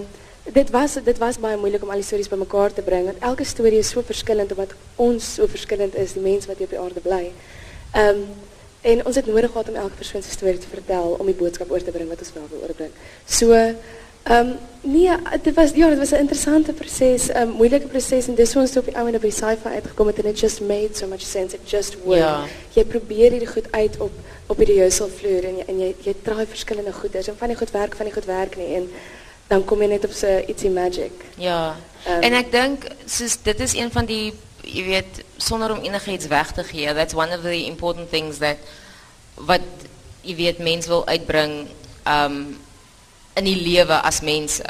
dit 0.53 0.69
was 0.69 0.93
dit 1.03 1.17
was 1.17 1.39
baie 1.39 1.57
moeilik 1.57 1.83
om 1.83 1.89
al 1.89 2.01
die 2.01 2.05
stories 2.05 2.29
bymekaar 2.29 2.73
te 2.73 2.81
bring 2.85 3.05
want 3.05 3.17
elke 3.19 3.43
storie 3.43 3.79
is 3.81 3.89
so 3.89 4.01
verskillend 4.05 4.51
omdat 4.51 4.75
ons 4.95 5.33
so 5.33 5.47
verskillend 5.47 5.95
is, 5.95 6.13
die 6.13 6.21
mense 6.21 6.47
wat 6.47 6.57
hier 6.57 6.69
op 6.69 6.75
die 6.75 6.79
aarde 6.79 7.01
bly. 7.01 7.31
Ehm 7.91 8.25
en 8.85 8.99
ons 9.05 9.15
het 9.15 9.25
nodig 9.25 9.49
gehad 9.51 9.69
om 9.69 9.75
elke 9.81 9.97
persoon 9.97 10.21
se 10.21 10.29
storie 10.29 10.59
te 10.61 10.67
vertel 10.69 11.15
om 11.19 11.25
die 11.25 11.33
boodskap 11.33 11.71
oor 11.71 11.81
te 11.81 11.91
bring 11.91 12.09
wat 12.09 12.19
ons 12.21 12.33
wel 12.33 12.43
wil 12.51 12.67
oorbring. 12.67 12.91
So 13.25 13.53
ehm 13.57 14.51
nee, 14.81 15.15
dit 15.41 15.55
was 15.57 15.73
ja, 15.73 15.89
dit 15.89 15.97
was 15.97 16.11
'n 16.11 16.21
interessante 16.25 16.73
proses, 16.73 17.29
'n 17.33 17.47
moeilike 17.47 17.87
proses 17.87 18.27
en 18.27 18.35
dis 18.35 18.53
hoe 18.53 18.61
ons 18.61 18.77
op 18.77 18.85
die 18.85 18.97
ouende 18.97 19.19
by 19.19 19.29
sci-fi 19.29 19.69
uitgekom 19.69 20.07
het 20.07 20.19
en 20.19 20.25
it 20.25 20.39
just 20.39 20.61
made 20.61 20.89
so 20.93 21.07
much 21.07 21.21
sense. 21.21 21.55
It 21.55 21.69
just 21.69 21.97
worked. 22.03 22.23
Ja. 22.23 22.45
Jy 22.73 22.85
probeer 22.85 23.31
hierdie 23.31 23.53
goed 23.53 23.71
uit 23.71 23.99
op 23.99 24.11
op 24.47 24.57
die 24.57 24.65
rehearsalvloer 24.65 25.43
en 25.43 25.57
jy 25.57 25.63
en 25.67 25.79
jy 25.79 25.95
jy 26.03 26.15
verskillende 26.49 26.93
goeders 26.93 27.27
en 27.27 27.37
van 27.37 27.47
die 27.47 27.57
goed 27.57 27.71
werk, 27.71 27.95
van 27.95 28.05
die 28.05 28.13
goed 28.13 28.25
werk 28.25 28.57
nie 28.57 28.75
en 28.75 28.89
dan 29.47 29.65
kom 29.65 29.81
jy 29.81 29.87
net 29.87 30.05
op 30.07 30.13
so 30.15 30.27
ietsie 30.47 30.71
magic. 30.73 31.11
Ja. 31.37 31.75
Ehm, 32.05 32.21
en 32.21 32.33
ek 32.33 32.51
dink 32.51 32.87
soos 33.05 33.37
dit 33.43 33.59
is 33.59 33.75
een 33.77 33.91
van 33.91 34.05
die 34.09 34.33
jy 34.65 34.83
weet 34.87 35.21
sonder 35.37 35.71
om 35.71 35.83
enigiets 35.83 36.27
weg 36.27 36.51
te 36.51 36.63
gee. 36.63 36.93
That's 36.93 37.13
one 37.13 37.33
of 37.35 37.41
the 37.41 37.65
important 37.65 38.09
things 38.09 38.41
that 38.41 38.57
wat 39.35 39.65
jy 40.25 40.35
weet 40.35 40.61
mense 40.63 40.89
wil 40.89 41.05
uitbring 41.07 41.67
um 42.05 42.57
in 43.35 43.45
die 43.45 43.59
lewe 43.61 44.01
as 44.01 44.21
mense. 44.21 44.65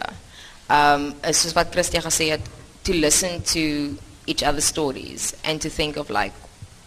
Um 0.71 1.13
is 1.23 1.41
soos 1.41 1.55
wat 1.55 1.71
Christia 1.71 2.01
gesê 2.03 2.31
het 2.35 2.51
to 2.83 2.93
listen 2.93 3.41
to 3.43 3.95
each 4.25 4.43
other's 4.43 4.65
stories 4.65 5.33
and 5.43 5.61
to 5.61 5.69
think 5.69 5.97
of 5.97 6.09
like 6.09 6.33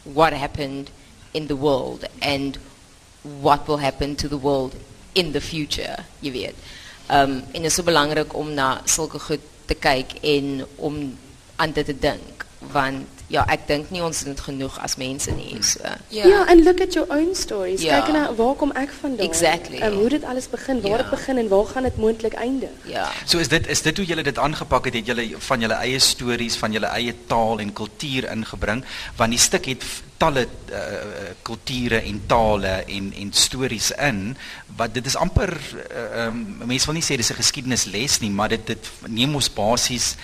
what 0.03 0.33
happened 0.33 0.91
in 1.33 1.47
the 1.47 1.57
world 1.57 2.05
and 2.21 2.59
what 3.41 3.67
will 3.69 3.79
happen 3.79 4.17
to 4.17 4.29
the 4.29 4.39
world 4.39 4.75
in 5.15 5.33
the 5.33 5.41
future, 5.41 6.05
jy 6.21 6.33
weet. 6.33 6.55
Um 7.11 7.43
en 7.53 7.63
dit 7.63 7.71
is 7.71 7.75
so 7.75 7.83
belangrik 7.83 8.35
om 8.37 8.53
na 8.55 8.81
sulke 8.85 9.19
goed 9.19 9.45
te 9.67 9.75
kyk 9.75 10.19
en 10.21 10.67
om 10.77 10.99
aan 11.57 11.73
dit 11.73 11.87
te 11.87 11.97
dink 11.99 12.45
want 12.73 13.18
ja, 13.29 13.45
ek 13.53 13.67
dink 13.69 13.91
nie 13.93 14.01
ons 14.05 14.23
doen 14.25 14.37
genoeg 14.41 14.79
as 14.85 14.97
mense 15.01 15.33
nie. 15.37 15.53
So. 15.63 15.85
Ja, 16.09 16.25
yeah. 16.25 16.49
and 16.49 16.65
look 16.65 16.81
at 16.81 16.97
your 16.97 17.09
own 17.13 17.35
stories. 17.37 17.83
Ja. 17.85 18.01
Kyk 18.01 18.15
na 18.17 18.23
waar 18.39 18.55
kom 18.57 18.73
ek 18.73 18.93
vandaan? 19.01 19.29
Exactly. 19.29 19.83
Um, 19.85 19.99
hoe 20.01 20.09
dit 20.17 20.25
alles 20.25 20.49
begin, 20.49 20.81
waar 20.81 20.91
Ja. 20.91 21.03
dit 21.03 21.11
begin 21.11 21.39
en 21.39 21.49
waar 21.49 21.67
gaan 21.67 21.83
dit 21.83 21.97
moontlik 21.97 22.35
eindig? 22.35 22.73
Ja. 22.89 23.11
So 23.25 23.39
is 23.39 23.49
dit 23.49 23.69
is 23.69 23.83
dit 23.83 23.97
hoe 23.97 24.07
julle 24.07 24.23
dit 24.23 24.39
aangepak 24.39 24.85
het, 24.89 24.95
het 24.95 25.07
julle 25.07 25.29
van 25.39 25.61
julle 25.61 25.75
eie 25.75 25.99
stories, 25.99 26.57
van 26.57 26.73
julle 26.73 26.87
eie 26.87 27.15
taal 27.27 27.61
en 27.61 27.73
kultuur 27.73 28.31
ingebring, 28.33 28.85
want 29.17 29.31
die 29.31 29.39
stuk 29.41 29.67
het 29.67 29.85
talle 30.19 30.47
uh, 30.73 31.31
kulture 31.47 32.01
en 32.01 32.23
tale 32.27 32.83
en 32.91 33.13
en 33.15 33.29
stories 33.33 33.93
in 34.03 34.37
wat 34.77 34.95
dit 34.95 35.07
is 35.07 35.17
amper 35.17 35.53
uh, 35.55 36.25
um, 36.27 36.41
mense 36.67 36.87
wil 36.87 36.99
nie 36.99 37.05
sê 37.07 37.17
dis 37.17 37.31
'n 37.31 37.39
geskiedenisles 37.39 38.19
nie, 38.21 38.31
maar 38.31 38.49
dit 38.49 38.67
dit 38.67 38.91
neem 39.07 39.35
ons 39.35 39.51
basies 39.53 40.17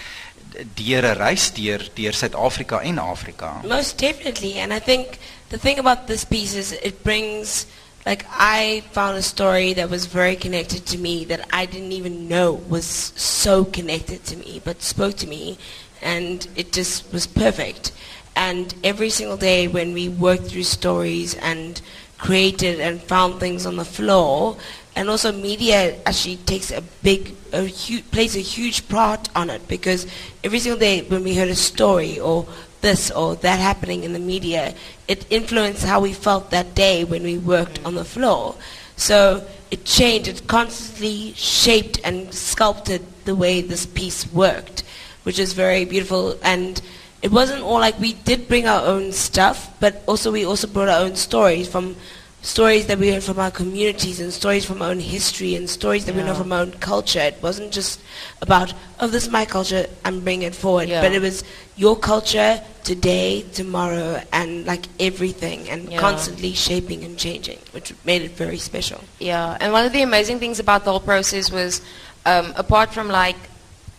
deur 0.77 1.05
'n 1.05 1.17
reis 1.19 1.53
deur 1.53 1.81
deur 1.95 2.13
Suid-Afrika 2.13 2.81
en 2.83 2.99
Afrika. 2.99 3.63
Most 3.65 3.99
definitely. 3.99 4.59
And 4.59 4.73
I 4.73 4.81
think 4.81 5.19
the 5.51 5.59
thing 5.59 5.79
about 5.79 6.07
this 6.07 6.25
piece 6.25 6.55
is 6.55 6.73
it 6.73 7.03
brings, 7.03 7.67
like, 8.07 8.25
I 8.31 8.83
found 8.93 9.17
a 9.17 9.23
story 9.23 9.75
that 9.75 9.91
was 9.91 10.07
very 10.07 10.37
connected 10.37 10.87
to 10.87 10.99
me 10.99 11.25
that 11.27 11.47
I 11.53 11.67
didn't 11.67 11.93
even 11.93 12.29
know 12.29 12.61
was 12.69 13.13
so 13.17 13.65
connected 13.65 14.25
to 14.27 14.37
me, 14.37 14.61
but 14.65 14.83
spoke 14.83 15.17
to 15.19 15.27
me. 15.27 15.59
And 16.03 16.47
it 16.55 16.73
just 16.73 17.13
was 17.13 17.27
perfect. 17.27 17.93
And 18.37 18.75
every 18.83 19.11
single 19.11 19.37
day 19.37 19.69
when 19.69 19.95
we 19.95 20.09
worked 20.09 20.49
through 20.49 20.65
stories 20.65 21.35
and 21.37 21.81
created 22.19 22.81
and 22.81 23.03
found 23.03 23.41
things 23.41 23.65
on 23.65 23.77
the 23.77 23.85
floor, 23.85 24.57
and 24.97 25.11
also 25.11 25.33
media 25.33 25.97
actually 26.07 26.37
takes 26.37 26.71
a 26.71 26.83
big, 27.03 27.35
a 27.53 27.69
plays 28.13 28.37
a 28.37 28.41
huge 28.41 28.89
part 28.89 29.29
on 29.35 29.51
it 29.51 29.67
because 29.67 30.07
every 30.45 30.59
single 30.59 30.79
day 30.79 31.03
when 31.03 31.25
we 31.25 31.35
heard 31.35 31.49
a 31.49 31.57
story 31.57 32.21
or 32.21 32.47
this 32.81 33.11
or 33.11 33.35
that 33.37 33.59
happening 33.59 34.05
in 34.05 34.13
the 34.13 34.19
media, 34.19 34.75
it 35.09 35.27
influenced 35.31 35.85
how 35.85 36.01
we 36.01 36.13
felt 36.13 36.51
that 36.51 36.75
day 36.75 37.03
when 37.03 37.23
we 37.23 37.39
worked 37.39 37.81
on 37.85 37.95
the 37.95 38.05
floor. 38.05 38.55
So 38.97 39.45
it 39.71 39.85
changed, 39.85 40.29
it 40.29 40.47
constantly 40.47 41.33
shaped 41.33 41.99
and 42.05 42.33
sculpted 42.33 43.03
the 43.25 43.35
way 43.35 43.61
this 43.63 43.87
piece 43.87 44.31
worked, 44.33 44.85
which 45.25 45.39
is 45.39 45.55
very 45.55 45.85
beautiful. 45.85 46.39
And 46.43 46.81
it 47.23 47.33
wasn't 47.33 47.63
all 47.63 47.81
like 47.81 47.99
we 47.99 48.13
did 48.13 48.47
bring 48.47 48.69
our 48.69 48.87
own 48.87 49.11
stuff, 49.13 49.75
but 49.81 50.03
also 50.07 50.31
we 50.31 50.45
also 50.45 50.69
brought 50.69 50.89
our 50.89 51.01
own 51.01 51.17
stories 51.17 51.67
from 51.67 51.97
stories 52.45 52.87
that 52.89 52.99
we 52.99 53.11
heard 53.11 53.23
from 53.23 53.39
our 53.39 53.51
communities 53.51 54.21
and 54.21 54.31
stories 54.31 54.67
from 54.67 54.83
our 54.83 54.91
own 54.91 55.01
history 55.01 55.55
and 55.55 55.69
stories 55.69 56.05
that 56.05 56.15
we 56.15 56.23
know 56.23 56.35
from 56.35 56.53
our 56.53 56.61
own 56.61 56.73
culture. 56.73 57.21
It 57.21 57.43
wasn't 57.43 57.73
just 57.73 58.01
about, 58.43 58.75
oh, 59.01 59.07
this 59.07 59.25
is 59.25 59.33
my 59.33 59.47
culture, 59.47 59.87
I'm 60.05 60.21
bringing 60.21 60.47
it 60.49 60.55
forward. 60.55 60.91
Yeah. 60.91 61.01
But 61.01 61.13
it 61.13 61.23
was 61.23 61.43
your 61.77 61.97
culture 61.97 62.61
today, 62.85 63.47
tomorrow, 63.55 64.23
and 64.31 64.67
like 64.67 64.85
everything, 65.01 65.71
and 65.71 65.91
Yeah. 65.91 65.99
constantly 65.99 66.53
shaping 66.53 67.03
and 67.03 67.17
changing, 67.17 67.59
which 67.73 67.95
made 68.05 68.21
it 68.21 68.37
very 68.37 68.59
special. 68.59 69.01
Yeah, 69.19 69.57
and 69.59 69.73
one 69.73 69.87
of 69.87 69.93
the 69.93 70.03
amazing 70.03 70.39
things 70.39 70.61
about 70.61 70.85
the 70.85 70.91
whole 70.91 71.01
process 71.01 71.51
was, 71.51 71.81
um, 72.27 72.53
apart 72.57 72.93
from 72.93 73.09
like 73.09 73.41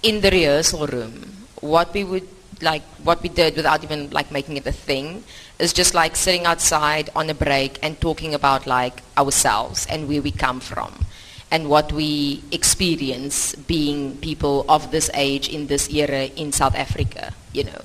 in 0.03 0.21
the 0.21 0.29
rehearsal 0.29 0.85
room, 0.85 1.47
what 1.61 1.91
we 1.95 2.03
would 2.03 2.27
like, 2.61 2.83
what 3.03 3.21
we 3.21 3.29
did 3.29 3.55
without 3.55 3.83
even 3.83 4.09
like 4.11 4.31
making 4.31 4.57
it 4.57 4.65
a 4.67 4.71
thing, 4.71 5.23
is 5.59 5.73
just 5.73 5.93
like 5.93 6.15
sitting 6.15 6.45
outside 6.45 7.09
on 7.15 7.29
a 7.29 7.33
break 7.33 7.79
and 7.81 7.99
talking 8.01 8.33
about 8.33 8.67
like 8.67 9.01
ourselves 9.17 9.85
and 9.89 10.07
where 10.07 10.21
we 10.21 10.31
come 10.31 10.59
from, 10.59 11.05
and 11.51 11.69
what 11.69 11.91
we 11.91 12.43
experience 12.51 13.55
being 13.55 14.17
people 14.17 14.65
of 14.67 14.91
this 14.91 15.09
age 15.13 15.49
in 15.49 15.67
this 15.67 15.89
era 15.89 16.25
in 16.35 16.51
South 16.51 16.75
Africa, 16.75 17.33
you 17.53 17.63
know. 17.63 17.81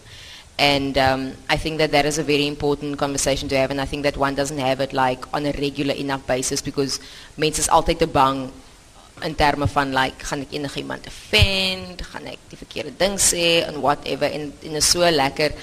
And 0.59 0.99
um, 0.99 1.33
I 1.49 1.57
think 1.57 1.79
that 1.79 1.91
that 1.93 2.05
is 2.05 2.19
a 2.19 2.23
very 2.23 2.47
important 2.47 2.99
conversation 2.99 3.49
to 3.49 3.57
have, 3.57 3.71
and 3.71 3.81
I 3.81 3.87
think 3.87 4.03
that 4.03 4.19
one 4.19 4.35
doesn't 4.35 4.59
have 4.59 4.81
it 4.81 4.93
like 4.93 5.25
on 5.33 5.47
a 5.47 5.53
regular 5.53 5.95
enough 5.95 6.27
basis 6.27 6.61
because 6.61 7.01
mense 7.39 7.59
is 7.59 7.69
altyd 7.69 7.99
te 7.99 8.05
bang 8.05 8.53
in 9.23 9.35
terme 9.35 9.69
van 9.69 9.93
like 9.95 10.25
gaan 10.25 10.45
ek 10.47 10.53
enigiemand 10.57 11.07
offend, 11.07 12.03
gaan 12.13 12.27
ek 12.27 12.39
die 12.51 12.59
verkeerde 12.61 12.93
ding 12.99 13.19
sê 13.21 13.63
en 13.67 13.81
whatever 13.81 14.31
en 14.31 14.53
en 14.63 14.77
is 14.81 14.91
so 14.91 15.11
lekker. 15.11 15.55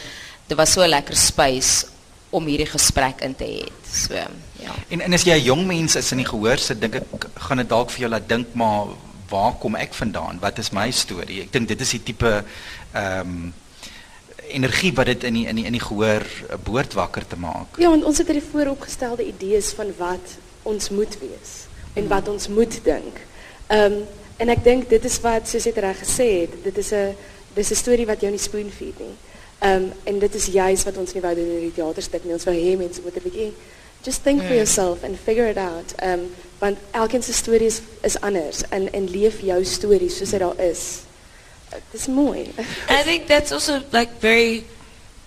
Dit 0.48 0.58
was 0.58 0.74
so 0.74 0.84
'n 0.84 0.90
lekker 0.90 1.16
space 1.16 1.88
om 2.30 2.46
hierdie 2.46 2.70
gesprek 2.70 3.22
in 3.22 3.36
te 3.36 3.46
hê. 3.46 3.68
So 3.92 4.14
ja. 4.14 4.74
En 4.90 5.02
en 5.02 5.14
as 5.14 5.24
jy 5.24 5.38
'n 5.40 5.44
jong 5.44 5.66
mens 5.68 5.96
is 5.96 6.12
in 6.12 6.18
die 6.18 6.28
gehoor 6.28 6.58
sit, 6.58 6.82
dink 6.82 6.96
ek 6.96 7.30
gaan 7.36 7.58
dit 7.58 7.70
dalk 7.70 7.90
vir 7.90 8.00
jou 8.00 8.10
laat 8.10 8.30
dink 8.30 8.48
maar 8.54 8.88
waar 9.30 9.54
kom 9.60 9.76
ek 9.76 9.94
vandaan? 9.94 10.40
Wat 10.40 10.58
is 10.58 10.72
my 10.72 10.92
storie? 10.92 11.42
Ek 11.42 11.52
dink 11.52 11.68
dit 11.68 11.82
is 11.82 11.90
die 11.90 12.04
tipe 12.04 12.44
ehm 12.94 13.20
um, 13.20 13.54
energie 14.48 14.94
wat 14.96 15.06
dit 15.06 15.24
in 15.28 15.34
die 15.34 15.48
in 15.48 15.56
die 15.60 15.66
in 15.66 15.76
die 15.76 15.84
gehoor 15.84 16.24
uh, 16.24 16.56
behoort 16.64 16.94
wakker 16.94 17.28
te 17.28 17.36
maak. 17.36 17.78
Ja, 17.78 17.90
want 17.90 18.04
ons 18.08 18.18
het 18.18 18.30
hierdie 18.32 18.50
vooropgestelde 18.52 19.28
idees 19.28 19.74
van 19.76 19.92
wat 19.98 20.38
ons 20.64 20.90
moet 20.90 21.18
wees 21.20 21.68
en 21.94 22.08
wat 22.08 22.28
ons 22.28 22.48
moet 22.48 22.80
dink. 22.84 23.27
Ehm 23.68 23.94
um, 23.94 24.06
en 24.38 24.50
ek 24.50 24.64
dink 24.64 24.90
dit 24.90 25.06
is 25.06 25.20
wat 25.22 25.48
soos 25.50 25.64
jy 25.66 25.72
dit 25.74 25.84
reg 25.84 25.98
gesê 25.98 26.28
het, 26.42 26.52
dit 26.64 26.78
is 26.78 26.92
'n 26.94 27.16
dis 27.56 27.72
'n 27.72 27.76
storie 27.76 28.06
wat 28.06 28.22
jou 28.22 28.32
nie 28.32 28.40
spoon 28.40 28.72
feed 28.72 29.00
nie. 29.00 29.16
Ehm 29.60 29.84
um, 29.84 29.92
en 30.04 30.20
dit 30.20 30.36
is 30.36 30.46
juist 30.46 30.84
wat 30.86 30.98
ons 30.98 31.14
nie 31.14 31.22
wou 31.22 31.36
doen 31.36 31.50
in 31.50 31.60
die 31.60 31.74
teaterstuk 31.74 32.24
nie. 32.24 32.34
Ons 32.34 32.46
wou 32.46 32.56
hê 32.56 32.78
mense 32.78 33.02
moet 33.02 33.16
'n 33.16 33.24
bietjie 33.24 33.52
just 34.04 34.24
think 34.24 34.42
for 34.42 34.54
Mm. 34.54 34.58
yourself 34.58 35.04
and 35.04 35.20
figure 35.20 35.50
it 35.50 35.58
out. 35.58 35.94
Ehm 36.00 36.20
um, 36.20 36.30
want 36.60 36.78
elkeen 36.92 37.24
se 37.24 37.34
storie 37.34 37.68
is, 37.68 37.82
is 38.04 38.20
anders 38.22 38.62
en 38.70 38.94
en 38.94 39.10
leef 39.10 39.42
jou 39.42 39.66
storie 39.66 40.10
soos 40.10 40.30
dit 40.30 40.40
daar 40.40 40.60
is. 40.60 41.00
Dit 41.70 42.00
is 42.02 42.08
mooi. 42.08 42.54
I 42.90 43.04
think 43.04 43.28
that's 43.28 43.52
also 43.52 43.82
like 43.92 44.12
very. 44.20 44.64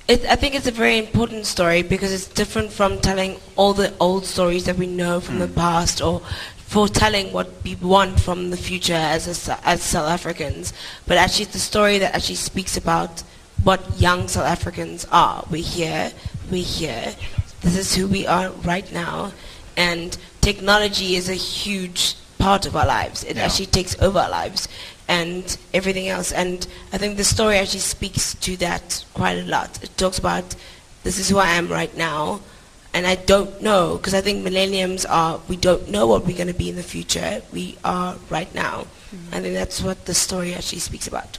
It, 0.07 0.25
I 0.25 0.37
think 0.37 0.55
it's 0.55 0.67
a 0.67 0.73
very 0.73 0.99
important 0.99 1.47
story 1.47 1.83
because 1.83 2.13
it's 2.13 2.27
different 2.35 2.73
from 2.73 2.99
telling 3.01 3.37
all 3.55 3.75
the 3.75 3.93
old 3.99 4.27
stories 4.27 4.65
that 4.65 4.77
we 4.77 4.87
know 4.87 5.21
from 5.21 5.39
the 5.39 5.47
past, 5.47 6.01
or 6.01 6.21
for 6.71 6.87
telling 6.87 7.33
what 7.33 7.51
we 7.65 7.75
want 7.75 8.21
from 8.21 8.51
the 8.51 8.57
future 8.57 8.93
as 8.95 9.27
a, 9.49 9.59
as 9.69 9.83
South 9.83 10.09
Africans. 10.09 10.73
But 11.05 11.17
actually, 11.17 11.47
it's 11.47 11.57
a 11.57 11.59
story 11.59 11.99
that 11.99 12.15
actually 12.15 12.37
speaks 12.37 12.77
about 12.77 13.25
what 13.65 13.81
young 14.01 14.29
South 14.29 14.47
Africans 14.47 15.05
are. 15.11 15.45
We're 15.51 15.65
here. 15.65 16.13
We're 16.49 16.63
here. 16.63 17.13
This 17.63 17.77
is 17.77 17.97
who 17.97 18.07
we 18.07 18.25
are 18.25 18.51
right 18.65 18.91
now, 18.93 19.33
and 19.77 20.17
technology 20.41 21.17
is 21.17 21.29
a 21.29 21.35
huge 21.35 22.15
part 22.39 22.67
of 22.67 22.77
our 22.77 22.87
lives. 22.87 23.25
It 23.25 23.37
Yeah. 23.37 23.47
actually 23.47 23.67
takes 23.67 24.01
over 24.01 24.21
our 24.21 24.31
lives 24.31 24.69
and 25.09 25.57
everything 25.75 26.09
else. 26.09 26.31
And 26.31 26.69
I 26.93 26.99
think 26.99 27.17
the 27.17 27.25
story 27.25 27.59
actually 27.59 27.81
speaks 27.81 28.35
to 28.35 28.57
that 28.59 29.05
quite 29.13 29.39
a 29.39 29.45
lot. 29.45 29.81
It 29.83 29.91
talks 29.99 30.19
about 30.19 30.55
this 31.03 31.19
is 31.19 31.29
who 31.29 31.39
I 31.39 31.51
am 31.51 31.67
right 31.67 31.95
now, 31.97 32.41
and 32.93 33.07
I 33.07 33.15
don't 33.15 33.63
know 33.63 33.97
because 33.97 34.15
I 34.15 34.21
think 34.21 34.43
millenniums 34.43 35.05
are 35.07 35.41
we 35.49 35.57
don't 35.57 35.91
know 35.91 36.07
what 36.07 36.27
we're 36.27 36.37
going 36.37 36.53
to 36.53 36.55
be 36.55 36.69
in 36.69 36.77
the 36.77 36.83
future. 36.83 37.43
We 37.53 37.77
are 37.85 38.17
right 38.31 38.53
now. 38.55 38.87
Hmm. 39.11 39.35
I 39.35 39.41
think 39.41 39.55
that's 39.55 39.83
what 39.83 40.07
the 40.07 40.15
story 40.15 40.55
actually 40.55 40.81
speaks 40.81 41.07
about. 41.07 41.39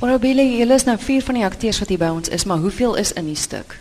Orabile, 0.00 0.44
julle 0.58 0.74
is 0.74 0.86
nou 0.86 0.96
vier 0.98 1.22
van 1.22 1.38
die 1.40 1.46
akteurs 1.46 1.80
wat 1.82 1.90
hier 1.90 1.98
by 1.98 2.10
ons 2.14 2.28
is, 2.28 2.44
maar 2.44 2.62
hoeveel 2.62 2.94
is 3.00 3.12
in 3.12 3.26
die 3.30 3.38
stuk? 3.38 3.78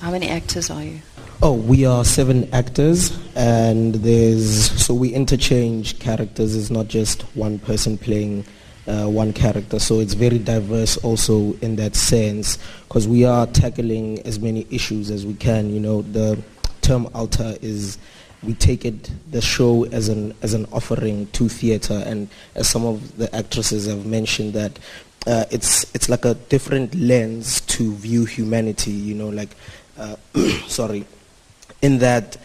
How 0.00 0.10
many 0.10 0.28
actors 0.30 0.70
are 0.70 0.82
you? 0.82 1.00
Oh, 1.42 1.52
we 1.52 1.84
are 1.84 2.04
seven 2.04 2.48
actors, 2.52 3.12
and 3.34 3.96
there's 3.96 4.70
so 4.82 4.94
we 4.94 5.12
interchange 5.12 5.98
characters. 5.98 6.54
It's 6.56 6.70
not 6.70 6.88
just 6.88 7.22
one 7.34 7.58
person 7.58 7.98
playing 7.98 8.46
uh, 8.86 9.06
one 9.06 9.32
character, 9.32 9.78
so 9.78 10.00
it's 10.00 10.14
very 10.14 10.38
diverse 10.38 10.96
also 10.98 11.54
in 11.60 11.76
that 11.76 11.96
sense 11.96 12.58
because 12.88 13.08
we 13.08 13.24
are 13.24 13.46
tackling 13.46 14.20
as 14.20 14.38
many 14.38 14.66
issues 14.70 15.10
as 15.10 15.26
we 15.26 15.34
can. 15.34 15.70
You 15.70 15.80
know, 15.80 16.02
the 16.02 16.42
term 16.82 17.08
altar 17.14 17.56
is 17.62 17.98
we 18.42 18.54
take 18.54 18.84
it 18.84 19.10
the 19.30 19.40
show 19.40 19.84
as 19.86 20.08
an 20.08 20.34
as 20.42 20.54
an 20.54 20.66
offering 20.72 21.26
to 21.28 21.48
theater, 21.48 22.02
and 22.06 22.28
as 22.54 22.68
some 22.68 22.84
of 22.84 23.16
the 23.16 23.34
actresses 23.34 23.86
have 23.86 24.06
mentioned 24.06 24.52
that 24.54 24.78
uh, 25.26 25.44
it's 25.50 25.92
it's 25.94 26.08
like 26.08 26.24
a 26.24 26.34
different 26.34 26.94
lens 26.94 27.60
to 27.62 27.92
view 27.94 28.24
humanity. 28.24 28.92
You 28.92 29.14
know, 29.14 29.28
like 29.28 29.50
uh, 29.98 30.16
sorry, 30.68 31.04
in 31.82 31.98
that 31.98 32.36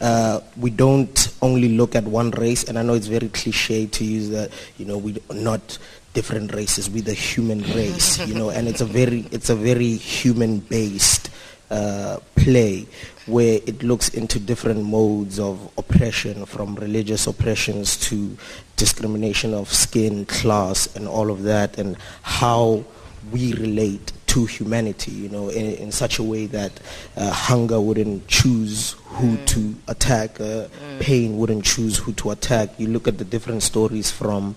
uh, 0.00 0.40
we 0.56 0.70
don't 0.70 1.32
only 1.42 1.76
look 1.76 1.94
at 1.94 2.04
one 2.04 2.30
race, 2.32 2.64
and 2.64 2.78
I 2.78 2.82
know 2.82 2.94
it's 2.94 3.06
very 3.06 3.28
cliche 3.28 3.86
to 3.86 4.04
use 4.04 4.30
that. 4.30 4.50
You 4.78 4.86
know, 4.86 4.98
we 4.98 5.16
are 5.30 5.34
not 5.34 5.78
different 6.14 6.54
races. 6.54 6.88
We're 6.88 7.02
the 7.02 7.14
human 7.14 7.62
race. 7.74 8.18
You 8.26 8.34
know, 8.34 8.50
and 8.50 8.66
it's 8.68 8.80
a 8.80 8.86
very 8.86 9.26
it's 9.30 9.50
a 9.50 9.56
very 9.56 9.96
human 9.96 10.60
based 10.60 11.30
uh, 11.70 12.18
play 12.34 12.86
where 13.26 13.60
it 13.66 13.82
looks 13.82 14.08
into 14.08 14.40
different 14.40 14.84
modes 14.84 15.38
of 15.38 15.70
oppression, 15.78 16.46
from 16.46 16.74
religious 16.76 17.26
oppressions 17.26 17.96
to 18.08 18.36
discrimination 18.76 19.54
of 19.54 19.72
skin, 19.72 20.24
class, 20.26 20.94
and 20.96 21.06
all 21.06 21.30
of 21.30 21.42
that, 21.42 21.78
and 21.78 21.96
how 22.22 22.84
we 23.30 23.52
relate 23.54 24.12
to 24.30 24.46
humanity, 24.46 25.10
you 25.12 25.28
know, 25.28 25.48
in, 25.48 25.66
in 25.74 25.90
such 25.92 26.18
a 26.18 26.22
way 26.22 26.46
that 26.46 26.72
uh, 27.16 27.30
hunger 27.30 27.80
wouldn't 27.80 28.26
choose 28.28 28.94
who 29.18 29.36
Mm. 29.36 29.46
to 29.46 29.74
attack, 29.88 30.40
uh, 30.40 30.66
pain 31.00 31.36
wouldn't 31.36 31.64
choose 31.64 31.98
who 31.98 32.12
to 32.14 32.30
attack. 32.30 32.68
You 32.78 32.86
look 32.88 33.06
at 33.08 33.18
the 33.18 33.24
different 33.24 33.62
stories 33.62 34.10
from 34.10 34.54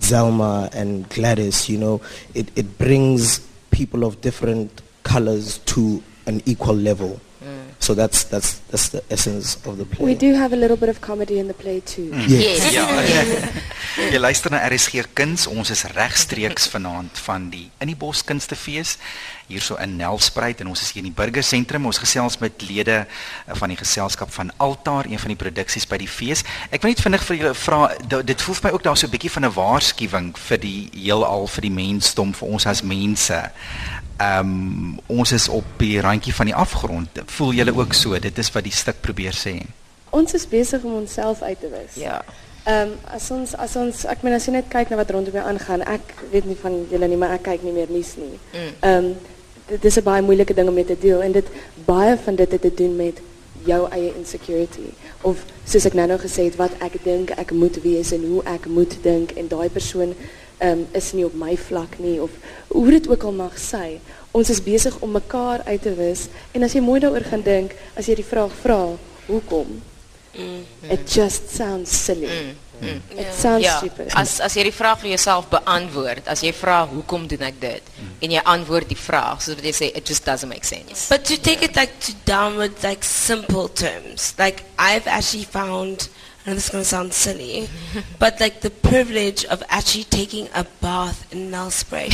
Zelma 0.00 0.72
and 0.74 1.06
Gladys, 1.10 1.68
you 1.68 1.76
know, 1.78 2.00
it, 2.34 2.48
it 2.56 2.78
brings 2.78 3.40
people 3.70 4.04
of 4.04 4.20
different 4.22 4.80
colors 5.04 5.58
to 5.66 6.02
an 6.26 6.40
equal 6.46 6.74
level. 6.74 7.20
So 7.80 7.94
that's, 7.94 8.24
that's, 8.24 8.60
that's 8.70 8.90
the 8.90 9.02
essence 9.08 9.56
of 9.64 9.78
the 9.78 9.86
play. 9.86 10.04
We 10.04 10.14
do 10.14 10.34
have 10.34 10.52
a 10.52 10.56
little 10.56 10.76
bit 10.76 10.90
of 10.90 11.00
comedy 11.00 11.38
in 11.38 11.48
the 11.48 11.54
play 11.54 11.80
too. 11.80 12.12
Yes. 12.28 12.72
Ja. 12.76 12.86
Jy 14.10 14.18
luister 14.20 14.52
na 14.52 14.60
RSG 14.68 15.00
Kuns. 15.16 15.46
Ons 15.50 15.72
is 15.72 15.82
regstreeks 15.96 16.68
vanaand 16.70 17.18
van 17.24 17.48
die 17.50 17.70
In 17.80 17.88
die 17.90 17.96
Bos 17.98 18.20
Kunstefees 18.22 18.98
hierso 19.50 19.74
in 19.82 19.96
Nelspruit 19.98 20.60
en 20.62 20.70
ons 20.70 20.82
is 20.84 20.92
hier 20.92 21.02
in 21.02 21.08
die 21.08 21.16
burgersentrum. 21.16 21.88
Ons 21.88 21.98
gesels 21.98 22.38
met 22.42 22.62
lede 22.68 23.00
van 23.58 23.72
die 23.72 23.78
geselskap 23.80 24.30
van 24.36 24.52
Altaar, 24.62 25.08
een 25.10 25.18
van 25.18 25.34
die 25.34 25.40
produksies 25.40 25.88
by 25.90 25.98
die 26.04 26.10
fees. 26.10 26.44
Ek 26.70 26.84
wil 26.84 26.92
net 26.92 27.02
vinnig 27.02 27.24
vir 27.26 27.40
julle 27.40 27.54
vra, 27.58 27.80
dit 28.06 28.44
voel 28.46 28.60
vir 28.60 28.68
my 28.68 28.74
ook 28.76 28.86
daar 28.86 29.00
so 29.00 29.06
'n 29.08 29.14
bietjie 29.16 29.34
van 29.34 29.44
'n 29.48 29.56
waarskuwing 29.56 30.28
vir 30.38 30.58
die 30.58 30.90
heelal 30.94 31.46
vir 31.46 31.62
die 31.62 31.74
mensdom, 31.74 32.34
vir 32.34 32.48
ons 32.48 32.66
as 32.66 32.82
mense. 32.82 33.50
Ehm 34.20 34.38
um, 34.38 34.98
ons 35.06 35.32
is 35.32 35.48
op 35.48 35.64
die 35.80 36.00
randjie 36.00 36.34
van 36.34 36.50
die 36.50 36.54
afgrond. 36.54 37.20
Voel 37.26 37.52
julle 37.52 37.72
ook 37.76 37.94
so? 37.96 38.18
Dit 38.18 38.38
is 38.38 38.52
wat 38.52 38.66
die 38.66 38.74
stuk 38.74 39.00
probeer 39.00 39.32
sê. 39.32 39.54
Ons 40.10 40.34
is 40.36 40.44
besig 40.48 40.82
om 40.84 40.98
onsself 40.98 41.42
uit 41.42 41.60
te 41.60 41.70
wis. 41.72 41.96
Ja. 42.02 42.20
Ehm 42.64 42.92
um, 42.92 42.94
as 43.16 43.30
ons 43.30 43.56
as 43.56 43.76
ons 43.80 44.04
ek 44.04 44.22
meen 44.22 44.36
as 44.36 44.46
jy 44.46 44.52
net 44.58 44.68
kyk 44.68 44.92
na 44.92 45.00
wat 45.00 45.10
rondom 45.16 45.38
jou 45.40 45.46
aangaan, 45.46 45.86
ek 45.88 46.14
weet 46.34 46.44
nie 46.50 46.58
van 46.60 46.76
julle 46.90 47.08
nie, 47.08 47.16
maar 47.16 47.32
ek 47.38 47.46
kyk 47.48 47.64
nie 47.64 47.72
meer 47.72 47.88
nuus 47.88 48.16
nie. 48.20 48.36
Mm. 48.52 48.72
Ehm 48.80 49.04
um, 49.04 49.14
dit 49.70 49.84
is 49.84 49.96
'n 49.96 50.04
baie 50.04 50.22
moeilike 50.22 50.54
ding 50.54 50.68
om 50.68 50.74
mee 50.74 50.84
te 50.84 50.98
deel 51.00 51.22
en 51.22 51.32
dit 51.32 51.48
baie 51.84 52.16
van 52.24 52.34
dit 52.34 52.52
het 52.52 52.60
te 52.60 52.74
doen 52.74 52.96
met 52.96 53.20
jou 53.64 53.88
eie 53.90 54.12
insecurity 54.16 54.88
of 55.20 55.44
soos 55.64 55.86
ek 55.86 55.94
nou 55.94 56.06
nou 56.06 56.18
gesê 56.18 56.44
het 56.48 56.56
wat 56.56 56.72
ek 56.80 56.96
dink 57.04 57.30
ek 57.30 57.50
moet 57.50 57.76
wees 57.82 58.12
en 58.12 58.24
hoe 58.26 58.42
ek 58.44 58.66
moet 58.66 58.96
dink 59.02 59.30
en 59.30 59.48
daai 59.48 59.68
persoon 59.68 60.14
um, 60.60 60.86
is 60.92 61.12
nie 61.12 61.26
op 61.26 61.34
my 61.34 61.56
vlak 61.56 61.98
nie 61.98 62.18
of 62.22 62.30
hoe 62.68 62.90
dit 62.90 63.08
ook 63.08 63.22
al 63.22 63.36
mag 63.36 63.58
sy. 63.58 64.00
Ons 64.30 64.50
is 64.50 64.62
besig 64.62 64.96
om 65.02 65.14
mekaar 65.16 65.64
uit 65.66 65.82
te 65.82 65.94
wis 65.98 66.28
en 66.54 66.66
as 66.66 66.76
jy 66.76 66.82
mooi 66.84 67.00
daaroor 67.02 67.26
gaan 67.32 67.44
dink, 67.46 67.74
as 67.98 68.06
jy 68.10 68.20
die 68.20 68.26
vraag 68.26 68.54
vra, 68.62 68.82
hoekom? 69.26 69.80
It 70.88 71.10
just 71.10 71.50
sounds 71.50 71.90
silly. 71.90 72.28
Mm. 72.80 73.00
It 73.18 73.34
sounds 73.34 73.64
ja, 73.64 73.76
stupid. 73.78 74.08
as 74.14 74.38
as 74.40 74.54
jy 74.56 74.62
die 74.70 74.72
vraag 74.72 75.02
vir 75.02 75.10
jouself 75.12 75.50
beantwoord, 75.52 76.28
as 76.32 76.40
jy 76.40 76.52
vra 76.56 76.78
hoekom 76.88 77.26
doen 77.28 77.42
ek 77.44 77.58
dit 77.60 77.90
en 78.24 78.32
jy 78.32 78.40
antwoord 78.54 78.88
die 78.88 78.96
vraag, 78.96 79.42
soos 79.44 79.58
wat 79.58 79.66
jy 79.68 79.74
sê 79.76 79.90
it 79.92 80.08
just 80.08 80.24
doesn't 80.24 80.48
make 80.48 80.64
sense. 80.64 81.08
But 81.12 81.26
to 81.28 81.36
take 81.36 81.66
it 81.66 81.76
like 81.76 81.98
to 82.06 82.14
downward, 82.24 82.80
like 82.82 83.04
simple 83.04 83.68
terms, 83.68 84.32
like 84.38 84.64
I've 84.78 85.06
actually 85.06 85.44
found, 85.44 86.08
I 86.46 86.50
know 86.50 86.54
this 86.54 86.64
is 86.66 86.70
going 86.70 86.82
to 86.84 86.88
sound 86.88 87.12
silly, 87.12 87.68
but 88.18 88.40
like 88.40 88.62
the 88.62 88.70
privilege 88.70 89.44
of 89.44 89.62
actually 89.68 90.04
taking 90.04 90.48
a 90.54 90.64
bath 90.80 91.30
in 91.32 91.50
Nelspruit. 91.50 92.12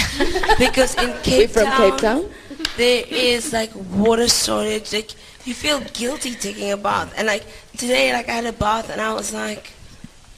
because 0.59 0.97
in 0.97 1.13
Cape 1.23 1.51
from 1.51 1.67
Town, 1.67 1.91
Cape 1.91 2.01
Town? 2.01 2.31
there 2.77 3.05
is 3.09 3.53
like 3.53 3.71
water 3.93 4.27
storage, 4.27 4.93
like 4.93 5.13
you 5.45 5.55
feel 5.55 5.81
guilty 5.93 6.35
taking 6.35 6.73
a 6.73 6.77
bath. 6.77 7.15
And 7.17 7.29
like 7.29 7.45
today, 7.77 8.13
like 8.13 8.29
I 8.29 8.33
had 8.33 8.47
a 8.47 8.53
bath 8.53 8.91
and 8.91 9.01
I 9.01 9.15
was 9.15 9.33
like, 9.33 9.73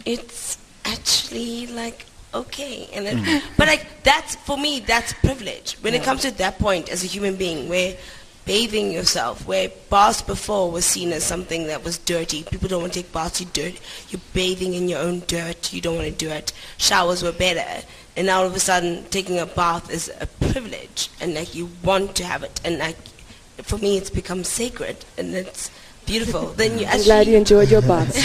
it's 0.04 0.58
actually 0.84 1.66
like 1.68 2.04
okay 2.34 2.88
and 2.92 3.06
it, 3.06 3.16
mm. 3.16 3.42
but 3.56 3.68
like 3.68 3.86
that's 4.02 4.36
for 4.36 4.58
me 4.58 4.80
that's 4.80 5.14
privilege 5.14 5.76
when 5.80 5.94
it 5.94 6.02
comes 6.02 6.20
to 6.22 6.30
that 6.30 6.58
point 6.58 6.90
as 6.90 7.02
a 7.02 7.06
human 7.06 7.36
being 7.36 7.68
where 7.68 7.96
bathing 8.48 8.90
yourself 8.90 9.46
where 9.46 9.68
baths 9.90 10.22
before 10.22 10.70
was 10.70 10.86
seen 10.86 11.12
as 11.12 11.22
something 11.22 11.66
that 11.66 11.84
was 11.84 11.98
dirty. 11.98 12.42
People 12.44 12.66
don't 12.66 12.80
want 12.80 12.94
to 12.94 13.02
take 13.02 13.12
baths 13.12 13.42
you 13.42 13.46
dirt. 13.52 13.78
You're 14.08 14.22
bathing 14.32 14.72
in 14.72 14.88
your 14.88 15.00
own 15.00 15.20
dirt. 15.26 15.70
You 15.70 15.82
don't 15.82 15.96
want 15.96 16.08
to 16.08 16.14
do 16.14 16.30
it. 16.30 16.54
Showers 16.78 17.22
were 17.22 17.30
better. 17.30 17.84
And 18.16 18.26
now 18.26 18.40
all 18.40 18.46
of 18.46 18.56
a 18.56 18.58
sudden 18.58 19.04
taking 19.10 19.38
a 19.38 19.44
bath 19.44 19.90
is 19.90 20.10
a 20.18 20.26
privilege 20.50 21.10
and 21.20 21.34
like 21.34 21.54
you 21.54 21.68
want 21.84 22.16
to 22.16 22.24
have 22.24 22.42
it. 22.42 22.58
And 22.64 22.78
like 22.78 22.96
for 23.64 23.76
me 23.76 23.98
it's 23.98 24.08
become 24.08 24.44
sacred 24.44 25.04
and 25.18 25.34
it's 25.34 25.70
beautiful 26.08 26.52
then 26.56 26.78
you 26.80 26.86
I'm 26.86 27.02
glad 27.04 27.26
you 27.28 27.36
enjoyed 27.36 27.70
your 27.70 27.82
bath. 27.84 28.16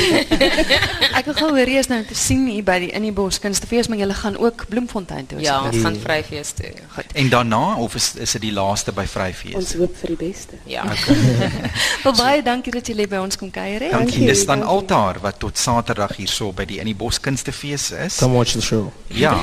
Ek 1.19 1.27
wil 1.29 1.35
gou 1.37 1.49
hoor 1.53 1.69
is 1.69 1.89
nou 1.91 1.99
te 2.07 2.15
sien 2.17 2.45
hier 2.49 2.65
by 2.65 2.79
die 2.85 2.89
In 2.95 3.05
die 3.05 3.11
Bos 3.15 3.39
Kunstefees, 3.43 3.89
maar 3.91 3.99
julle 4.01 4.15
gaan 4.17 4.37
ook 4.41 4.65
Bloemfontein 4.71 5.27
toe. 5.29 5.41
Ja, 5.43 5.59
ons 5.67 5.77
gaan 5.83 5.97
Vryfees 6.01 6.53
toe. 6.57 6.71
Goed. 6.95 7.13
En 7.13 7.29
daarna 7.33 7.75
of 7.83 7.95
is 7.99 8.13
is 8.15 8.35
dit 8.37 8.47
die 8.47 8.53
laaste 8.55 8.95
by 8.95 9.05
Vryfees? 9.09 9.57
Ons 9.59 9.75
hoop 9.79 9.95
vir 10.01 10.15
die 10.15 10.19
beste. 10.23 10.59
Ja. 10.69 10.87
Wel 12.05 12.17
baie 12.17 12.41
dankie 12.45 12.73
dat 12.75 12.87
julle 12.89 13.07
by 13.11 13.21
ons 13.23 13.37
kom 13.37 13.51
kuier. 13.53 13.87
hè. 13.87 13.91
Dankie. 13.93 14.25
Dis 14.31 14.45
dan 14.49 14.63
Altaar 14.63 15.21
wat 15.23 15.39
tot 15.43 15.57
Saterdag 15.59 16.15
hierso 16.17 16.51
by 16.55 16.65
die 16.69 16.79
In 16.83 16.89
die 16.89 16.97
Bos 16.97 17.19
Kunstefees 17.19 17.91
is. 17.91 18.17
Come 18.23 18.39
watch 18.39 18.57
the 18.57 18.61
show. 18.61 18.89
Ja. 19.13 19.35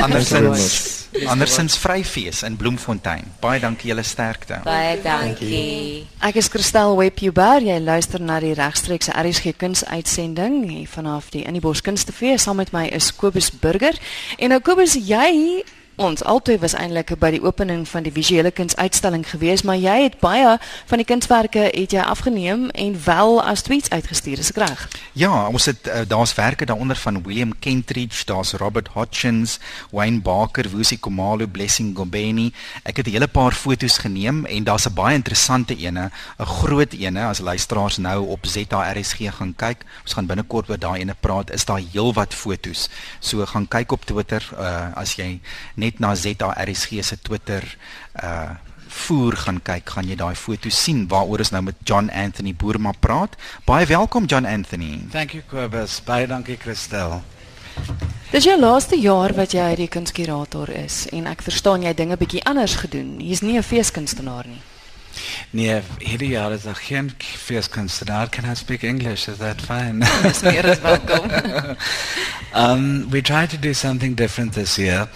Andersins 0.00 1.02
andersins 1.28 1.76
Vryfees 1.76 2.42
in 2.42 2.56
Bloemfontein. 2.56 3.24
Baie 3.40 3.60
dankie 3.60 3.90
julle 3.90 4.04
sterkte. 4.06 4.60
Baie 4.64 4.96
dankie. 5.02 6.06
Ek 6.24 6.38
is 6.40 6.48
Christel 6.52 6.96
Webjuber. 6.96 7.60
Jy 7.72 7.78
luister 7.80 8.20
na 8.20 8.34
die 8.42 8.52
regstreekse 8.52 9.14
RSG 9.16 9.54
kunsuitsending 9.56 10.58
hier 10.68 10.88
vanaf 10.92 11.30
die 11.32 11.46
In 11.48 11.56
die 11.56 11.62
Bos 11.64 11.80
Kunstefees. 11.80 12.44
Saam 12.44 12.58
met 12.60 12.74
my 12.76 12.82
is 12.92 13.08
Kobus 13.16 13.48
Burger. 13.62 13.96
En 14.36 14.52
nou 14.52 14.58
Kobus, 14.60 14.98
jy 15.00 15.62
ons 15.96 16.22
albei 16.24 16.58
was 16.58 16.72
eintlik 16.74 17.12
by 17.20 17.30
die 17.34 17.42
opening 17.42 17.84
van 17.88 18.02
die 18.06 18.12
visuele 18.12 18.50
kunsuitstalling 18.50 19.24
gewees, 19.28 19.62
maar 19.62 19.76
jy 19.76 20.02
het 20.06 20.18
baie 20.20 20.56
van 20.88 20.98
die 20.98 21.06
kunswerke 21.06 21.68
het 21.68 21.92
jy 21.92 22.00
afgeneem 22.00 22.70
en 22.70 22.96
wel 23.04 23.42
as 23.42 23.62
tweets 23.62 23.90
uitgestuur, 23.90 24.38
is 24.38 24.50
ek 24.54 24.60
reg? 24.62 24.86
Ja, 25.12 25.48
ons 25.48 25.68
het 25.68 25.86
uh, 25.86 26.02
daar's 26.08 26.34
werke 26.34 26.66
daaronder 26.66 26.96
van 26.96 27.22
William 27.22 27.52
Kentridge, 27.58 28.24
daar's 28.24 28.52
Robert 28.52 28.88
Hutchins, 28.94 29.58
Wayne 29.90 30.20
Barker, 30.20 30.70
Wusi 30.72 30.98
Komalo, 30.98 31.46
Blessing 31.46 31.92
Gobeni. 31.96 32.52
Ek 32.84 32.96
het 32.96 33.06
'n 33.06 33.12
hele 33.12 33.28
paar 33.28 33.52
foto's 33.52 33.98
geneem 33.98 34.44
en 34.46 34.64
daar's 34.64 34.86
'n 34.86 34.94
baie 34.94 35.14
interessante 35.14 35.76
ene, 35.76 36.10
'n 36.38 36.44
groot 36.44 36.92
ene 36.92 37.24
as 37.24 37.38
luisteraars 37.38 37.96
nou 37.98 38.26
op 38.28 38.46
ZRSG 38.46 39.28
gaan 39.30 39.54
kyk. 39.56 39.84
Ons 40.02 40.12
gaan 40.12 40.26
binnekort 40.26 40.68
oor 40.70 40.78
daai 40.78 41.00
ene 41.00 41.14
praat. 41.20 41.50
Is 41.50 41.64
daar 41.64 41.80
heelwat 41.92 42.34
foto's. 42.34 42.88
So 43.20 43.46
gaan 43.46 43.68
kyk 43.68 43.92
op 43.92 44.04
Twitter 44.04 44.42
uh, 44.58 44.96
as 44.96 45.14
jy 45.14 45.40
net 45.74 45.91
na 45.98 46.14
ZRSG 46.14 47.02
se 47.02 47.16
Twitter 47.22 47.76
uh 48.22 48.50
voer 48.92 49.36
gaan 49.36 49.60
kyk, 49.64 49.88
gaan 49.94 50.08
jy 50.08 50.16
daai 50.20 50.34
foto's 50.36 50.76
sien 50.84 51.06
waaroor 51.08 51.40
ons 51.44 51.52
nou 51.54 51.62
met 51.64 51.78
John 51.88 52.10
Anthony 52.12 52.52
Boerma 52.52 52.92
praat. 53.00 53.38
Baie 53.64 53.86
welkom 53.88 54.26
John 54.28 54.44
Anthony. 54.44 54.98
Thank 55.10 55.32
you 55.32 55.42
Kobus. 55.48 56.00
Baie 56.04 56.26
dankie 56.28 56.58
Christel. 56.60 57.22
Dis 58.32 58.44
jou 58.44 58.58
laaste 58.60 58.96
jaar 59.00 59.32
wat 59.36 59.52
jy 59.56 59.70
die 59.76 59.88
kunskurator 59.92 60.70
is 60.76 61.06
en 61.12 61.26
ek 61.28 61.44
verstaan 61.44 61.84
jy 61.84 61.94
dinge 61.96 62.16
bietjie 62.20 62.44
anders 62.48 62.78
gedoen. 62.84 63.16
Jy's 63.20 63.42
nie 63.42 63.56
'n 63.58 63.62
feeskunstenaar 63.64 64.46
nie. 64.46 64.60
Nee, 65.50 65.82
hierdie 65.98 66.30
jaar 66.32 66.52
is 66.52 66.62
daar 66.62 66.74
geen 66.74 67.12
feeskunstenaar. 67.18 68.28
Can 68.28 68.50
I 68.50 68.54
speak 68.54 68.82
English? 68.82 69.28
Is 69.28 69.36
that 69.38 69.60
fine? 69.60 70.04
Dis 70.22 70.42
meer 70.42 70.70
as 70.70 70.80
welkom. 70.80 71.30
um, 72.64 73.10
we 73.10 73.20
tried 73.20 73.50
to 73.50 73.58
do 73.58 73.72
something 73.72 74.16
different 74.16 74.52
this 74.52 74.76
year. 74.76 75.08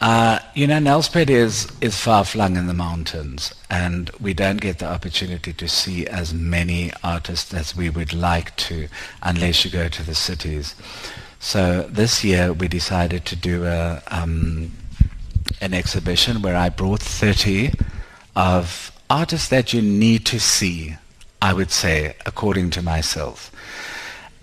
Uh, 0.00 0.38
you 0.54 0.66
know, 0.66 0.78
Nelspruit 0.78 1.28
is, 1.28 1.70
is 1.82 2.00
far 2.00 2.24
flung 2.24 2.56
in 2.56 2.66
the 2.66 2.74
mountains, 2.74 3.54
and 3.68 4.08
we 4.18 4.32
don't 4.32 4.58
get 4.58 4.78
the 4.78 4.86
opportunity 4.86 5.52
to 5.52 5.68
see 5.68 6.06
as 6.06 6.32
many 6.32 6.90
artists 7.04 7.52
as 7.52 7.76
we 7.76 7.90
would 7.90 8.14
like 8.14 8.56
to 8.56 8.88
unless 9.22 9.62
you 9.62 9.70
go 9.70 9.88
to 9.88 10.02
the 10.02 10.14
cities. 10.14 10.74
So 11.38 11.82
this 11.82 12.24
year 12.24 12.54
we 12.54 12.66
decided 12.66 13.26
to 13.26 13.36
do 13.36 13.66
a, 13.66 14.02
um, 14.08 14.72
an 15.60 15.74
exhibition 15.74 16.40
where 16.40 16.56
I 16.56 16.70
brought 16.70 17.00
30 17.02 17.72
of 18.34 18.92
artists 19.10 19.48
that 19.48 19.74
you 19.74 19.82
need 19.82 20.24
to 20.26 20.40
see, 20.40 20.96
I 21.42 21.52
would 21.52 21.70
say, 21.70 22.16
according 22.24 22.70
to 22.70 22.82
myself. 22.82 23.52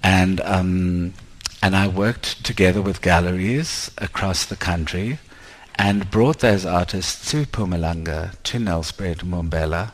And, 0.04 0.40
um, 0.42 1.16
and 1.64 1.76
I 1.76 1.88
worked 1.88 2.46
together 2.46 2.82
with 2.84 3.02
galleries 3.02 3.90
across 3.98 4.46
the 4.46 4.56
country 4.56 5.18
and 5.78 6.10
brought 6.10 6.40
those 6.40 6.66
artists 6.66 7.30
to 7.32 7.46
Pumalanga, 7.46 8.42
to 8.44 8.58
Nelspruit, 8.58 9.18
Mumbela, 9.24 9.92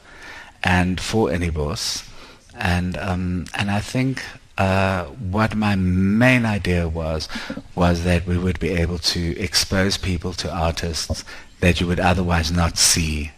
and 0.63 0.99
for 0.99 1.29
Enibos. 1.29 2.09
And, 2.55 2.97
um, 2.97 3.45
and 3.53 3.69
I 3.69 3.79
think 3.79 4.23
uh, 4.57 5.05
what 5.05 5.55
my 5.55 5.75
main 5.75 6.45
idea 6.45 6.87
was, 6.87 7.27
was 7.75 8.03
that 8.03 8.25
we 8.25 8.37
would 8.37 8.59
be 8.59 8.69
able 8.69 8.99
to 8.99 9.37
expose 9.39 9.97
people 9.97 10.33
to 10.33 10.53
artists 10.53 11.25
that 11.59 11.81
you 11.81 11.87
would 11.87 11.99
otherwise 11.99 12.51
not 12.51 12.77
see 12.77 13.31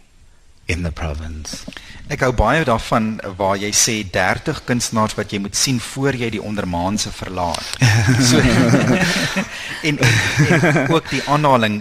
in 0.66 0.82
the 0.82 0.90
province. 0.90 1.64
Ek 2.06 2.22
hou 2.22 2.30
baie 2.38 2.62
daarvan 2.66 3.16
waar 3.38 3.56
jy 3.58 3.72
sê 3.74 3.94
30 4.14 4.60
kunstenaars 4.66 5.16
wat 5.18 5.32
jy 5.34 5.40
moet 5.42 5.56
sien 5.58 5.80
voor 5.82 6.14
jy 6.14 6.28
die 6.36 6.42
ondermaanse 6.42 7.10
verlaat. 7.14 7.74
So 8.26 8.38
en, 9.88 9.98
en 9.98 10.90
ook 10.94 11.08
die 11.10 11.22
aanhaling 11.30 11.80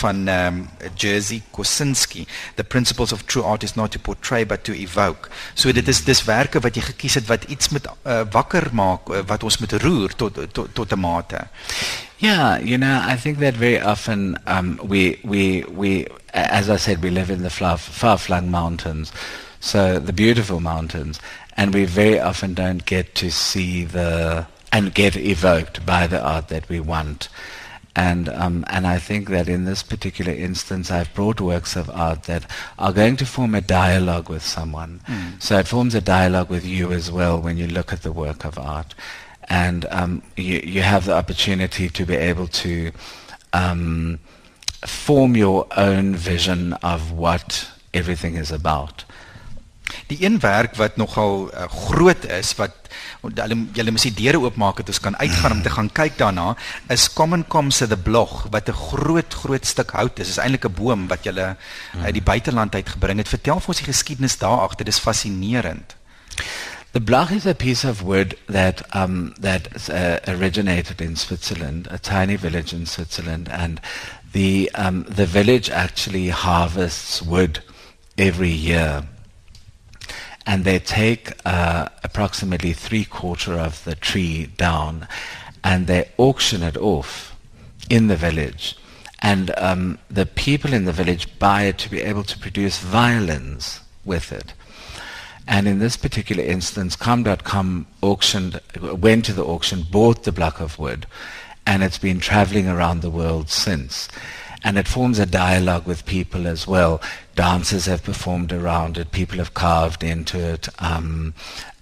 van 0.00 0.28
um, 0.28 0.60
Jerzy 0.98 1.40
Kosinski, 1.54 2.24
the 2.56 2.64
principles 2.64 3.12
of 3.12 3.22
true 3.30 3.44
art 3.44 3.62
is 3.62 3.74
not 3.74 3.92
to 3.92 3.98
portray 3.98 4.44
but 4.46 4.64
to 4.64 4.74
evoke. 4.74 5.30
So 5.54 5.72
dit 5.72 5.88
is 5.88 6.02
dis 6.06 6.24
werke 6.26 6.62
wat 6.64 6.78
jy 6.78 6.86
gekies 6.90 7.18
het 7.20 7.30
wat 7.30 7.46
iets 7.50 7.70
met 7.74 7.86
uh, 7.90 8.22
wakker 8.34 8.70
maak 8.74 9.10
wat 9.28 9.46
ons 9.46 9.58
moet 9.62 9.78
roer 9.82 10.14
tot 10.18 10.38
tot 10.54 10.74
tot 10.74 10.92
'n 10.92 11.00
mate. 11.00 11.46
Yeah, 12.24 12.58
you 12.60 12.78
know, 12.78 13.02
I 13.04 13.16
think 13.16 13.36
that 13.40 13.52
very 13.52 13.78
often 13.78 14.38
um, 14.46 14.80
we, 14.82 15.20
we, 15.22 15.62
we, 15.64 16.06
as 16.32 16.70
I 16.70 16.76
said, 16.76 17.02
we 17.02 17.10
live 17.10 17.28
in 17.28 17.42
the 17.42 17.50
far-flung 17.50 18.50
mountains, 18.50 19.12
so 19.60 19.98
the 19.98 20.14
beautiful 20.14 20.58
mountains, 20.58 21.20
and 21.58 21.74
we 21.74 21.84
very 21.84 22.18
often 22.18 22.54
don't 22.54 22.86
get 22.86 23.14
to 23.16 23.30
see 23.30 23.84
the 23.84 24.46
and 24.72 24.94
get 24.94 25.16
evoked 25.16 25.84
by 25.84 26.06
the 26.06 26.20
art 26.20 26.48
that 26.48 26.66
we 26.70 26.80
want. 26.80 27.28
And 27.94 28.30
um, 28.30 28.64
and 28.68 28.86
I 28.86 28.98
think 28.98 29.28
that 29.28 29.46
in 29.46 29.66
this 29.66 29.82
particular 29.82 30.32
instance, 30.32 30.90
I've 30.90 31.12
brought 31.12 31.42
works 31.42 31.76
of 31.76 31.90
art 31.90 32.22
that 32.22 32.50
are 32.78 32.92
going 32.94 33.16
to 33.18 33.26
form 33.26 33.54
a 33.54 33.60
dialogue 33.60 34.30
with 34.30 34.42
someone. 34.42 35.00
Mm. 35.06 35.42
So 35.42 35.58
it 35.58 35.68
forms 35.68 35.94
a 35.94 36.00
dialogue 36.00 36.48
with 36.48 36.64
you 36.64 36.90
as 36.90 37.12
well 37.12 37.38
when 37.38 37.58
you 37.58 37.68
look 37.68 37.92
at 37.92 38.02
the 38.02 38.12
work 38.12 38.46
of 38.46 38.58
art 38.58 38.94
and 39.48 39.86
um, 39.90 40.22
you, 40.36 40.60
you 40.64 40.82
have 40.82 41.04
the 41.04 41.14
opportunity 41.14 41.88
to 41.88 42.04
be 42.04 42.16
able 42.16 42.46
to 42.48 42.92
um, 43.52 44.18
form 44.86 45.36
your 45.36 45.66
own 45.76 46.14
vision 46.14 46.72
of 46.82 47.12
what 47.12 47.70
everything 47.92 48.36
is 48.36 48.52
about. 48.52 49.04
Die 50.08 50.24
een 50.24 50.40
werk 50.40 50.76
wat 50.76 50.96
nogal 50.96 51.50
uh, 51.52 51.68
groot 51.68 52.24
is 52.24 52.54
wat 52.56 52.72
hulle 53.20 53.56
julle 53.72 53.92
moet 53.92 54.04
die 54.04 54.16
deure 54.16 54.40
oopmaak 54.44 54.80
het 54.80 54.90
ons 54.92 55.00
kan 55.00 55.16
uitgaan 55.16 55.52
om 55.58 55.62
te 55.64 55.72
gaan 55.72 55.88
kyk 55.92 56.16
daarna 56.20 56.54
is 56.92 57.06
Common 57.12 57.44
Com 57.48 57.70
se 57.70 57.86
the 57.88 57.96
blog 57.96 58.46
wat 58.50 58.68
'n 58.68 58.72
groot 58.72 59.34
groot 59.34 59.66
stuk 59.66 59.90
hout 59.90 60.18
is. 60.18 60.26
Dit 60.26 60.36
is 60.36 60.42
eintlik 60.42 60.64
'n 60.64 60.74
boom 60.74 61.06
wat 61.08 61.24
julle 61.24 61.56
uit 62.00 62.08
uh, 62.08 62.12
die 62.12 62.22
buiteland 62.22 62.74
uit 62.74 62.88
gebring 62.88 63.18
het. 63.18 63.28
Vertel 63.28 63.60
vir 63.60 63.68
ons 63.68 63.82
die 63.82 63.92
geskiedenis 63.92 64.38
daar 64.38 64.60
agter. 64.60 64.84
Dit 64.84 64.94
is 64.94 65.00
fascinerend. 65.00 65.96
The 66.94 67.00
Blach 67.00 67.32
is 67.32 67.44
a 67.44 67.56
piece 67.56 67.82
of 67.82 68.04
wood 68.04 68.38
that 68.46 68.80
um, 68.94 69.34
that 69.40 69.90
uh, 69.90 70.20
originated 70.28 71.00
in 71.00 71.16
Switzerland, 71.16 71.88
a 71.90 71.98
tiny 71.98 72.36
village 72.36 72.72
in 72.72 72.86
Switzerland, 72.86 73.48
and 73.50 73.80
the 74.32 74.70
um, 74.76 75.02
the 75.08 75.26
village 75.26 75.68
actually 75.68 76.28
harvests 76.28 77.20
wood 77.20 77.64
every 78.16 78.50
year, 78.50 79.08
and 80.46 80.64
they 80.64 80.78
take 80.78 81.32
uh, 81.44 81.88
approximately 82.04 82.72
three 82.72 83.04
quarter 83.04 83.54
of 83.54 83.82
the 83.82 83.96
tree 83.96 84.46
down, 84.56 85.08
and 85.64 85.88
they 85.88 86.10
auction 86.16 86.62
it 86.62 86.76
off 86.76 87.34
in 87.90 88.06
the 88.06 88.14
village, 88.14 88.78
and 89.20 89.52
um, 89.58 89.98
the 90.08 90.26
people 90.26 90.72
in 90.72 90.84
the 90.84 90.92
village 90.92 91.40
buy 91.40 91.62
it 91.62 91.78
to 91.78 91.90
be 91.90 92.00
able 92.00 92.22
to 92.22 92.38
produce 92.38 92.78
violins 92.78 93.80
with 94.04 94.30
it. 94.30 94.52
And 95.46 95.68
in 95.68 95.78
this 95.78 95.96
particular 95.96 96.42
instance, 96.42 96.96
Com.com 96.96 97.86
auctioned, 98.02 98.60
went 98.80 99.24
to 99.26 99.32
the 99.32 99.44
auction, 99.44 99.84
bought 99.90 100.24
the 100.24 100.32
block 100.32 100.60
of 100.60 100.78
wood, 100.78 101.06
and 101.66 101.82
it's 101.82 101.98
been 101.98 102.20
traveling 102.20 102.68
around 102.68 103.00
the 103.00 103.10
world 103.10 103.50
since. 103.50 104.08
And 104.62 104.78
it 104.78 104.88
forms 104.88 105.18
a 105.18 105.26
dialogue 105.26 105.86
with 105.86 106.06
people 106.06 106.46
as 106.46 106.66
well. 106.66 107.02
Dancers 107.34 107.84
have 107.84 108.02
performed 108.02 108.50
around 108.50 108.96
it, 108.96 109.12
people 109.12 109.36
have 109.36 109.52
carved 109.52 110.02
into 110.02 110.38
it. 110.38 110.68
Um, 110.78 111.34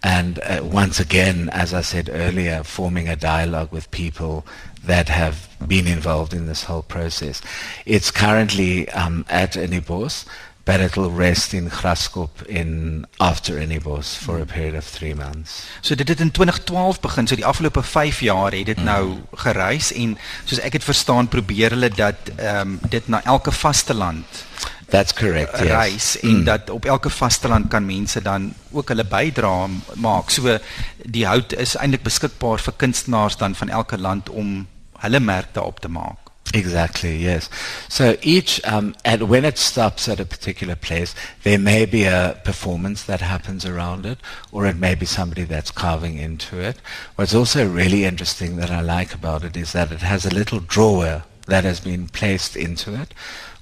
and 0.03 0.41
uh, 0.41 0.63
once 0.65 0.99
again, 0.99 1.49
as 1.51 1.73
I 1.73 1.83
said 1.83 2.11
earlier, 2.13 2.65
forming 2.65 3.09
a 3.09 3.15
dialogue 3.15 3.71
with 3.71 3.89
people 3.93 4.45
that 4.83 5.09
have 5.09 5.49
been 5.65 5.87
involved 5.87 6.35
in 6.35 6.47
this 6.47 6.65
whole 6.65 6.83
process. 6.83 7.41
It's 7.87 8.11
currently 8.11 8.89
um, 8.89 9.25
at 9.29 9.53
Enibos 9.53 10.27
but 10.65 10.81
it'll 10.81 11.11
rest 11.11 11.53
in 11.53 11.71
Graskop 11.71 12.43
in 12.47 13.05
after 13.19 13.59
Enibos 13.59 14.17
for 14.17 14.41
a 14.41 14.45
period 14.45 14.75
of 14.75 14.91
3 14.91 15.15
months. 15.15 15.65
So 15.81 15.95
dit 15.95 16.09
het 16.09 16.21
in 16.21 16.31
2012 16.31 17.01
begin. 17.01 17.27
So 17.27 17.37
die 17.37 17.47
afgelope 17.47 17.83
5 17.83 18.21
jaar 18.21 18.53
het 18.53 18.67
dit 18.67 18.79
mm. 18.79 18.85
nou 18.85 19.17
gereis 19.35 19.93
en 19.93 20.19
soos 20.45 20.61
ek 20.61 20.73
het 20.79 20.85
verstaan 20.85 21.29
probeer 21.29 21.71
hulle 21.71 21.91
dat 21.91 22.33
ehm 22.37 22.61
um, 22.61 22.79
dit 22.89 23.09
na 23.09 23.25
elke 23.25 23.53
vasteland 23.53 24.45
That's 24.93 25.15
correct. 25.17 25.59
Yes. 25.59 25.69
Reis 25.69 26.21
en 26.21 26.37
mm. 26.37 26.45
dat 26.45 26.71
op 26.71 26.85
elke 26.85 27.11
vasteland 27.11 27.69
kan 27.69 27.87
mense 27.87 28.23
dan 28.23 28.53
ook 28.71 28.89
hulle 28.89 29.05
bydra 29.05 29.67
maak. 29.97 30.31
So 30.31 30.59
die 31.05 31.25
hout 31.27 31.53
is 31.57 31.79
eintlik 31.81 32.05
beskikbaar 32.05 32.61
vir 32.61 32.77
kunstenaars 32.77 33.37
dan 33.41 33.57
van 33.57 33.73
elke 33.73 33.99
land 33.99 34.29
om 34.29 34.67
hulle 35.01 35.21
merk 35.21 35.55
daarop 35.57 35.81
te 35.81 35.89
maak. 35.89 36.22
Exactly, 36.55 37.17
yes. 37.17 37.49
So 37.89 38.17
each, 38.23 38.63
um, 38.65 38.95
and 39.05 39.29
when 39.29 39.45
it 39.45 39.57
stops 39.57 40.09
at 40.09 40.21
a 40.21 40.25
particular 40.25 40.77
place, 40.77 41.15
there 41.45 41.59
may 41.59 41.87
be 41.87 42.05
a 42.05 42.41
performance 42.45 43.05
that 43.05 43.21
happens 43.21 43.65
around 43.65 44.05
it, 44.05 44.19
or 44.51 44.67
it 44.67 44.77
may 44.77 44.95
be 44.95 45.07
somebody 45.07 45.45
that's 45.45 45.71
carving 45.71 46.19
into 46.19 46.61
it. 46.61 46.77
What's 47.17 47.35
also 47.35 47.67
really 47.67 48.05
interesting 48.05 48.57
that 48.57 48.71
I 48.71 48.81
like 48.81 49.15
about 49.15 49.45
it 49.45 49.57
is 49.57 49.73
that 49.73 49.93
it 49.93 50.03
has 50.03 50.27
a 50.27 50.35
little 50.35 50.61
drawer 50.61 51.25
that 51.47 51.65
has 51.65 51.81
been 51.81 52.09
placed 52.09 52.55
into 52.55 52.95
it, 52.95 53.15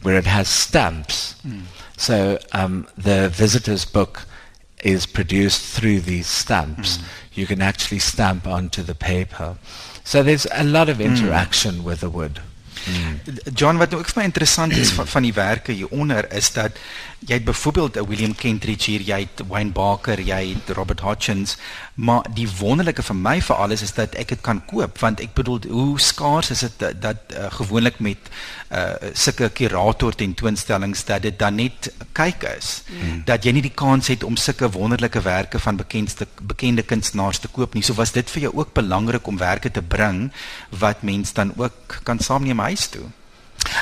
where 0.02 0.16
it 0.16 0.26
has 0.26 0.48
stamps. 0.48 1.34
Mm. 1.46 1.62
So 1.96 2.38
um, 2.52 2.88
the 2.96 3.28
visitor's 3.28 3.84
book 3.84 4.26
is 4.82 5.06
produced 5.06 5.62
through 5.62 6.00
these 6.00 6.26
stamps. 6.26 6.98
Mm. 6.98 7.04
You 7.34 7.46
can 7.46 7.62
actually 7.62 8.00
stamp 8.00 8.46
onto 8.46 8.82
the 8.82 8.94
paper. 8.94 9.58
So 10.04 10.22
there's 10.22 10.46
a 10.52 10.64
lot 10.64 10.88
of 10.88 10.96
hmm. 10.96 11.02
interaction 11.02 11.76
mm. 11.76 11.82
with 11.84 12.00
the 12.00 12.10
wood. 12.10 12.40
Hmm. 12.84 13.20
John 13.54 13.76
wat 13.76 13.94
ook 13.94 14.08
vir 14.08 14.22
my 14.22 14.24
interessant 14.24 14.72
is 14.72 14.92
van, 14.96 15.06
van 15.06 15.22
die 15.22 15.34
werke 15.36 15.72
hier 15.72 15.88
onder 15.90 16.32
is 16.32 16.52
dat 16.52 16.78
jy 17.18 17.34
het 17.34 17.44
byvoorbeeld 17.44 17.96
'n 17.96 18.06
William 18.08 18.34
Kentridge 18.34 18.90
hier, 18.90 19.00
jy 19.00 19.20
het 19.20 19.46
Wayne 19.48 19.70
Barker, 19.70 20.20
jy 20.20 20.54
het 20.54 20.76
Robert 20.76 21.00
Hutchins, 21.00 21.56
maar 22.00 22.24
die 22.34 22.48
wonderlike 22.58 23.02
vir 23.04 23.16
my 23.16 23.34
vir 23.44 23.58
alles 23.60 23.82
is 23.84 23.92
dat 23.96 24.14
ek 24.20 24.32
dit 24.32 24.40
kan 24.44 24.62
koop 24.70 24.98
want 25.02 25.20
ek 25.20 25.34
bedoel 25.36 25.66
hoe 25.68 26.00
skaars 26.00 26.48
is 26.54 26.64
dit 26.64 26.78
dat, 26.80 26.96
dat 27.02 27.34
uh, 27.36 27.50
gewoonlik 27.58 28.00
met 28.00 28.30
uh 28.70 29.10
sulke 29.12 29.50
kurator 29.58 30.14
tentoonstellings 30.14 31.04
dat 31.04 31.26
dit 31.26 31.38
dan 31.38 31.58
net 31.58 31.90
kyk 32.16 32.46
is 32.56 32.70
mm. 32.86 33.22
dat 33.28 33.44
jy 33.44 33.52
nie 33.56 33.64
die 33.66 33.74
kans 33.82 34.08
het 34.12 34.24
om 34.24 34.38
sulke 34.40 34.70
wonderlike 34.72 35.20
werke 35.26 35.58
van 35.58 35.76
bekendste 35.76 36.28
bekende 36.40 36.82
kunstenaars 36.82 37.42
te 37.42 37.48
koop 37.48 37.74
nie. 37.74 37.82
So 37.82 37.98
was 37.98 38.14
dit 38.16 38.30
vir 38.30 38.46
jou 38.46 38.52
ook 38.62 38.72
belangrik 38.74 39.26
om 39.26 39.40
werke 39.40 39.70
te 39.70 39.82
bring 39.82 40.30
wat 40.70 41.02
mense 41.02 41.34
dan 41.34 41.52
ook 41.56 42.00
kan 42.04 42.18
saamneem 42.18 42.62
huis 42.62 42.86
toe. 42.94 43.08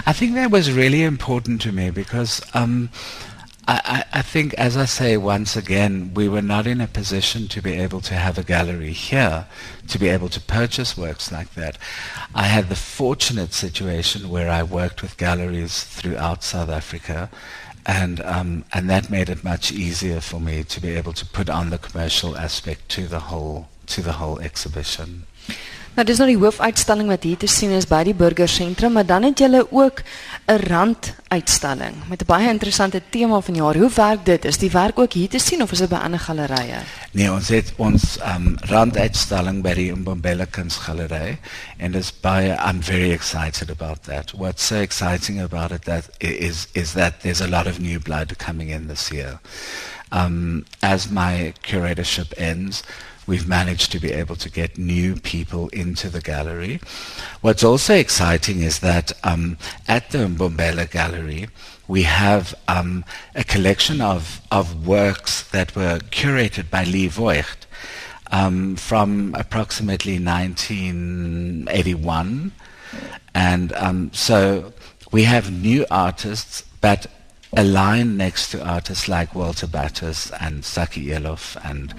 I 0.07 0.13
think 0.13 0.35
that 0.35 0.51
was 0.51 0.73
really 0.73 1.05
important 1.05 1.61
to 1.63 1.73
me 1.73 1.91
because 1.93 2.43
um, 2.55 2.91
I, 3.71 4.05
I, 4.15 4.23
think, 4.23 4.55
as 4.55 4.79
I 4.79 4.87
say 4.87 5.19
once 5.19 5.55
again, 5.55 6.15
we 6.15 6.27
were 6.27 6.41
not 6.41 6.67
in 6.67 6.81
a 6.81 6.87
position 6.87 7.49
to 7.49 7.61
be 7.61 7.75
able 7.75 8.01
to 8.01 8.15
have 8.15 8.39
a 8.39 8.43
gallery 8.43 8.93
here, 8.93 9.45
to 9.89 9.99
be 9.99 10.09
able 10.09 10.31
to 10.31 10.41
purchase 10.41 10.97
works 10.97 11.31
like 11.31 11.53
that. 11.53 11.77
I 12.35 12.45
had 12.45 12.71
the 12.71 12.75
fortunate 12.75 13.53
situation 13.53 14.31
where 14.31 14.49
I 14.49 14.63
worked 14.63 15.03
with 15.03 15.19
galleries 15.19 15.85
throughout 15.85 16.43
South 16.43 16.71
Africa, 16.71 17.29
and 17.85 18.23
um, 18.23 18.65
and 18.73 18.89
that 18.89 19.11
made 19.11 19.29
it 19.29 19.45
much 19.45 19.71
easier 19.71 20.23
for 20.23 20.41
me 20.41 20.65
to 20.65 20.81
be 20.81 20.97
able 20.97 21.13
to 21.13 21.27
put 21.27 21.51
on 21.51 21.69
the 21.69 21.79
commercial 21.79 22.39
aspect 22.39 22.89
to 22.91 23.07
the 23.07 23.21
whole 23.21 23.69
to 23.89 24.01
the 24.01 24.13
whole 24.13 24.39
exhibition. 24.41 25.25
Nou 25.99 26.07
dis 26.07 26.21
nou 26.23 26.29
die 26.31 26.39
hoofuitstalling 26.39 27.09
wat 27.11 27.25
hier 27.27 27.39
te 27.43 27.49
sien 27.51 27.73
is 27.75 27.89
by 27.91 28.05
die 28.07 28.13
Burgersentrum, 28.15 28.93
maar 28.95 29.07
dan 29.07 29.25
het 29.27 29.41
julle 29.43 29.65
ook 29.67 30.03
'n 30.47 30.61
randuitstalling 30.71 31.95
met 32.09 32.23
'n 32.23 32.27
baie 32.27 32.49
interessante 32.49 33.03
tema 33.11 33.41
van 33.41 33.55
jaar. 33.55 33.77
Hoe 33.77 33.91
werk 33.95 34.25
dit? 34.25 34.45
Is 34.45 34.59
die 34.59 34.71
werk 34.71 34.99
ook 34.99 35.13
hier 35.13 35.29
te 35.29 35.39
sien 35.39 35.63
of 35.63 35.73
is 35.73 35.79
dit 35.79 35.89
by 35.89 35.97
ander 35.97 36.21
gallerye? 36.21 36.79
Nee, 37.11 37.33
ons 37.33 37.49
het 37.49 37.73
ons 37.77 38.19
um, 38.23 38.57
randuitstalling 38.61 39.63
by 39.63 39.75
die 39.75 39.93
Mbombela 39.93 40.45
Kunsgalery 40.45 41.39
and 41.81 41.95
is 41.95 42.13
by 42.21 42.55
I'm 42.69 42.83
very 42.83 43.11
excited 43.11 43.71
about 43.71 44.03
that. 44.03 44.31
What's 44.31 44.67
so 44.67 44.77
exciting 44.77 45.43
about 45.43 45.71
it 45.71 45.85
that 45.85 46.05
is 46.19 46.69
is 46.73 46.93
that 46.93 47.21
there's 47.21 47.41
a 47.41 47.49
lot 47.49 47.67
of 47.67 47.79
new 47.79 48.01
blood 48.01 48.37
coming 48.37 48.71
in 48.71 48.87
this 48.87 49.09
year. 49.09 49.41
Um, 50.13 50.65
as 50.81 51.09
my 51.11 51.53
curatorship 51.63 52.33
ends, 52.37 52.83
we've 53.29 53.47
managed 53.47 53.93
to 53.93 54.01
be 54.01 54.11
able 54.11 54.35
to 54.35 54.51
get 54.51 54.77
new 54.79 55.15
people 55.15 55.69
into 55.69 56.09
the 56.09 56.23
gallery. 56.23 56.81
What's 57.43 57.63
also 57.63 57.95
exciting 57.95 58.63
is 58.63 58.79
that 58.81 59.13
um, 59.23 59.59
at 59.87 60.11
the 60.11 60.27
Mbombela 60.27 60.91
Gallery, 60.91 61.49
we 61.87 62.05
have 62.05 62.55
um, 62.67 63.05
a 63.35 63.45
collection 63.45 64.01
of, 64.01 64.41
of 64.51 64.87
works 64.87 65.43
that 65.51 65.77
were 65.77 65.99
curated 66.11 66.71
by 66.71 66.85
Lee 66.85 67.09
Voigt 67.09 67.67
um, 68.33 68.77
from 68.77 69.35
approximately 69.39 70.19
1981. 70.19 72.53
And 73.35 73.73
um, 73.75 74.11
so 74.15 74.73
we 75.13 75.25
have 75.25 75.53
new 75.53 75.85
artists, 75.91 76.65
but 76.81 77.09
a 77.57 77.65
line 77.65 78.17
next 78.17 78.51
to 78.51 78.67
artists 78.67 79.09
like 79.09 79.35
Walter 79.35 79.67
Battis 79.67 80.31
and 80.41 80.65
Saki 80.65 81.07
Elof 81.07 81.57
and 81.65 81.95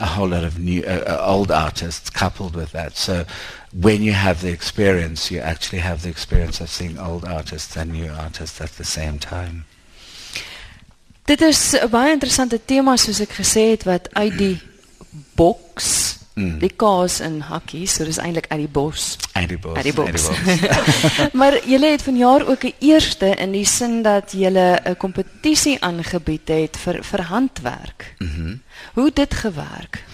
a 0.00 0.06
whole 0.06 0.28
lot 0.28 0.44
of 0.44 0.58
new 0.58 0.82
uh, 0.82 1.04
uh, 1.06 1.24
old 1.26 1.50
artists 1.50 2.10
coupled 2.10 2.56
with 2.56 2.72
that. 2.72 2.96
So 2.96 3.24
when 3.72 4.02
you 4.02 4.12
have 4.12 4.40
the 4.40 4.50
experience, 4.50 5.30
you 5.30 5.40
actually 5.40 5.80
have 5.80 6.02
the 6.02 6.08
experience 6.08 6.60
of 6.60 6.68
seeing 6.70 6.98
old 6.98 7.24
artists 7.24 7.76
and 7.76 7.92
new 7.92 8.10
artists 8.10 8.60
at 8.60 8.72
the 8.72 8.84
same 8.84 9.18
time. 9.18 9.64
Dit 11.24 11.40
is 11.42 11.76
baie 11.90 12.10
interessante 12.16 12.58
tema 12.64 12.96
soos 12.98 13.20
ek 13.22 13.36
gesê 13.38 13.70
het 13.70 13.84
wat 13.86 14.08
uit 14.18 14.38
die 14.38 14.56
boks 15.38 16.19
mm. 16.40 16.58
die 16.58 16.72
kaas 16.76 17.20
in 17.20 17.40
hakkies, 17.40 17.94
so 17.94 18.04
dis 18.08 18.18
eintlik 18.18 18.46
uit 18.50 18.60
die 18.64 18.72
bos. 18.80 19.16
Uit 19.32 19.48
die 19.48 19.58
bos. 19.58 19.76
Uit 19.76 19.88
die 19.88 19.94
bos. 19.94 20.28
maar 21.40 21.58
julle 21.68 21.92
het 21.94 22.02
vanjaar 22.02 22.46
ook 22.48 22.64
'n 22.64 22.74
eerste 22.78 23.34
in 23.36 23.52
die 23.52 23.66
sin 23.66 24.02
dat 24.02 24.32
julle 24.32 24.80
'n 24.84 24.96
kompetisie 24.96 25.76
aangebied 25.80 26.48
het 26.48 26.76
vir 26.76 27.04
vir 27.04 27.22
handwerk. 27.22 28.14
Mhm. 28.18 28.40
Mm 28.40 28.60
Hoe 28.94 29.04
het 29.04 29.16
dit 29.16 29.34
gewerk? 29.34 30.04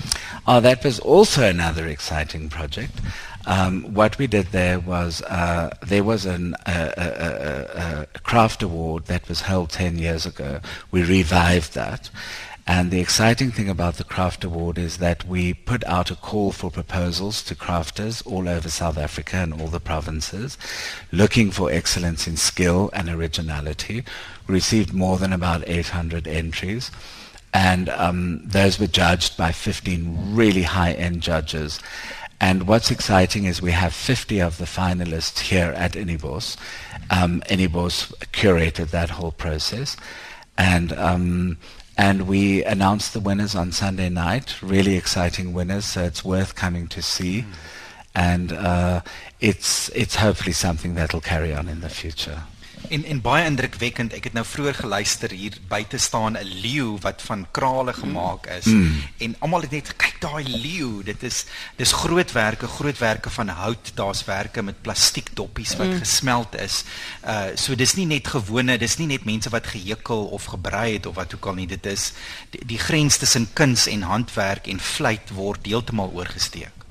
Oh, 0.44 0.58
that 0.62 0.82
was 0.82 1.00
also 1.00 1.42
another 1.42 1.86
exciting 1.86 2.48
project. 2.48 2.98
Um, 3.48 3.94
what 3.94 4.18
we 4.18 4.26
did 4.26 4.50
there 4.50 4.80
was 4.80 5.22
uh, 5.22 5.70
there 5.86 6.02
was 6.02 6.26
an, 6.26 6.54
uh, 6.66 6.90
a, 6.96 8.06
a, 8.14 8.20
craft 8.20 8.62
award 8.62 9.06
that 9.06 9.28
was 9.28 9.42
held 9.42 9.70
10 9.70 9.98
years 9.98 10.26
ago. 10.26 10.60
We 10.90 11.04
revived 11.04 11.74
that. 11.74 12.10
And 12.68 12.90
the 12.90 13.00
exciting 13.00 13.52
thing 13.52 13.68
about 13.68 13.94
the 13.94 14.04
craft 14.04 14.42
award 14.42 14.76
is 14.76 14.98
that 14.98 15.24
we 15.24 15.54
put 15.54 15.84
out 15.84 16.10
a 16.10 16.16
call 16.16 16.50
for 16.50 16.68
proposals 16.68 17.42
to 17.44 17.54
crafters 17.54 18.26
all 18.26 18.48
over 18.48 18.68
South 18.68 18.98
Africa 18.98 19.36
and 19.36 19.60
all 19.60 19.68
the 19.68 19.78
provinces 19.78 20.58
looking 21.12 21.52
for 21.52 21.70
excellence 21.70 22.26
in 22.26 22.36
skill 22.36 22.90
and 22.92 23.08
originality. 23.08 24.04
We 24.48 24.54
received 24.54 24.92
more 24.92 25.16
than 25.16 25.32
about 25.32 25.62
800 25.68 26.26
entries. 26.26 26.90
And 27.54 27.88
um, 27.90 28.42
those 28.44 28.80
were 28.80 28.88
judged 28.88 29.36
by 29.36 29.52
15 29.52 30.34
really 30.34 30.64
high-end 30.64 31.22
judges. 31.22 31.78
And 32.40 32.66
what's 32.66 32.90
exciting 32.90 33.44
is 33.44 33.62
we 33.62 33.70
have 33.70 33.94
50 33.94 34.40
of 34.40 34.58
the 34.58 34.64
finalists 34.64 35.38
here 35.38 35.72
at 35.76 35.92
Inibos. 35.92 36.56
Um, 37.10 37.42
Inibos 37.48 38.12
curated 38.32 38.90
that 38.90 39.10
whole 39.10 39.32
process. 39.32 39.96
And, 40.58 40.92
um, 40.94 41.58
and 41.96 42.28
we 42.28 42.62
announced 42.64 43.12
the 43.12 43.20
winners 43.20 43.54
on 43.54 43.72
Sunday 43.72 44.08
night, 44.08 44.62
really 44.62 44.96
exciting 44.96 45.52
winners, 45.52 45.86
so 45.86 46.02
it's 46.02 46.24
worth 46.24 46.54
coming 46.54 46.88
to 46.88 47.00
see. 47.00 47.42
Mm. 47.42 47.46
And 48.14 48.52
uh, 48.52 49.00
it's, 49.40 49.90
it's 49.90 50.16
hopefully 50.16 50.52
something 50.52 50.94
that 50.94 51.12
will 51.12 51.20
carry 51.20 51.54
on 51.54 51.68
in 51.68 51.80
the 51.80 51.88
future. 51.88 52.42
En 52.88 53.04
en 53.04 53.20
baie 53.20 53.44
indrukwekkend. 53.44 54.14
Ek 54.16 54.28
het 54.28 54.36
nou 54.36 54.44
vroeër 54.46 54.74
geluister 54.74 55.30
hier 55.30 55.56
buite 55.68 55.98
staan 55.98 56.36
'n 56.36 56.44
leeu 56.62 56.98
wat 57.00 57.22
van 57.22 57.46
krale 57.50 57.92
gemaak 57.92 58.46
is. 58.46 58.64
Mm. 58.64 59.02
En 59.18 59.36
almal 59.38 59.60
het 59.60 59.70
net 59.70 59.96
kyk 59.96 60.20
daai 60.20 60.44
leeu. 60.48 61.02
Dit 61.04 61.22
is 61.22 61.44
dis 61.76 61.92
grootwerke, 61.92 62.66
grootwerke 62.66 63.30
van 63.30 63.48
hout. 63.48 63.92
Daar's 63.94 64.24
werke 64.24 64.62
met 64.62 64.82
plastiek 64.82 65.28
doppies 65.34 65.76
wat 65.76 65.86
mm. 65.86 65.98
gesmeld 65.98 66.54
is. 66.54 66.84
Uh 67.24 67.44
so 67.54 67.74
dis 67.74 67.94
nie 67.94 68.06
net 68.06 68.28
gewone, 68.28 68.78
dis 68.78 68.96
nie 68.96 69.06
net 69.06 69.24
mense 69.24 69.50
wat 69.50 69.66
gehekel 69.66 70.26
of 70.26 70.44
gebrei 70.44 70.92
het 70.92 71.06
of 71.06 71.14
wat 71.14 71.34
ook 71.34 71.46
al 71.46 71.54
nie. 71.54 71.66
Dit 71.66 71.86
is 71.86 72.12
die, 72.50 72.64
die 72.64 72.78
grens 72.78 73.16
tussen 73.16 73.48
kuns 73.52 73.86
en 73.86 74.02
handwerk 74.02 74.66
en 74.66 74.80
vleit 74.80 75.30
word 75.30 75.66
heeltemal 75.66 76.10
oorgesteek. 76.14 76.85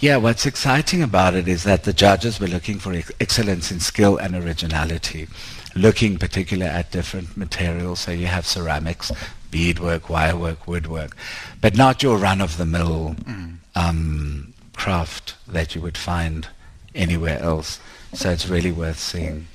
Yeah, 0.00 0.16
what's 0.16 0.46
exciting 0.46 1.02
about 1.02 1.34
it 1.34 1.48
is 1.48 1.64
that 1.64 1.84
the 1.84 1.92
judges 1.92 2.40
were 2.40 2.46
looking 2.46 2.78
for 2.78 2.92
ex 2.92 3.10
excellence 3.20 3.70
in 3.70 3.80
skill 3.80 4.16
and 4.16 4.34
originality, 4.34 5.28
looking 5.74 6.18
particularly 6.18 6.70
at 6.70 6.90
different 6.90 7.36
materials. 7.36 8.00
So 8.00 8.10
you 8.10 8.26
have 8.26 8.46
ceramics, 8.46 9.12
beadwork, 9.50 10.08
wirework, 10.08 10.66
woodwork, 10.66 11.16
but 11.60 11.76
not 11.76 12.02
your 12.02 12.18
run-of-the-mill 12.18 13.16
mm. 13.24 13.56
um, 13.74 14.52
craft 14.74 15.36
that 15.46 15.74
you 15.74 15.80
would 15.80 15.96
find 15.96 16.48
anywhere 16.94 17.38
else. 17.40 17.80
So 18.12 18.30
it's 18.30 18.48
really 18.48 18.72
worth 18.72 18.98
seeing. 18.98 19.46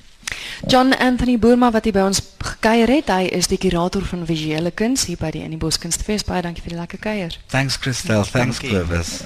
John 0.66 0.92
Anthony 0.92 1.38
Boerma 1.38 1.70
wat 1.70 1.84
hier 1.84 1.96
by 1.96 2.04
ons 2.04 2.20
gekuier 2.38 2.88
het, 2.88 3.08
hy 3.08 3.28
is 3.32 3.48
die 3.48 3.58
kurator 3.60 4.04
van 4.04 4.26
visuele 4.28 4.70
kuns 4.70 5.06
hier 5.08 5.18
by 5.20 5.30
die 5.34 5.42
Innibos 5.44 5.78
Kunstfees. 5.80 6.24
Baie 6.28 6.42
dankie 6.42 6.62
vir 6.62 6.74
die 6.74 6.80
lekker 6.80 7.00
kuier. 7.00 7.36
Thanks 7.48 7.78
Christel, 7.80 8.24
thanks 8.28 8.60
Clovis. 8.60 9.24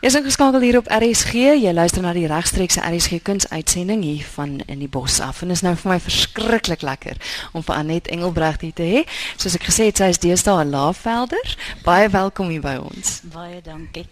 Jy 0.00 0.10
is 0.12 0.18
geskakel 0.22 0.60
hier 0.60 0.76
op 0.78 0.90
RSG. 0.92 1.56
Jy 1.58 1.72
luister 1.72 2.04
na 2.04 2.12
die 2.14 2.26
regstreekse 2.30 2.82
RSG 2.84 3.22
kunsuitsending 3.26 4.04
hier 4.04 4.26
van 4.36 4.58
in 4.70 4.82
die 4.84 4.90
bos 4.92 5.18
af. 5.24 5.40
En 5.42 5.50
is 5.50 5.64
nou 5.66 5.72
vir 5.80 5.94
my 5.94 6.00
verskriklik 6.04 6.84
lekker 6.86 7.18
om 7.56 7.64
vir 7.66 7.74
Anet 7.74 8.10
Engelbregt 8.12 8.62
hier 8.62 8.76
te 8.76 8.86
hê. 8.86 9.06
Soos 9.34 9.56
ek 9.58 9.66
gesê 9.70 9.90
het, 9.90 9.98
sy 9.98 10.12
is 10.14 10.22
deesdae 10.22 10.64
'n 10.64 10.70
laafvelder. 10.70 11.56
Baie 11.82 12.08
welkom 12.08 12.52
hier 12.54 12.62
by 12.62 12.76
ons. 12.76 13.22
Baie 13.32 13.58
dankie. 13.64 14.06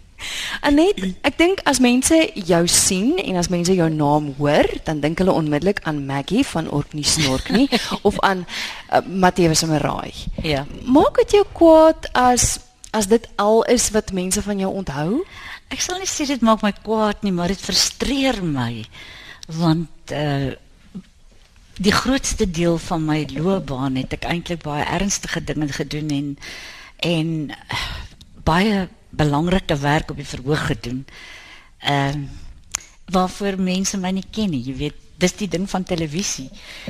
Anet, 0.65 1.01
ek 1.27 1.37
dink 1.37 1.61
as 1.69 1.81
mense 1.83 2.15
jou 2.33 2.61
sien 2.71 3.15
en 3.21 3.39
as 3.39 3.51
mense 3.53 3.73
jou 3.75 3.87
naam 3.91 4.31
hoor, 4.39 4.67
dan 4.87 5.01
dink 5.03 5.19
hulle 5.21 5.35
onmiddellik 5.35 5.83
aan 5.85 6.05
Maggie 6.07 6.45
van 6.47 6.69
Orkney 6.71 7.03
Snorkney 7.03 7.67
of 8.07 8.19
aan 8.25 8.45
uh, 8.45 9.01
Matthäus 9.05 9.65
Maraai. 9.67 10.13
Ja. 10.41 10.65
Maak 10.85 11.19
dit 11.25 11.39
jou 11.39 11.45
kwaad 11.53 12.09
as 12.13 12.59
as 12.95 13.09
dit 13.11 13.27
al 13.35 13.65
is 13.67 13.89
wat 13.91 14.13
mense 14.15 14.39
van 14.41 14.59
jou 14.59 14.71
onthou? 14.71 15.25
Ek 15.67 15.81
sal 15.83 15.99
nie 15.99 16.07
sê 16.07 16.23
dit 16.29 16.43
maak 16.45 16.63
my 16.63 16.71
kwaad 16.71 17.25
nie, 17.27 17.33
maar 17.35 17.51
dit 17.51 17.59
frustreer 17.59 18.39
my 18.43 18.85
want 19.51 20.15
uh 20.15 20.55
die 21.75 21.91
grootste 21.91 22.45
deel 22.47 22.77
van 22.79 23.01
my 23.03 23.25
loopbaan 23.35 23.97
het 23.99 24.13
ek 24.15 24.23
eintlik 24.31 24.61
baie 24.63 24.85
ernstige 24.87 25.41
dinge 25.43 25.67
gedoen 25.75 26.07
en 26.07 26.29
en 27.03 27.31
uh, 27.51 27.81
baie 28.47 28.85
belangrike 29.15 29.77
werk 29.77 30.11
op 30.11 30.17
die 30.17 30.27
verhoog 30.27 30.65
gedoen. 30.65 31.05
Ehm 31.79 32.19
uh, 32.19 32.43
waarvoor 33.05 33.59
mense 33.61 33.97
my 34.01 34.09
nie 34.09 34.25
ken 34.33 34.49
nie, 34.49 34.63
jy 34.65 34.73
weet, 34.79 35.01
dis 35.21 35.35
die 35.39 35.47
ding 35.47 35.67
van 35.69 35.83
televisie. 35.87 36.47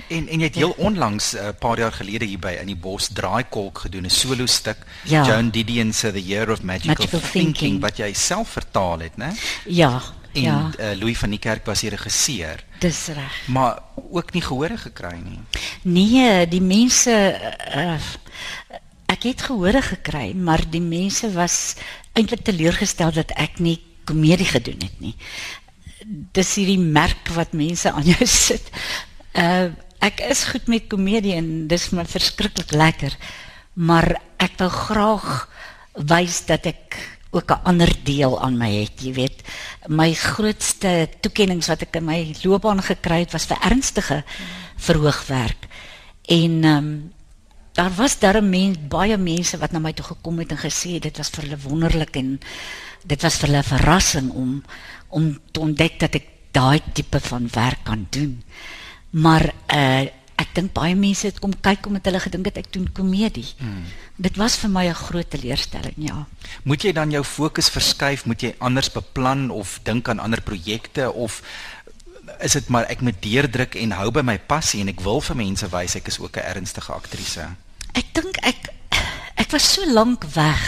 En 0.07 0.27
en 0.27 0.39
jy 0.39 0.47
het 0.47 0.55
heel 0.55 0.73
onlangs 0.77 1.33
'n 1.33 1.37
uh, 1.37 1.49
paar 1.59 1.79
jaar 1.79 1.91
gelede 1.91 2.25
hier 2.25 2.39
by 2.39 2.57
in 2.61 2.67
die 2.67 2.75
bos 2.75 3.09
draaikolk 3.13 3.77
gedoen, 3.77 4.05
'n 4.05 4.09
solo 4.09 4.45
stuk, 4.45 4.77
ja. 5.03 5.25
Joan 5.25 5.49
Didion 5.49 5.93
se 5.93 6.11
The 6.11 6.23
Year 6.23 6.49
of 6.51 6.61
Magical, 6.61 6.95
Magical 6.95 7.19
Thinking, 7.19 7.57
Thinking 7.57 7.81
wat 7.81 7.97
jy 7.97 8.13
self 8.13 8.49
vertaal 8.49 8.99
het, 8.99 9.17
né? 9.17 9.31
Ja. 9.65 10.01
En 10.33 10.41
ja. 10.41 10.71
Uh, 10.79 10.97
Louis 10.99 11.17
van 11.17 11.29
die 11.29 11.39
Kerk 11.39 11.65
was 11.65 11.79
die 11.79 11.89
regisseur. 11.89 12.63
Dis 12.79 13.05
reg. 13.05 13.47
Maar 13.47 13.79
ook 14.11 14.33
nie 14.33 14.41
gehore 14.41 14.77
gekry 14.77 15.15
nie. 15.23 15.39
Nee, 15.81 16.47
die 16.47 16.61
mense 16.61 17.39
uh, 17.75 17.95
ek 19.11 19.27
het 19.29 19.41
gehore 19.47 19.81
gekry, 19.81 20.33
maar 20.33 20.63
die 20.69 20.81
mense 20.81 21.29
was 21.33 21.75
eintlik 22.13 22.45
teleurgestel 22.47 23.13
dat 23.15 23.33
ek 23.37 23.59
nie 23.59 23.79
komedie 24.05 24.47
gedoen 24.47 24.81
het 24.85 24.99
nie. 25.01 25.15
Dis 26.35 26.55
hierdie 26.59 26.79
merk 26.79 27.31
wat 27.35 27.53
mense 27.57 27.91
aan 27.91 28.05
jou 28.05 28.27
sit. 28.47 28.71
Uh 29.33 29.73
ek 30.05 30.19
is 30.21 30.43
goed 30.51 30.67
met 30.69 30.85
komedie 30.85 31.33
en 31.33 31.65
dis 31.65 31.87
my 31.95 32.03
verskriklik 32.05 32.75
lekker. 32.77 33.15
Maar 33.73 34.19
ek 34.37 34.59
wil 34.59 34.69
graag 34.69 35.29
wys 35.97 36.43
dat 36.45 36.67
ek 36.69 36.99
ook 37.35 37.51
'n 37.51 37.63
ander 37.63 37.91
deel 38.03 38.37
aan 38.41 38.57
my 38.57 38.69
het, 38.69 39.01
jy 39.01 39.13
weet. 39.13 39.41
My 39.87 40.13
grootste 40.13 41.09
toekenninge 41.19 41.65
wat 41.67 41.81
ek 41.81 41.95
in 41.95 42.05
my 42.05 42.35
loopbaan 42.43 42.81
gekry 42.81 43.19
het 43.25 43.31
was 43.31 43.45
vir 43.45 43.57
ernstige 43.61 44.23
verhoogwerk. 44.77 45.67
En 46.29 46.63
ehm 46.63 46.77
um, 46.77 47.14
daar 47.75 47.91
was 47.95 48.19
daar 48.19 48.43
mens, 48.43 48.77
baie 48.87 49.17
mense 49.17 49.57
wat 49.59 49.71
na 49.71 49.79
my 49.83 49.91
toe 49.93 50.05
gekom 50.05 50.39
het 50.39 50.53
en 50.55 50.61
gesê 50.61 50.99
dit 51.03 51.17
was 51.19 51.29
vir 51.35 51.47
hulle 51.47 51.63
wonderlik 51.67 52.15
en 52.15 52.37
dit 53.03 53.21
was 53.21 53.35
vir 53.41 53.49
hulle 53.49 53.63
'n 53.63 53.71
verrassing 53.75 54.31
om 54.31 54.63
om 55.09 55.39
te 55.51 55.59
ontdek 55.59 55.99
dat 55.99 56.15
ek 56.15 56.27
daai 56.51 56.79
tipe 56.93 57.19
van 57.19 57.47
werk 57.51 57.83
kan 57.83 58.07
doen. 58.09 58.43
Maar 59.09 59.53
uh 59.67 60.07
ek 60.35 60.49
dink 60.51 60.73
baie 60.75 60.95
mense 60.95 61.23
het 61.27 61.39
kom 61.39 61.53
kyk 61.61 61.85
omdat 61.87 62.05
hulle 62.05 62.19
gedink 62.19 62.45
het 62.45 62.57
ek 62.57 62.73
doen 62.73 62.91
komedie. 62.91 63.47
Hmm. 63.57 63.85
Dit 64.19 64.35
was 64.35 64.57
vir 64.59 64.69
my 64.69 64.87
'n 64.87 64.93
groot 64.93 65.29
teleurstelling, 65.29 65.95
ja. 65.97 66.27
Moet 66.63 66.81
jy 66.83 66.91
dan 66.91 67.11
jou 67.11 67.23
fokus 67.23 67.69
verskuif, 67.69 68.25
moet 68.25 68.41
jy 68.41 68.55
anders 68.59 68.91
beplan 68.91 69.49
of 69.49 69.79
dink 69.83 70.09
aan 70.09 70.19
ander 70.19 70.41
projekte 70.41 71.11
of 71.11 71.41
is 72.39 72.51
dit 72.51 72.67
maar 72.67 72.83
ek 72.83 73.01
moet 73.01 73.21
deurdruk 73.21 73.75
en 73.75 73.91
hou 73.91 74.11
by 74.11 74.21
my 74.21 74.37
passie 74.37 74.81
en 74.81 74.87
ek 74.87 75.01
wil 75.01 75.21
vir 75.21 75.35
mense 75.35 75.67
wys 75.69 75.95
ek 75.95 76.07
is 76.07 76.19
ook 76.19 76.37
'n 76.37 76.47
ernstige 76.55 76.91
aktrise. 76.91 77.55
Ek 77.95 78.11
dink 78.15 78.39
ek 78.43 78.69
ek 79.39 79.51
was 79.51 79.67
so 79.75 79.85
lank 79.87 80.25
weg 80.35 80.63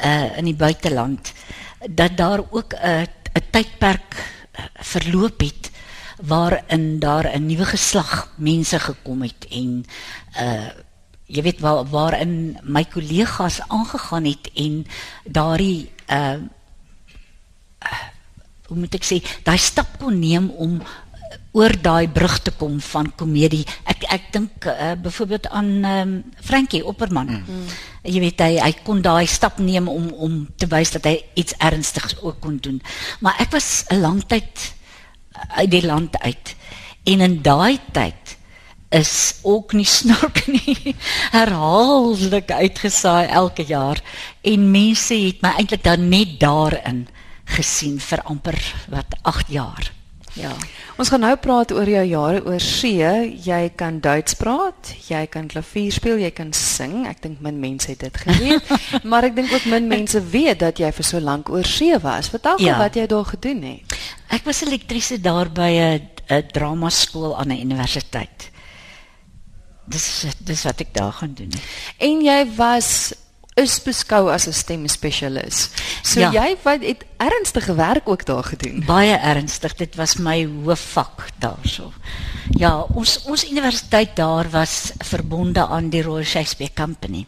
uh 0.00 0.38
in 0.38 0.46
die 0.48 0.56
buiteland 0.56 1.32
dat 1.88 2.16
daar 2.16 2.40
ook 2.50 2.74
'n 2.74 3.06
'n 3.34 3.44
tydperk 3.50 4.10
uh, 4.14 4.64
verloop 4.74 5.40
het 5.40 5.70
waarin 6.22 6.98
daar 6.98 7.26
'n 7.34 7.46
nuwe 7.46 7.64
geslag 7.64 8.32
mense 8.36 8.78
gekom 8.78 9.22
het 9.22 9.46
en 9.50 9.84
uh 10.38 10.70
jy 11.26 11.42
weet 11.42 11.60
waar 11.60 11.84
waarin 11.86 12.58
my 12.62 12.84
kollegas 12.84 13.60
aangegaan 13.68 14.24
het 14.24 14.50
en 14.54 14.86
daardie 15.24 15.90
uh 16.10 16.42
hoe 18.66 18.78
moet 18.78 18.94
ek 18.94 19.04
sê 19.04 19.18
daai 19.42 19.58
stap 19.58 19.98
kon 19.98 20.18
neem 20.18 20.50
om 20.50 20.82
oor 21.52 21.74
daai 21.82 22.08
brug 22.08 22.38
te 22.42 22.52
kom 22.54 22.78
van 22.80 23.10
komedie. 23.18 23.64
Ek 23.90 24.04
ek 24.14 24.28
dink 24.34 24.66
uh, 24.70 24.92
byvoorbeeld 25.02 25.48
aan 25.50 25.70
um, 25.84 26.12
Frankie 26.40 26.84
Opperman. 26.86 27.42
Mm. 27.42 27.64
Jy 28.06 28.20
weet 28.22 28.44
hy 28.44 28.52
hy 28.62 28.72
kon 28.86 29.02
daai 29.02 29.26
stap 29.26 29.58
neem 29.58 29.88
om 29.90 30.10
om 30.14 30.36
te 30.56 30.68
wys 30.70 30.94
dat 30.94 31.08
hy 31.10 31.16
iets 31.34 31.56
ernstigs 31.58 32.16
ook 32.22 32.40
kon 32.40 32.60
doen. 32.62 32.78
Maar 33.20 33.42
ek 33.42 33.50
was 33.56 33.84
'n 33.90 34.00
lang 34.00 34.22
tyd 34.26 34.74
uit 35.58 35.70
die 35.70 35.86
land 35.86 36.18
uit. 36.18 36.54
En 37.04 37.20
in 37.20 37.42
daai 37.42 37.78
tyd 37.92 38.36
is 38.90 39.38
ook 39.42 39.72
nie 39.72 39.86
snork 39.98 40.46
nie 40.46 40.94
herhaaldelik 41.30 42.50
uitgesaai 42.50 43.26
elke 43.26 43.64
jaar 43.66 44.02
en 44.42 44.70
mense 44.70 45.14
het 45.14 45.42
my 45.42 45.54
eintlik 45.58 45.82
dan 45.86 46.08
net 46.10 46.38
daarin 46.40 47.06
gesien 47.44 47.98
vir 47.98 48.22
amper 48.22 48.58
wat 48.90 49.14
8 49.22 49.48
jaar. 49.50 49.92
Ja. 50.38 50.52
Ons 51.00 51.08
gaan 51.08 51.22
nou 51.24 51.32
praat 51.40 51.70
oor 51.72 51.88
jou 51.88 52.02
jare 52.04 52.40
oor 52.44 52.60
see. 52.60 53.04
Jy 53.40 53.60
kan 53.80 54.02
Duits 54.04 54.34
praat, 54.36 54.90
jy 55.08 55.22
kan 55.32 55.46
klavier 55.48 55.94
speel, 55.96 56.18
jy 56.20 56.28
kan 56.36 56.50
sing. 56.52 57.06
Ek 57.08 57.22
dink 57.24 57.38
min 57.40 57.56
mense 57.62 57.88
het 57.88 58.02
dit 58.04 58.18
geweet, 58.20 58.68
maar 59.08 59.24
ek 59.24 59.38
dink 59.38 59.54
ook 59.54 59.64
min 59.72 59.88
mense 59.88 60.20
weet 60.20 60.60
dat 60.60 60.82
jy 60.82 60.90
vir 60.92 61.08
so 61.08 61.22
lank 61.24 61.48
oor 61.48 61.64
see 61.64 61.96
was. 62.04 62.28
Vertel 62.28 62.60
ja. 62.60 62.76
wat 62.82 63.00
jy 63.00 63.06
daar 63.08 63.24
gedoen 63.30 63.64
het. 63.64 63.96
Ek 64.36 64.44
was 64.44 64.60
elektriese 64.66 65.16
daar 65.24 65.48
by 65.48 65.70
'n 65.72 66.04
'n 66.28 66.52
drama 66.52 66.90
skool 66.92 67.32
aan 67.32 67.48
'n 67.48 67.64
universiteit. 67.64 68.50
Dis 69.88 70.26
dis 70.44 70.64
wat 70.68 70.80
ek 70.80 70.92
daar 70.92 71.12
gaan 71.12 71.32
doen. 71.32 71.50
En 71.96 72.20
jy 72.20 72.44
was 72.56 73.14
is 73.54 73.82
beskou 73.82 74.30
as 74.30 74.46
'n 74.46 74.52
stemspesialis. 74.52 75.70
So 76.02 76.20
ja. 76.20 76.30
jy 76.30 76.56
wat 76.62 76.80
het 76.80 77.04
ernstige 77.16 77.74
werk 77.74 78.08
ook 78.08 78.24
daar 78.24 78.44
gedoen. 78.44 78.84
Baie 78.86 79.16
ernstig. 79.16 79.74
Dit 79.74 79.94
was 79.96 80.16
my 80.16 80.48
hoofvak 80.64 81.28
daarso. 81.38 81.92
Ja, 82.50 82.80
ons 82.80 83.22
ons 83.22 83.50
universiteit 83.50 84.16
daar 84.16 84.50
was 84.50 84.92
verbonde 84.98 85.66
aan 85.66 85.88
die 85.88 86.02
Royal 86.02 86.24
Shakespeare 86.24 86.72
Company. 86.74 87.26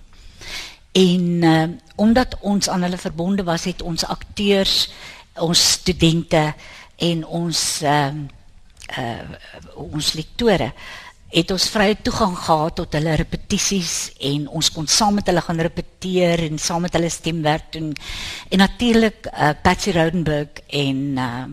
En 0.92 1.42
uh, 1.42 1.64
omdat 1.94 2.36
ons 2.40 2.68
aan 2.68 2.82
hulle 2.82 2.98
verbonde 2.98 3.42
was, 3.42 3.64
het 3.64 3.82
ons 3.82 4.04
akteurs, 4.04 4.90
ons 5.34 5.70
studente 5.70 6.54
en 6.96 7.26
ons 7.26 7.82
uh, 7.82 8.06
uh, 8.98 9.20
ons 9.74 10.12
lektore 10.12 10.72
het 11.32 11.50
ons 11.54 11.68
vrye 11.72 11.96
toegang 12.04 12.34
gehad 12.36 12.76
tot 12.76 12.92
hulle 12.98 13.14
repetisies 13.16 14.12
en 14.30 14.44
ons 14.52 14.68
kon 14.74 14.86
saam 14.86 15.16
met 15.16 15.28
hulle 15.30 15.40
gaan 15.40 15.62
repeteer 15.64 16.42
en 16.44 16.60
saam 16.60 16.84
met 16.84 16.92
hulle 16.98 17.08
stemwerk 17.12 17.70
doen. 17.72 17.92
En 18.52 18.60
natuurlik 18.60 19.30
uh, 19.30 19.54
Patsy 19.62 19.94
Rodenburg 19.96 20.60
en 20.68 20.98
uh, 21.16 21.44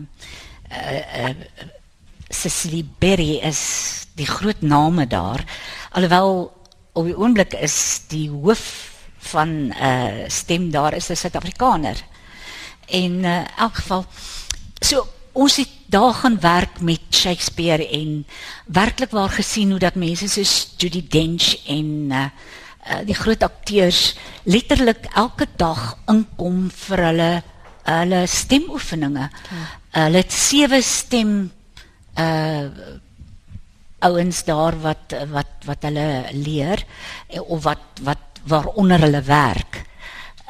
uh, 0.68 1.00
uh, 1.24 1.32
Cecily 2.28 2.84
Berry 3.00 3.40
is 3.40 3.62
die 4.20 4.28
groot 4.28 4.60
name 4.60 5.06
daar. 5.08 5.44
Alhoewel 5.96 6.52
op 6.92 7.08
die 7.08 7.16
oomblik 7.16 7.56
is 7.56 8.02
die 8.12 8.28
hoof 8.30 8.68
van 9.32 9.72
uh, 9.72 10.28
stem 10.28 10.70
daar 10.70 10.94
is 10.94 11.08
'n 11.08 11.16
Suid-Afrikaner. 11.16 11.96
En 12.86 13.02
in 13.02 13.24
uh, 13.24 13.44
elk 13.56 13.74
geval 13.74 14.04
so 14.80 15.06
ons 15.32 15.56
het 15.56 15.68
daar 15.90 16.14
gaan 16.14 16.40
werk 16.40 16.80
met 16.80 17.00
Shakespeare 17.10 17.88
en 17.88 18.26
werklik 18.66 19.10
waar 19.10 19.30
gesien 19.34 19.70
hoe 19.70 19.78
dat 19.78 19.94
mense 19.94 20.28
soos 20.28 20.74
Judy 20.76 21.02
Dench 21.08 21.56
en 21.66 21.86
uh, 22.10 22.24
uh, 22.86 23.00
die 23.06 23.14
groot 23.14 23.42
akteurs 23.42 24.14
letterlik 24.42 25.10
elke 25.14 25.46
dag 25.56 25.96
inkom 26.10 26.68
vir 26.86 27.04
hulle 27.10 27.30
hulle 27.90 28.26
stemoefeninge. 28.28 29.26
Ja. 29.30 29.62
Hulle 30.04 30.22
het 30.22 30.32
sewe 30.32 30.82
stem 30.82 31.50
uh 32.18 32.98
ouens 34.00 34.38
daar 34.48 34.78
wat 34.80 35.12
wat 35.28 35.66
wat 35.68 35.82
hulle 35.84 36.24
leer 36.32 36.80
of 37.42 37.66
wat 37.66 38.00
wat 38.06 38.40
waaronder 38.48 39.02
hulle 39.04 39.20
werk. 39.26 39.82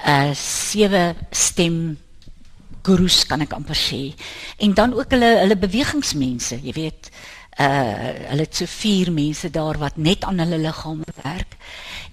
Uh 0.06 0.30
sewe 0.38 1.14
stem 1.30 1.98
gurus 2.82 3.24
kan 3.26 3.40
ek 3.40 3.52
amper 3.52 3.76
sê. 3.76 4.14
En 4.58 4.74
dan 4.74 4.94
ook 4.94 5.10
hulle 5.10 5.30
hulle 5.42 5.56
bewegingsmense, 5.56 6.60
jy 6.62 6.72
weet, 6.72 7.10
uh 7.60 7.66
hulle 8.30 8.44
het 8.46 8.56
so 8.56 8.68
vier 8.70 9.10
mense 9.12 9.50
daar 9.50 9.78
wat 9.78 9.96
net 9.96 10.24
aan 10.24 10.38
hulle 10.38 10.58
liggame 10.58 11.04
werk. 11.22 11.56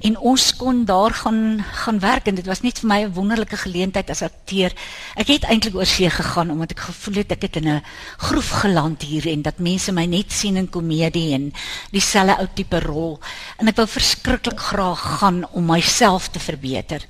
En 0.04 0.18
ons 0.18 0.44
kon 0.56 0.84
daar 0.86 1.14
gaan 1.14 1.64
gaan 1.84 2.00
werk 2.00 2.28
en 2.28 2.36
dit 2.36 2.46
was 2.46 2.62
net 2.62 2.80
vir 2.80 2.88
my 2.88 3.00
'n 3.04 3.14
wonderlike 3.14 3.58
geleentheid 3.58 4.10
as 4.10 4.22
akteur. 4.22 4.74
Ek 5.16 5.28
het 5.28 5.44
eintlik 5.44 5.76
oor 5.76 5.86
see 5.86 6.10
gegaan 6.10 6.52
omdat 6.52 6.72
ek 6.72 6.80
gevoel 6.80 7.16
het 7.16 7.32
ek 7.32 7.42
het 7.42 7.56
in 7.56 7.68
'n 7.70 7.84
groef 8.18 8.50
geland 8.50 9.02
hier 9.02 9.28
en 9.28 9.42
dat 9.42 9.60
mense 9.60 9.92
my 9.92 10.06
net 10.06 10.32
sien 10.32 10.58
in 10.58 10.70
komedie 10.70 11.34
en 11.34 11.54
dieselfde 11.92 12.38
ou 12.40 12.48
tipe 12.54 12.80
rol 12.80 13.20
en 13.58 13.68
ek 13.68 13.76
wou 13.76 13.88
verskriklik 13.88 14.60
graag 14.60 15.20
gaan 15.20 15.46
om 15.52 15.66
myself 15.66 16.28
te 16.28 16.40
verbeter. 16.40 17.02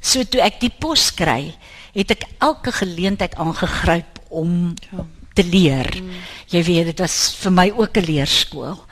So 0.00 0.24
toe 0.24 0.40
ek 0.40 0.60
die 0.60 0.72
pos 0.78 1.14
kry, 1.14 1.54
het 1.92 2.10
ek 2.14 2.24
elke 2.38 2.72
geleentheid 2.72 3.34
aangegryp 3.34 4.20
om 4.28 4.74
ja. 4.90 5.06
te 5.32 5.44
leer. 5.44 5.88
Mm. 6.00 6.10
Jy 6.52 6.62
weet 6.64 6.90
dit 6.92 6.98
was 7.04 7.34
vir 7.40 7.52
my 7.52 7.72
ook 7.76 7.96
'n 7.96 8.08
leerskool. 8.08 8.84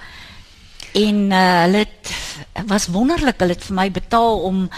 En 0.92 1.30
uh, 1.30 1.61
hulle 1.64 1.86
het 1.86 2.12
was 2.66 2.86
wonderlik, 2.86 3.38
hulle 3.38 3.55
het 3.55 3.64
vir 3.64 3.74
my 3.74 3.90
betaal 3.90 4.40
om 4.42 4.68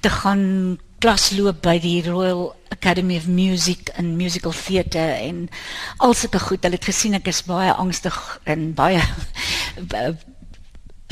te 0.00 0.10
gaan 0.10 0.78
klas 0.98 1.30
loop 1.30 1.62
by 1.62 1.78
die 1.82 2.02
Royal 2.06 2.54
Academy 2.70 3.16
of 3.16 3.26
Music 3.26 3.90
and 3.96 4.16
Musical 4.16 4.52
Theatre 4.52 5.18
en 5.26 5.48
alsulke 5.96 6.38
goed. 6.38 6.62
Hulle 6.62 6.78
het 6.78 6.84
gesien 6.84 7.14
ek 7.14 7.26
is 7.26 7.42
baie 7.46 7.72
angstig 7.72 8.40
en 8.44 8.74
baie 8.74 9.02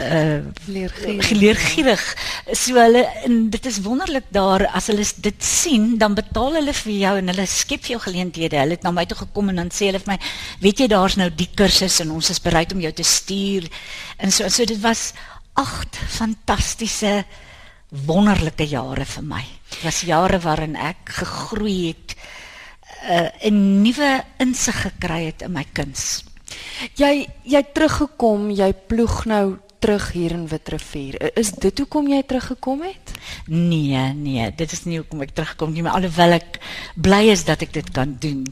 uh 0.01 0.41
leergierig. 1.41 2.03
So 2.53 2.79
hulle 2.79 3.05
en 3.27 3.51
dit 3.51 3.67
is 3.67 3.81
wonderlik 3.85 4.29
daar 4.35 4.67
as 4.75 4.89
hulle 4.93 5.05
dit 5.17 5.45
sien, 5.45 5.99
dan 5.99 6.15
betaal 6.19 6.59
hulle 6.61 6.75
vir 6.83 6.93
jou 6.93 7.15
en 7.21 7.33
hulle 7.33 7.47
skep 7.47 7.85
vir 7.87 7.97
jou 7.97 8.03
geleenthede. 8.07 8.59
Hulle 8.61 8.79
het 8.79 8.87
na 8.87 8.95
my 8.95 9.07
toe 9.07 9.19
gekom 9.23 9.53
en 9.53 9.63
dan 9.63 9.73
sê 9.75 9.91
hulle 9.91 10.03
vir 10.03 10.15
my, 10.15 10.19
"Weet 10.61 10.81
jy 10.81 10.89
daar's 10.89 11.17
nou 11.17 11.31
die 11.31 11.51
kursus 11.55 12.01
en 12.01 12.11
ons 12.11 12.31
is 12.31 12.41
bereid 12.41 12.73
om 12.73 12.81
jou 12.81 12.93
te 12.93 13.05
stuur." 13.05 13.69
En 14.19 14.31
so 14.31 14.49
so 14.49 14.65
dit 14.65 14.81
was 14.81 15.13
agt 15.55 15.97
fantastiese 15.97 17.25
wonderlike 18.07 18.67
jare 18.69 19.05
vir 19.05 19.25
my. 19.25 19.45
Dit 19.71 19.83
was 19.83 20.01
jare 20.01 20.39
waarin 20.39 20.77
ek 20.77 20.97
gegroei 21.21 21.89
het 21.89 22.17
uh 23.09 23.29
'n 23.49 23.83
nuwe 23.83 24.25
insig 24.39 24.83
gekry 24.83 25.25
het 25.25 25.43
in 25.43 25.53
my 25.53 25.65
kuns. 25.73 26.25
Jy 26.97 27.29
jy 27.45 27.63
teruggekom, 27.73 28.51
jy 28.51 28.73
ploeg 28.73 29.25
nou 29.25 29.59
terug 29.81 30.11
hier 30.13 30.35
in 30.37 30.47
Witrifuur. 30.49 31.17
Is 31.41 31.53
dit 31.57 31.79
hoekom 31.83 32.11
jy 32.13 32.21
teruggekom 32.29 32.85
het? 32.85 33.15
Nee, 33.49 34.03
nee, 34.17 34.51
dit 34.55 34.73
is 34.77 34.85
nie 34.85 35.01
hoekom 35.01 35.25
ek 35.25 35.33
teruggekom 35.35 35.73
nie, 35.75 35.85
maar 35.87 35.99
alhoewel 35.99 36.37
ek 36.37 36.61
bly 37.01 37.25
is 37.33 37.47
dat 37.49 37.65
ek 37.65 37.73
dit 37.79 37.89
kan 37.97 38.13
doen. 38.23 38.45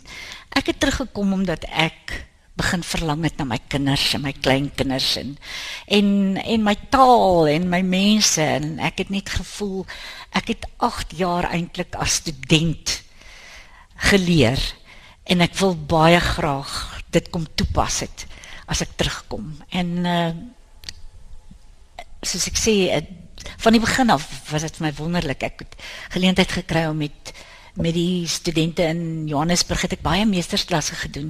Ek 0.57 0.73
het 0.73 0.81
teruggekom 0.81 1.37
omdat 1.37 1.69
ek 1.69 2.17
begin 2.59 2.83
verlang 2.83 3.23
het 3.23 3.37
na 3.39 3.47
my 3.47 3.59
kinders 3.71 4.07
en 4.17 4.25
my 4.25 4.33
kleinkinders 4.35 5.13
en 5.21 5.37
en 5.99 6.09
en 6.43 6.65
my 6.67 6.75
taal 6.91 7.47
en 7.53 7.69
my 7.71 7.81
mense 7.87 8.43
en 8.43 8.79
ek 8.83 9.05
het 9.05 9.13
net 9.15 9.31
gevoel 9.31 9.85
ek 10.39 10.51
het 10.55 10.67
8 10.89 11.15
jaar 11.21 11.47
eintlik 11.53 11.95
as 12.03 12.19
student 12.25 12.97
geleer 14.11 14.59
en 15.31 15.45
ek 15.47 15.55
wil 15.61 15.77
baie 15.93 16.19
graag 16.35 16.75
dit 17.15 17.31
kom 17.31 17.47
toepas 17.55 18.03
het 18.07 18.27
as 18.67 18.83
ek 18.85 18.97
terugkom 19.01 19.53
en 19.71 19.95
uh, 20.03 20.33
soos 22.23 22.49
ek 22.51 22.59
sê 22.59 22.75
eh, 22.95 23.05
van 23.63 23.75
die 23.75 23.83
begin 23.83 24.11
af 24.11 24.27
was 24.51 24.65
dit 24.67 24.79
vir 24.79 24.89
my 24.89 24.93
wonderlik. 24.99 25.45
Ek 25.47 25.63
het 25.65 25.77
geleentheid 26.15 26.59
gekry 26.61 26.89
om 26.91 26.99
met 27.05 27.35
met 27.79 27.95
die 27.95 28.27
studente 28.27 28.83
in 28.83 29.29
Johannesburg 29.31 29.85
het 29.87 29.93
ek 29.95 30.03
baie 30.03 30.25
meestersklasse 30.27 30.97
gedoen 30.99 31.29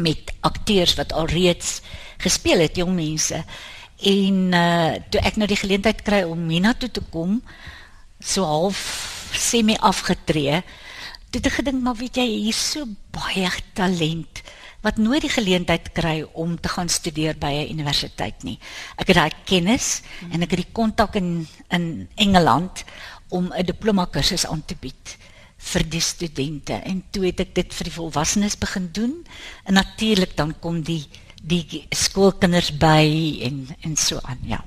met 0.00 0.32
akteurs 0.40 0.94
wat 0.96 1.12
alreeds 1.12 1.82
gespeel 2.24 2.62
het, 2.64 2.78
jong 2.80 2.94
mense. 2.96 3.42
En 4.00 4.38
uh 4.56 4.96
toe 5.12 5.20
ek 5.20 5.36
nou 5.36 5.48
die 5.48 5.60
geleentheid 5.60 6.00
kry 6.04 6.22
om 6.24 6.48
hiernatoe 6.48 6.88
te 6.90 7.04
kom, 7.12 7.42
so 8.20 8.48
half 8.48 8.80
semi 9.36 9.76
afgetree, 9.76 10.62
toe 11.28 11.40
het 11.40 11.50
ek 11.50 11.58
gedink 11.60 11.82
maar 11.84 11.98
weet 12.00 12.16
jy, 12.16 12.26
hier's 12.48 12.62
so 12.72 12.88
baie 13.12 13.50
talent 13.76 14.40
wat 14.86 15.00
nooit 15.02 15.24
die 15.24 15.32
geleentheid 15.34 15.90
kry 15.96 16.20
om 16.38 16.54
te 16.62 16.70
gaan 16.70 16.88
studeer 16.88 17.34
by 17.34 17.50
'n 17.50 17.72
universiteit 17.74 18.42
nie. 18.46 18.58
Ek 18.96 19.08
het 19.08 19.16
daai 19.16 19.34
kennis 19.44 20.02
en 20.30 20.42
ek 20.42 20.50
het 20.50 20.62
die 20.62 20.72
kontak 20.72 21.16
in 21.16 21.48
in 21.70 22.08
Engeland 22.14 22.84
om 23.28 23.52
'n 23.52 23.66
diploma 23.66 24.06
kursus 24.06 24.46
aan 24.46 24.62
te 24.64 24.76
bied 24.80 25.16
vir 25.56 25.82
die 25.90 26.00
studente 26.00 26.72
en 26.72 27.02
toe 27.10 27.26
het 27.26 27.40
ek 27.40 27.54
dit 27.54 27.74
vir 27.74 27.84
die 27.84 27.98
volwassenes 27.98 28.58
begin 28.58 28.88
doen 28.92 29.26
en 29.64 29.74
natuurlik 29.74 30.36
dan 30.36 30.54
kom 30.60 30.82
die 30.82 31.08
die 31.42 31.86
skoolkinders 31.90 32.76
by 32.78 33.40
en 33.42 33.68
en 33.80 33.96
so 33.96 34.20
aan 34.22 34.38
ja 34.42 34.64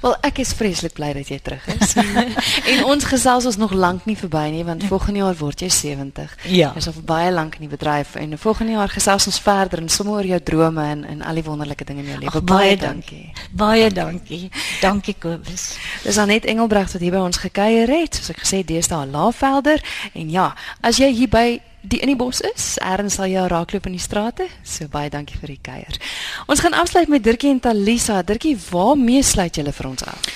Wel, 0.00 0.14
ek 0.26 0.38
is 0.42 0.52
vreeslik 0.56 0.94
bly 0.96 1.12
dat 1.16 1.30
jy 1.30 1.38
terug 1.42 1.66
is. 1.74 1.94
en 2.72 2.84
ons 2.84 3.04
gesels 3.08 3.46
ons 3.48 3.58
nog 3.60 3.72
lank 3.76 4.06
nie 4.06 4.16
verby 4.18 4.44
nie 4.54 4.64
want 4.66 4.84
volgende 4.90 5.22
jaar 5.22 5.36
word 5.38 5.64
jy 5.64 5.70
70. 5.72 6.34
Ja. 6.52 6.72
Jy's 6.76 6.88
al 6.90 6.98
baie 7.06 7.32
lank 7.34 7.58
in 7.58 7.66
die 7.66 7.72
bedryf 7.72 8.14
en 8.20 8.36
volgende 8.38 8.76
jaar 8.76 8.92
gesels 8.92 9.28
ons 9.30 9.40
verder 9.42 9.82
en 9.82 9.90
sommer 9.92 10.20
oor 10.20 10.30
jou 10.34 10.40
drome 10.52 10.86
en 10.94 11.04
en 11.04 11.22
al 11.22 11.40
die 11.40 11.46
wonderlike 11.46 11.84
dinge 11.88 12.04
in 12.04 12.12
jou 12.12 12.20
lewe. 12.24 12.32
Ag, 12.32 12.48
baie 12.48 12.76
dankie. 12.80 13.22
Baie 13.52 13.90
dankie. 13.92 14.50
Dankie 14.80 15.16
Kobus. 15.18 15.68
Dis 16.04 16.18
Anet 16.18 16.44
Engelbregt 16.44 16.96
wat 16.96 17.02
hier 17.02 17.14
by 17.14 17.22
ons 17.26 17.40
gekuier 17.42 17.90
het, 17.90 18.18
soos 18.18 18.34
ek 18.34 18.42
gesê 18.44 18.62
deesdae 18.66 19.06
Laafvelder 19.10 19.82
en 20.14 20.30
ja, 20.30 20.50
as 20.80 21.00
jy 21.02 21.10
hier 21.14 21.32
by 21.32 21.48
die 21.88 22.00
in 22.02 22.10
die 22.12 22.18
bos 22.18 22.40
is, 22.40 22.76
erns 22.82 23.18
sal 23.18 23.30
jy 23.30 23.46
raakloop 23.48 23.86
in 23.86 23.96
die 23.96 24.02
strate. 24.02 24.48
So 24.62 24.88
baie 24.92 25.10
dankie 25.10 25.38
vir 25.40 25.54
die 25.54 25.62
kuier. 25.62 25.98
Ons 26.46 26.60
gaan 26.60 26.74
afsluit 26.74 27.08
met 27.08 27.24
Dirkie 27.24 27.50
en 27.50 27.60
Talisa. 27.60 28.22
Dirkie, 28.22 28.56
waarmee 28.70 29.22
sluit 29.22 29.56
julle 29.56 29.72
vir 29.72 29.88
ons 29.88 30.04
af? 30.04 30.30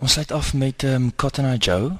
Ons 0.00 0.12
sluit 0.12 0.32
af 0.32 0.54
met 0.54 0.82
um, 0.88 1.10
Cotton 1.16 1.44
Eye 1.44 1.58
Joe. 1.58 1.96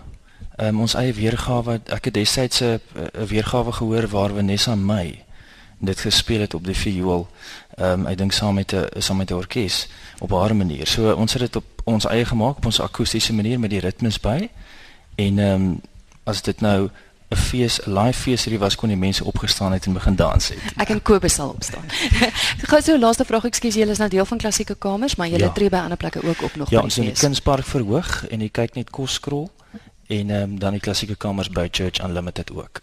Um, 0.61 0.81
ons 0.81 0.95
eie 0.95 1.13
weergawe. 1.17 1.81
Ek 1.93 2.11
het 2.11 2.15
destyds 2.15 2.61
'n 2.61 2.81
'n 2.97 3.27
weergawe 3.27 3.73
gehoor 3.73 4.09
waar 4.09 4.31
Vanessa 4.31 4.75
May 4.75 5.25
dit 5.81 6.01
gespeel 6.01 6.41
het 6.41 6.55
op 6.55 6.65
die 6.65 6.77
viool. 6.77 7.29
Ehm 7.75 8.01
um, 8.01 8.07
ek 8.07 8.19
dink 8.19 8.33
saam 8.33 8.55
met 8.55 8.73
'n 8.73 9.01
saam 9.01 9.17
met 9.17 9.31
'n 9.31 9.35
orkes 9.35 9.89
op 10.19 10.31
haar 10.31 10.57
manier. 10.57 10.87
So 10.87 11.13
ons 11.13 11.33
het 11.33 11.43
dit 11.43 11.57
op 11.57 11.65
ons 11.85 12.05
eie 12.05 12.25
gemaak 12.25 12.57
op 12.57 12.65
ons 12.65 12.81
akoestiese 12.81 13.33
manier 13.33 13.61
met 13.61 13.71
die 13.71 13.81
ritmes 13.81 14.21
by. 14.21 14.51
En 15.15 15.39
ehm 15.39 15.55
um, 15.55 15.81
as 16.25 16.43
dit 16.43 16.61
nou 16.61 16.91
'n 17.31 17.37
fees, 17.37 17.79
'n 17.87 17.93
live 17.99 18.19
fees 18.19 18.45
hierdie 18.45 18.59
was 18.59 18.75
kon 18.75 18.89
die 18.89 18.97
mense 18.99 19.25
opgestaan 19.25 19.73
het 19.73 19.87
en 19.87 19.93
begin 19.93 20.17
dans 20.17 20.49
het. 20.49 20.59
Ek 20.77 20.89
en 20.89 21.03
Kobus 21.03 21.35
sal 21.35 21.49
opstaan. 21.49 21.85
Gou 22.71 22.81
so 22.83 22.99
laaste 22.99 23.25
vraag, 23.25 23.45
ekskuus, 23.45 23.75
julle 23.75 23.91
is 23.91 23.99
nou 23.99 24.11
deel 24.11 24.25
van 24.27 24.39
klassieke 24.39 24.75
kamers, 24.75 25.15
maar 25.17 25.29
julle 25.29 25.45
Ja. 25.45 25.51
tree 25.53 25.69
by 25.69 25.77
ander 25.77 25.97
plekke 25.97 26.23
ook 26.23 26.43
op 26.43 26.55
nog 26.57 26.71
Ja, 26.71 26.79
by 26.79 26.85
ons 26.85 26.95
die 26.95 27.03
in 27.03 27.09
die 27.09 27.17
fees. 27.17 27.25
Kunspark 27.29 27.65
verhoog 27.65 28.27
en 28.31 28.41
jy 28.41 28.49
kyk 28.49 28.75
net 28.75 28.91
Koskrol 28.91 29.51
en 30.07 30.31
ehm 30.31 30.43
um, 30.43 30.59
dan 30.59 30.73
die 30.73 30.81
klassieke 30.81 31.17
kamers 31.17 31.49
by 31.49 31.69
Church 31.71 32.03
Unlimited 32.05 32.51
ook. 32.51 32.81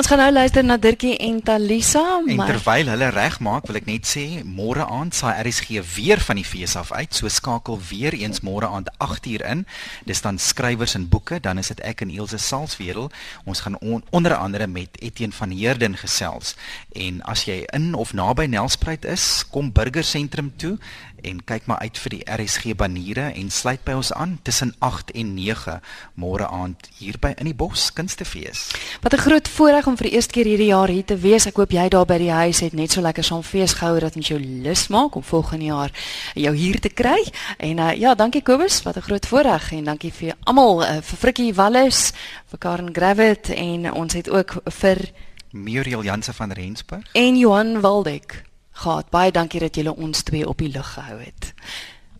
Ons 0.00 0.08
gaan 0.08 0.22
nou 0.22 0.30
luister 0.32 0.64
na 0.64 0.78
Dirkie 0.80 1.18
en 1.20 1.42
Talisa, 1.44 2.22
En 2.24 2.38
maar 2.38 2.48
terwyl 2.48 2.88
hulle 2.88 3.10
regmaak, 3.12 3.66
wil 3.68 3.76
ek 3.82 3.84
net 3.84 4.08
sê 4.08 4.22
môre 4.48 4.86
aand 4.88 5.12
saai 5.12 5.42
RSG 5.42 5.82
weer 5.92 6.22
van 6.24 6.38
die 6.40 6.44
fees 6.48 6.72
af 6.80 6.88
uit. 6.88 7.12
So 7.12 7.28
skakel 7.28 7.76
weer 7.90 8.16
eens 8.16 8.40
môre 8.40 8.70
aand 8.72 8.88
8uur 8.96 9.44
in. 9.44 9.66
Dis 10.08 10.24
dan 10.24 10.40
skrywers 10.40 10.96
en 10.96 11.04
boeke, 11.12 11.36
dan 11.44 11.60
is 11.60 11.68
dit 11.68 11.82
ek 11.84 12.00
en 12.00 12.14
Elsje 12.16 12.40
Salzwedel. 12.40 13.10
Ons 13.44 13.60
gaan 13.66 13.76
on, 13.84 14.00
onder 14.08 14.38
andere 14.38 14.70
met 14.72 14.96
Etienne 15.04 15.36
van 15.36 15.52
Heerden 15.52 16.00
gesels. 16.00 16.54
En 16.96 17.20
as 17.28 17.44
jy 17.44 17.66
in 17.76 17.92
of 17.92 18.16
naby 18.16 18.48
Nelspruit 18.48 19.04
is, 19.04 19.44
kom 19.52 19.68
Burger 19.68 20.04
Sentrum 20.04 20.48
toe 20.56 20.78
en 21.22 21.44
kyk 21.44 21.66
maar 21.66 21.78
uit 21.78 21.98
vir 21.98 22.10
die 22.10 22.22
RSG 22.24 22.74
baniere 22.76 23.32
en 23.34 23.50
sluit 23.50 23.82
by 23.84 23.92
ons 23.98 24.12
aan 24.12 24.38
tussen 24.42 24.74
8 24.78 25.10
en 25.14 25.34
9 25.34 25.80
môre 26.14 26.48
aand 26.48 26.88
hier 26.98 27.18
by 27.20 27.34
in 27.38 27.50
die 27.50 27.54
bos 27.54 27.92
kunstefees. 27.92 28.70
Wat 29.02 29.14
'n 29.14 29.24
groot 29.26 29.48
voorreg 29.48 29.86
om 29.86 29.96
vir 29.96 30.06
die 30.06 30.14
eerste 30.14 30.32
keer 30.32 30.44
hierdie 30.44 30.70
jaar 30.72 30.88
hier 30.88 31.04
te 31.04 31.16
wees. 31.16 31.46
Ek 31.46 31.56
hoop 31.56 31.70
jy 31.70 31.88
daar 31.88 32.06
by 32.06 32.18
die 32.18 32.30
huis 32.30 32.60
het 32.60 32.72
net 32.72 32.92
so 32.92 33.00
lekker 33.00 33.24
saam 33.24 33.42
fees 33.42 33.72
gehou 33.72 34.00
dat 34.00 34.16
ons 34.16 34.28
jou 34.28 34.40
lus 34.40 34.88
maak 34.88 35.14
om 35.14 35.22
volgende 35.22 35.64
jaar 35.64 35.90
jou 36.34 36.54
hier 36.56 36.80
te 36.80 36.88
kry. 36.88 37.24
En 37.58 37.78
uh, 37.78 37.92
ja, 37.92 38.14
dankie 38.14 38.42
Kobus, 38.42 38.82
wat 38.82 38.96
'n 38.96 39.00
groot 39.00 39.26
voorreg 39.26 39.72
en 39.72 39.84
dankie 39.84 40.12
vir 40.12 40.34
almal 40.44 40.82
uh, 40.82 41.00
vir 41.02 41.18
Frikkie 41.18 41.54
Wallis, 41.54 42.12
vir 42.46 42.58
Karen 42.58 42.94
Gravett 42.94 43.48
en 43.48 43.92
ons 43.92 44.12
het 44.12 44.30
ook 44.30 44.62
vir 44.64 45.10
Muriel 45.50 46.02
Janse 46.02 46.32
van 46.32 46.52
Rensburg. 46.52 47.06
en 47.12 47.36
Johan 47.36 47.80
Waldek 47.80 48.49
gehad. 48.80 49.10
Baie 49.10 49.32
dankie 49.32 49.60
dat 49.60 49.76
julle 49.76 49.94
ons 49.96 50.22
twee 50.22 50.46
op 50.48 50.58
die 50.58 50.70
lig 50.72 50.92
gehou 50.94 51.18
het. 51.20 51.52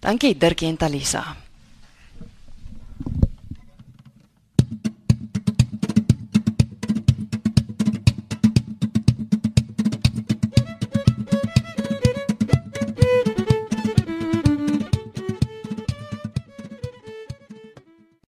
Dankie 0.01 0.37
Dirkie 0.39 0.69
en 0.69 0.77
Talisa. 0.77 1.25